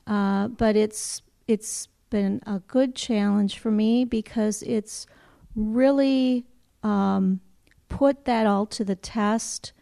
uh, 0.06 0.48
but 0.48 0.76
it's 0.76 1.22
it's 1.46 1.88
been 2.10 2.42
a 2.46 2.58
good 2.66 2.94
challenge 2.94 3.58
for 3.58 3.70
me 3.70 4.04
because 4.04 4.62
it's 4.64 5.06
really 5.54 6.44
um, 6.82 7.40
put 7.88 8.24
that 8.24 8.46
all 8.46 8.66
to 8.66 8.84
the 8.84 8.96
test 8.96 9.72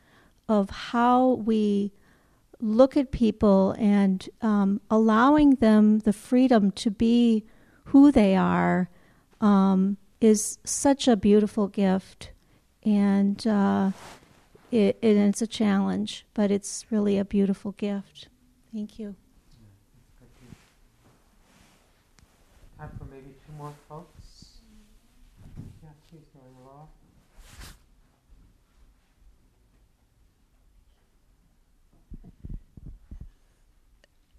of 0.48 0.70
how 0.70 1.30
we 1.44 1.92
look 2.60 2.96
at 2.96 3.10
people 3.10 3.74
and 3.78 4.28
um, 4.42 4.80
allowing 4.90 5.56
them 5.56 6.00
the 6.00 6.12
freedom 6.12 6.70
to 6.72 6.90
be 6.90 7.44
who 7.84 8.12
they 8.12 8.36
are 8.36 8.88
um, 9.40 9.96
is 10.20 10.58
such 10.64 11.08
a 11.08 11.16
beautiful 11.16 11.68
gift. 11.68 12.30
And 12.82 13.44
uh, 13.46 13.92
it, 14.70 14.98
it, 15.02 15.16
it's 15.16 15.42
a 15.42 15.46
challenge, 15.46 16.26
but 16.34 16.50
it's 16.50 16.86
really 16.90 17.18
a 17.18 17.24
beautiful 17.24 17.72
gift. 17.72 18.28
Thank 18.72 18.98
you. 18.98 19.16
Time 22.78 22.90
for 22.98 23.04
maybe 23.04 23.34
two 23.46 23.52
more 23.58 23.74
folks. 23.88 24.09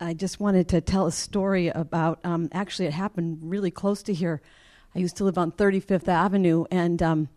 I 0.03 0.15
just 0.15 0.39
wanted 0.39 0.67
to 0.69 0.81
tell 0.81 1.05
a 1.05 1.11
story 1.11 1.67
about. 1.67 2.19
Um, 2.23 2.49
actually, 2.53 2.87
it 2.87 2.93
happened 2.93 3.37
really 3.43 3.69
close 3.69 4.01
to 4.03 4.13
here. 4.15 4.41
I 4.95 4.99
used 4.99 5.15
to 5.17 5.23
live 5.23 5.37
on 5.37 5.51
35th 5.51 6.07
Avenue, 6.07 6.65
and 6.71 7.03
um, 7.03 7.29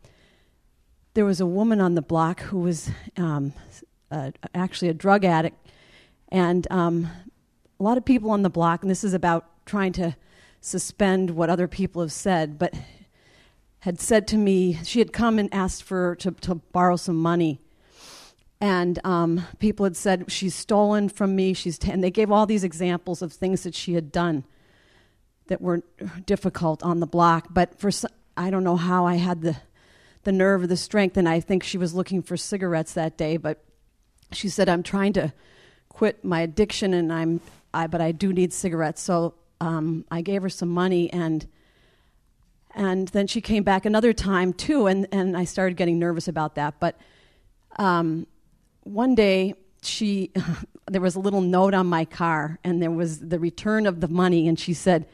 there 1.12 1.26
was 1.26 1.42
a 1.42 1.46
woman 1.46 1.82
on 1.82 1.94
the 1.94 2.00
block 2.00 2.40
who 2.40 2.60
was 2.60 2.90
um, 3.18 3.52
uh, 4.10 4.30
actually 4.54 4.88
a 4.88 4.94
drug 4.94 5.26
addict, 5.26 5.58
and 6.30 6.66
um, 6.70 7.06
a 7.78 7.82
lot 7.82 7.98
of 7.98 8.04
people 8.06 8.30
on 8.30 8.40
the 8.40 8.48
block. 8.48 8.80
And 8.80 8.90
this 8.90 9.04
is 9.04 9.12
about 9.12 9.44
trying 9.66 9.92
to 9.92 10.16
suspend 10.62 11.32
what 11.32 11.50
other 11.50 11.68
people 11.68 12.00
have 12.00 12.12
said, 12.12 12.58
but 12.58 12.72
had 13.80 14.00
said 14.00 14.26
to 14.28 14.38
me 14.38 14.78
she 14.84 15.00
had 15.00 15.12
come 15.12 15.38
and 15.38 15.52
asked 15.52 15.82
for 15.82 16.16
to, 16.16 16.30
to 16.30 16.54
borrow 16.54 16.96
some 16.96 17.16
money 17.16 17.60
and 18.64 18.98
um, 19.04 19.46
people 19.58 19.84
had 19.84 19.94
said 19.94 20.32
she's 20.32 20.54
stolen 20.54 21.10
from 21.10 21.36
me. 21.36 21.52
She's 21.52 21.76
t-, 21.76 21.90
and 21.90 22.02
they 22.02 22.10
gave 22.10 22.32
all 22.32 22.46
these 22.46 22.64
examples 22.64 23.20
of 23.20 23.30
things 23.30 23.62
that 23.64 23.74
she 23.74 23.92
had 23.92 24.10
done 24.10 24.44
that 25.48 25.60
were 25.60 25.82
difficult 26.24 26.82
on 26.82 27.00
the 27.00 27.06
block. 27.06 27.48
But 27.50 27.78
for 27.78 27.90
i 28.36 28.50
don't 28.50 28.64
know 28.64 28.76
how 28.76 29.06
i 29.06 29.14
had 29.14 29.42
the 29.42 29.56
the 30.24 30.32
nerve 30.32 30.62
or 30.62 30.66
the 30.66 30.76
strength 30.76 31.16
and 31.16 31.28
i 31.28 31.38
think 31.38 31.62
she 31.62 31.78
was 31.78 31.94
looking 31.94 32.20
for 32.20 32.36
cigarettes 32.36 32.94
that 32.94 33.16
day 33.16 33.36
but 33.36 33.62
she 34.32 34.48
said 34.48 34.68
i'm 34.68 34.82
trying 34.82 35.12
to 35.12 35.32
quit 35.88 36.24
my 36.24 36.40
addiction 36.40 36.92
and 36.94 37.12
i'm 37.12 37.40
I, 37.72 37.86
but 37.86 38.00
i 38.00 38.10
do 38.10 38.32
need 38.32 38.52
cigarettes. 38.52 39.02
So 39.02 39.34
um, 39.60 40.04
i 40.10 40.20
gave 40.20 40.42
her 40.42 40.48
some 40.48 40.70
money 40.70 41.12
and 41.12 41.46
and 42.74 43.06
then 43.08 43.28
she 43.28 43.40
came 43.40 43.62
back 43.62 43.86
another 43.86 44.12
time 44.12 44.52
too 44.52 44.86
and, 44.86 45.06
and 45.12 45.36
i 45.36 45.44
started 45.44 45.76
getting 45.76 45.98
nervous 45.98 46.26
about 46.26 46.56
that. 46.56 46.80
But 46.80 46.98
um, 47.76 48.26
one 48.84 49.14
day 49.14 49.54
she 49.82 50.30
there 50.90 51.00
was 51.00 51.14
a 51.14 51.20
little 51.20 51.40
note 51.40 51.74
on 51.74 51.86
my 51.86 52.04
car 52.04 52.58
and 52.62 52.80
there 52.80 52.90
was 52.90 53.18
the 53.18 53.38
return 53.38 53.86
of 53.86 54.00
the 54.00 54.08
money 54.08 54.46
and 54.46 54.58
she 54.58 54.72
said 54.72 55.06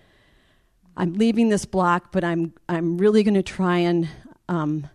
i'm 0.96 1.14
leaving 1.14 1.48
this 1.48 1.64
block 1.64 2.12
but 2.12 2.24
i'm 2.24 2.52
i'm 2.68 2.98
really 2.98 3.22
going 3.22 3.34
to 3.34 3.42
try 3.42 3.78
and 3.78 4.08
um, 4.48 4.88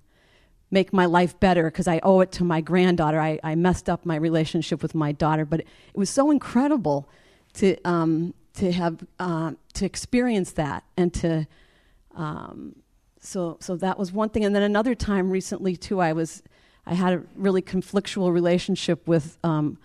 make 0.69 0.91
my 0.91 1.05
life 1.05 1.39
better 1.39 1.63
because 1.65 1.87
i 1.87 1.99
owe 2.03 2.19
it 2.19 2.31
to 2.31 2.43
my 2.43 2.59
granddaughter. 2.61 3.19
I, 3.19 3.39
I 3.43 3.55
messed 3.55 3.89
up 3.89 4.05
my 4.05 4.17
relationship 4.17 4.81
with 4.81 4.93
my 4.93 5.11
daughter 5.11 5.45
but 5.45 5.61
it, 5.61 5.67
it 5.93 5.97
was 5.97 6.09
so 6.09 6.29
incredible 6.29 7.09
to 7.53 7.77
um, 7.85 8.33
to 8.55 8.71
have 8.71 9.05
uh, 9.19 9.51
to 9.73 9.85
experience 9.85 10.51
that 10.53 10.83
and 10.97 11.13
to 11.15 11.47
um, 12.15 12.75
so 13.19 13.57
so 13.59 13.75
that 13.77 13.97
was 13.97 14.11
one 14.13 14.29
thing. 14.29 14.45
And 14.45 14.55
then 14.55 14.63
another 14.63 14.95
time 14.95 15.29
recently 15.29 15.75
too 15.75 15.99
i 16.01 16.11
was 16.13 16.43
I 16.85 16.93
had 16.93 17.13
a 17.13 17.23
really 17.35 17.61
conflictual 17.61 18.31
relationship 18.31 19.07
with 19.07 19.37
um, 19.43 19.77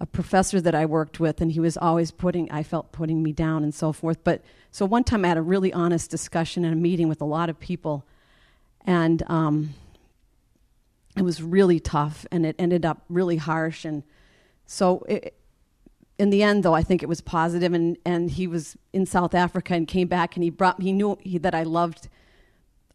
a 0.00 0.06
professor 0.06 0.60
that 0.60 0.74
I 0.74 0.86
worked 0.86 1.20
with, 1.20 1.40
and 1.40 1.52
he 1.52 1.60
was 1.60 1.76
always 1.76 2.10
putting, 2.10 2.50
I 2.50 2.62
felt, 2.62 2.92
putting 2.92 3.22
me 3.22 3.32
down 3.32 3.62
and 3.62 3.74
so 3.74 3.92
forth. 3.92 4.22
But 4.24 4.42
so 4.70 4.86
one 4.86 5.04
time 5.04 5.24
I 5.24 5.28
had 5.28 5.36
a 5.36 5.42
really 5.42 5.72
honest 5.72 6.10
discussion 6.10 6.64
in 6.64 6.72
a 6.72 6.76
meeting 6.76 7.08
with 7.08 7.20
a 7.20 7.24
lot 7.26 7.50
of 7.50 7.58
people, 7.58 8.04
and 8.86 9.22
um, 9.28 9.74
it 11.16 11.22
was 11.22 11.42
really 11.42 11.80
tough, 11.80 12.26
and 12.30 12.46
it 12.46 12.56
ended 12.58 12.84
up 12.84 13.04
really 13.08 13.36
harsh. 13.36 13.84
And 13.84 14.02
so 14.66 15.04
it, 15.08 15.34
in 16.18 16.30
the 16.30 16.42
end, 16.42 16.62
though, 16.62 16.74
I 16.74 16.82
think 16.82 17.02
it 17.02 17.08
was 17.08 17.20
positive, 17.20 17.72
and, 17.72 17.96
and 18.04 18.30
he 18.30 18.46
was 18.46 18.76
in 18.92 19.06
South 19.06 19.34
Africa 19.34 19.74
and 19.74 19.88
came 19.88 20.08
back, 20.08 20.36
and 20.36 20.44
he 20.44 20.50
brought 20.50 20.82
he 20.82 20.92
knew 20.92 21.18
he, 21.22 21.38
that 21.38 21.54
I 21.54 21.62
loved 21.62 22.08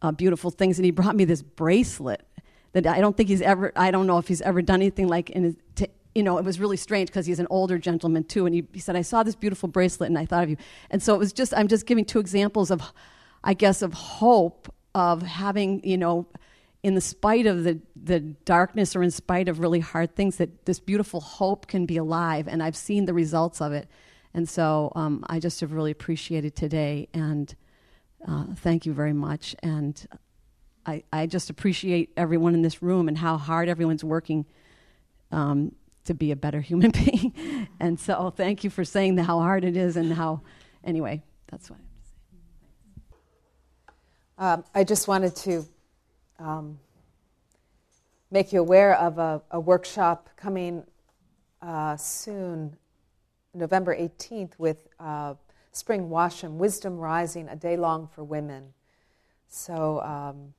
uh, 0.00 0.12
beautiful 0.12 0.50
things, 0.50 0.78
and 0.78 0.84
he 0.84 0.92
brought 0.92 1.16
me 1.16 1.24
this 1.24 1.42
bracelet 1.42 2.24
that 2.84 2.96
I 2.96 3.00
don't 3.00 3.16
think 3.16 3.28
he's 3.28 3.42
ever. 3.42 3.72
I 3.76 3.90
don't 3.90 4.06
know 4.06 4.18
if 4.18 4.28
he's 4.28 4.42
ever 4.42 4.62
done 4.62 4.80
anything 4.80 5.08
like 5.08 5.30
in 5.30 5.44
his. 5.44 5.56
T- 5.74 5.88
you 6.14 6.22
know, 6.22 6.38
it 6.38 6.44
was 6.44 6.58
really 6.58 6.78
strange 6.78 7.08
because 7.10 7.26
he's 7.26 7.38
an 7.38 7.46
older 7.50 7.78
gentleman 7.78 8.24
too, 8.24 8.46
and 8.46 8.54
he, 8.54 8.66
he 8.72 8.80
said, 8.80 8.96
"I 8.96 9.02
saw 9.02 9.22
this 9.22 9.34
beautiful 9.34 9.68
bracelet, 9.68 10.08
and 10.08 10.18
I 10.18 10.26
thought 10.26 10.44
of 10.44 10.50
you." 10.50 10.56
And 10.90 11.02
so 11.02 11.14
it 11.14 11.18
was 11.18 11.32
just. 11.32 11.54
I'm 11.54 11.68
just 11.68 11.86
giving 11.86 12.04
two 12.04 12.20
examples 12.20 12.70
of, 12.70 12.82
I 13.42 13.54
guess, 13.54 13.82
of 13.82 13.92
hope 13.92 14.72
of 14.94 15.22
having 15.22 15.82
you 15.84 15.98
know 15.98 16.26
in 16.82 16.94
the 16.94 17.00
spite 17.00 17.46
of 17.46 17.64
the, 17.64 17.80
the 18.00 18.20
darkness 18.20 18.94
or 18.94 19.02
in 19.02 19.10
spite 19.10 19.48
of 19.48 19.58
really 19.58 19.80
hard 19.80 20.14
things, 20.14 20.36
that 20.36 20.66
this 20.66 20.78
beautiful 20.78 21.20
hope 21.20 21.66
can 21.66 21.84
be 21.84 21.96
alive. 21.96 22.46
And 22.46 22.62
I've 22.62 22.76
seen 22.76 23.06
the 23.06 23.12
results 23.12 23.60
of 23.60 23.72
it. 23.72 23.88
And 24.32 24.48
so 24.48 24.92
um, 24.94 25.24
I 25.28 25.40
just 25.40 25.60
have 25.62 25.72
really 25.72 25.90
appreciated 25.90 26.54
today. 26.54 27.08
And 27.12 27.52
uh, 28.28 28.44
thank 28.54 28.86
you 28.86 28.92
very 28.92 29.12
much. 29.12 29.56
And 29.64 30.06
I, 30.86 31.02
I 31.12 31.26
just 31.26 31.50
appreciate 31.50 32.12
everyone 32.16 32.54
in 32.54 32.62
this 32.62 32.80
room 32.80 33.08
and 33.08 33.18
how 33.18 33.36
hard 33.36 33.68
everyone's 33.68 34.04
working 34.04 34.46
um, 35.32 35.72
to 36.04 36.14
be 36.14 36.30
a 36.30 36.36
better 36.36 36.60
human 36.62 36.92
being. 36.92 37.68
and 37.80 37.98
so 37.98 38.30
thank 38.30 38.62
you 38.62 38.70
for 38.70 38.84
saying 38.84 39.16
how 39.18 39.40
hard 39.40 39.64
it 39.64 39.76
is 39.76 39.96
and 39.96 40.12
how, 40.12 40.42
anyway, 40.84 41.22
that's 41.50 41.68
what 41.68 41.78
I 41.78 41.82
have 41.82 41.90
to 41.90 42.08
say. 42.08 43.94
Um, 44.38 44.64
I 44.74 44.84
just 44.84 45.08
wanted 45.08 45.34
to 45.36 45.66
um, 46.38 46.78
make 48.30 48.52
you 48.52 48.60
aware 48.60 48.96
of 48.96 49.18
a, 49.18 49.42
a 49.50 49.58
workshop 49.58 50.30
coming 50.36 50.84
uh, 51.62 51.96
soon, 51.96 52.76
November 53.54 53.96
18th, 53.96 54.52
with 54.58 54.88
uh, 55.00 55.34
Spring 55.72 56.08
Washam, 56.08 56.52
Wisdom 56.52 56.96
Rising, 56.96 57.48
a 57.48 57.56
day 57.56 57.76
long 57.76 58.06
for 58.06 58.22
women. 58.22 58.72
So 59.48 60.00
um, 60.02 60.54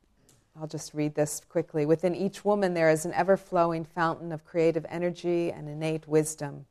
I'll 0.59 0.67
just 0.67 0.93
read 0.93 1.13
this 1.13 1.41
quickly. 1.47 1.85
Within 1.85 2.15
each 2.15 2.43
woman, 2.43 2.73
there 2.73 2.89
is 2.89 3.05
an 3.05 3.13
ever 3.13 3.37
flowing 3.37 3.85
fountain 3.85 4.31
of 4.31 4.43
creative 4.43 4.85
energy 4.89 5.51
and 5.51 5.69
innate 5.69 6.07
wisdom. 6.07 6.65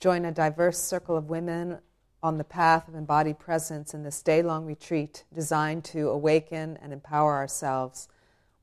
Join 0.00 0.24
a 0.24 0.32
diverse 0.32 0.78
circle 0.78 1.16
of 1.16 1.30
women 1.30 1.78
on 2.20 2.38
the 2.38 2.44
path 2.44 2.88
of 2.88 2.96
embodied 2.96 3.38
presence 3.38 3.94
in 3.94 4.02
this 4.02 4.22
day 4.22 4.42
long 4.42 4.66
retreat 4.66 5.24
designed 5.32 5.84
to 5.84 6.08
awaken 6.08 6.76
and 6.82 6.92
empower 6.92 7.36
ourselves 7.36 8.08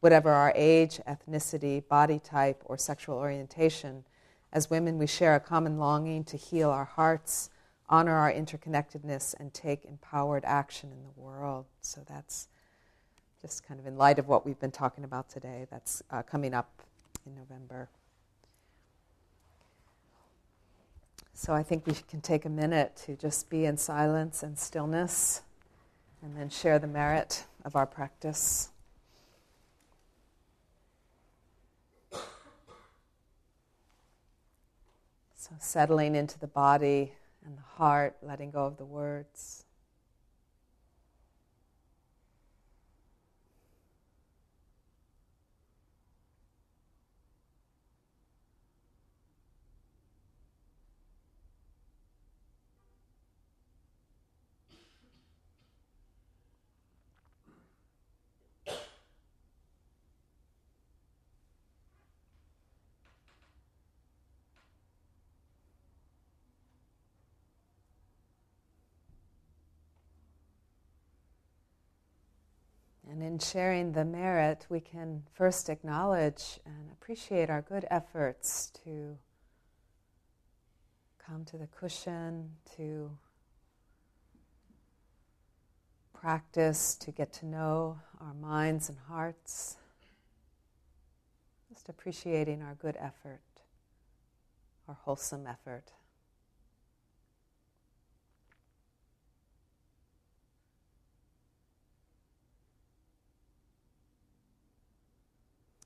whatever 0.01 0.31
our 0.31 0.51
age, 0.55 0.99
ethnicity, 1.07 1.87
body 1.87 2.19
type, 2.19 2.61
or 2.65 2.77
sexual 2.77 3.15
orientation. 3.15 4.03
As 4.51 4.69
women, 4.69 4.97
we 4.97 5.07
share 5.07 5.35
a 5.35 5.39
common 5.39 5.79
longing 5.79 6.25
to 6.25 6.37
heal 6.37 6.69
our 6.69 6.85
hearts, 6.85 7.49
honor 7.87 8.15
our 8.15 8.31
interconnectedness, 8.31 9.33
and 9.39 9.53
take 9.53 9.85
empowered 9.85 10.43
action 10.45 10.91
in 10.91 11.01
the 11.01 11.21
world. 11.21 11.65
So 11.81 12.03
that's 12.05 12.49
just 13.45 13.63
kind 13.63 13.79
of 13.79 13.85
in 13.85 13.95
light 13.95 14.17
of 14.17 14.27
what 14.27 14.43
we've 14.43 14.59
been 14.59 14.71
talking 14.71 15.03
about 15.03 15.29
today. 15.29 15.67
That's 15.69 16.01
uh, 16.09 16.23
coming 16.23 16.55
up 16.55 16.81
in 17.27 17.35
November. 17.35 17.89
So 21.35 21.53
I 21.53 21.61
think 21.61 21.85
we 21.85 21.93
can 22.09 22.21
take 22.21 22.45
a 22.45 22.49
minute 22.49 22.95
to 23.05 23.15
just 23.15 23.47
be 23.51 23.65
in 23.65 23.77
silence 23.77 24.41
and 24.41 24.57
stillness 24.57 25.43
and 26.23 26.35
then 26.35 26.49
share 26.49 26.79
the 26.79 26.87
merit 26.87 27.45
of 27.63 27.75
our 27.75 27.85
practice. 27.85 28.69
So, 35.35 35.51
settling 35.59 36.15
into 36.15 36.39
the 36.39 36.47
body 36.47 37.13
and 37.45 37.55
the 37.55 37.61
heart, 37.75 38.17
letting 38.23 38.49
go 38.49 38.65
of 38.65 38.77
the 38.77 38.85
words. 38.85 39.64
And 73.15 73.23
in 73.23 73.39
sharing 73.39 73.93
the 73.93 74.03
merit, 74.03 74.65
we 74.67 74.81
can 74.81 75.23
first 75.31 75.69
acknowledge 75.69 76.59
and 76.65 76.91
appreciate 76.91 77.49
our 77.49 77.61
good 77.61 77.85
efforts 77.89 78.73
to 78.83 79.17
come 81.25 81.45
to 81.45 81.57
the 81.57 81.67
cushion, 81.67 82.49
to 82.75 83.17
practice, 86.13 86.93
to 86.95 87.11
get 87.11 87.31
to 87.35 87.45
know 87.45 87.99
our 88.19 88.33
minds 88.33 88.89
and 88.89 88.97
hearts. 89.07 89.77
Just 91.69 91.87
appreciating 91.87 92.61
our 92.61 92.75
good 92.75 92.97
effort, 92.99 93.39
our 94.89 94.97
wholesome 95.03 95.47
effort. 95.47 95.93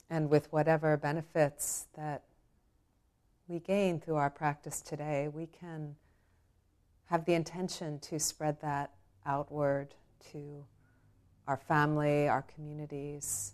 And 0.10 0.30
with 0.30 0.52
whatever 0.52 0.98
benefits 0.98 1.86
that 1.96 2.24
we 3.48 3.60
gain 3.60 4.00
through 4.00 4.16
our 4.16 4.30
practice 4.30 4.82
today, 4.82 5.28
we 5.28 5.48
can 5.48 5.96
have 7.06 7.26
the 7.26 7.34
intention 7.34 8.00
to 8.00 8.20
spread 8.20 8.62
that 8.62 8.92
outward 9.26 9.96
to 10.32 10.64
our 11.48 11.58
family, 11.58 12.28
our 12.28 12.44
communities. 12.44 13.54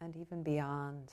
And 0.00 0.16
even 0.16 0.42
beyond. 0.42 1.10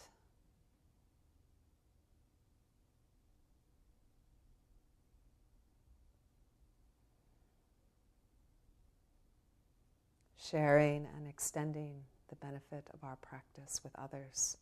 Sharing 10.49 11.07
and 11.15 11.27
extending 11.27 12.03
the 12.29 12.35
benefit 12.35 12.87
of 12.93 13.03
our 13.03 13.17
practice 13.17 13.81
with 13.83 13.93
others. 13.97 14.57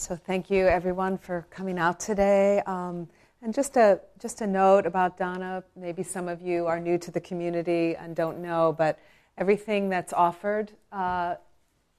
So 0.00 0.16
thank 0.16 0.50
you 0.50 0.66
everyone 0.66 1.18
for 1.18 1.46
coming 1.50 1.78
out 1.78 2.00
today. 2.00 2.62
Um, 2.64 3.06
and 3.42 3.52
just 3.52 3.76
a 3.76 4.00
just 4.18 4.40
a 4.40 4.46
note 4.46 4.86
about 4.86 5.18
dana. 5.18 5.62
Maybe 5.76 6.02
some 6.02 6.26
of 6.26 6.40
you 6.40 6.66
are 6.66 6.80
new 6.80 6.96
to 6.96 7.10
the 7.10 7.20
community 7.20 7.96
and 7.96 8.16
don't 8.16 8.38
know, 8.38 8.74
but 8.78 8.98
everything 9.36 9.90
that's 9.90 10.14
offered 10.14 10.72
uh, 10.90 11.34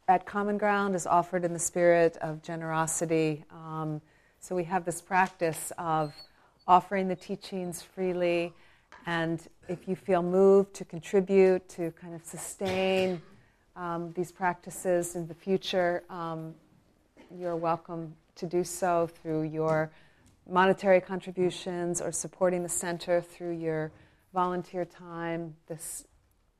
at 0.07 0.25
Common 0.25 0.57
Ground 0.57 0.95
is 0.95 1.05
offered 1.05 1.45
in 1.45 1.53
the 1.53 1.59
spirit 1.59 2.17
of 2.23 2.41
generosity. 2.41 3.45
Um, 3.51 4.01
so 4.39 4.55
we 4.55 4.63
have 4.63 4.83
this 4.83 4.99
practice 4.99 5.71
of 5.77 6.11
offering 6.67 7.07
the 7.07 7.15
teachings 7.15 7.83
freely, 7.83 8.51
and 9.05 9.47
if 9.69 9.87
you 9.87 9.95
feel 9.95 10.23
moved 10.23 10.73
to 10.73 10.85
contribute 10.85 11.69
to 11.69 11.91
kind 11.91 12.15
of 12.15 12.25
sustain 12.25 13.21
um, 13.75 14.11
these 14.13 14.31
practices 14.31 15.15
in 15.15 15.27
the 15.27 15.35
future. 15.35 16.03
Um, 16.09 16.55
you're 17.37 17.55
welcome 17.55 18.15
to 18.35 18.45
do 18.45 18.63
so 18.63 19.07
through 19.07 19.43
your 19.43 19.91
monetary 20.49 21.01
contributions 21.01 22.01
or 22.01 22.11
supporting 22.11 22.63
the 22.63 22.69
center 22.69 23.21
through 23.21 23.51
your 23.51 23.91
volunteer 24.33 24.85
time. 24.85 25.55
This 25.67 26.05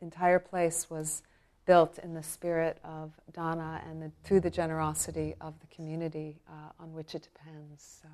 entire 0.02 0.40
place 0.40 0.90
was 0.90 1.24
built 1.66 2.00
in 2.00 2.14
the 2.14 2.24
spirit 2.24 2.78
of 2.84 3.12
dana 3.34 3.82
and 3.88 4.02
the, 4.02 4.12
through 4.24 4.40
the 4.40 4.50
generosity 4.50 5.36
of 5.42 5.54
the 5.60 5.68
community 5.68 6.38
uh, 6.50 6.72
on 6.80 6.94
which 6.94 7.16
it 7.16 7.24
depends. 7.24 8.00
So. 8.02 8.10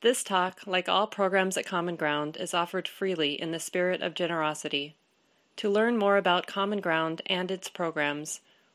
This 0.00 0.22
talk, 0.22 0.60
like 0.64 0.88
all 0.88 1.08
programs 1.08 1.56
at 1.56 1.66
Common 1.66 1.96
Ground, 1.96 2.36
is 2.38 2.54
offered 2.54 2.86
freely 2.86 3.32
in 3.32 3.50
the 3.50 3.58
spirit 3.58 4.00
of 4.00 4.14
generosity. 4.14 4.96
To 5.56 5.68
learn 5.68 5.98
more 5.98 6.16
about 6.16 6.46
Common 6.46 6.80
Ground 6.80 7.20
and 7.26 7.50
its 7.50 7.68
programs, 7.68 8.40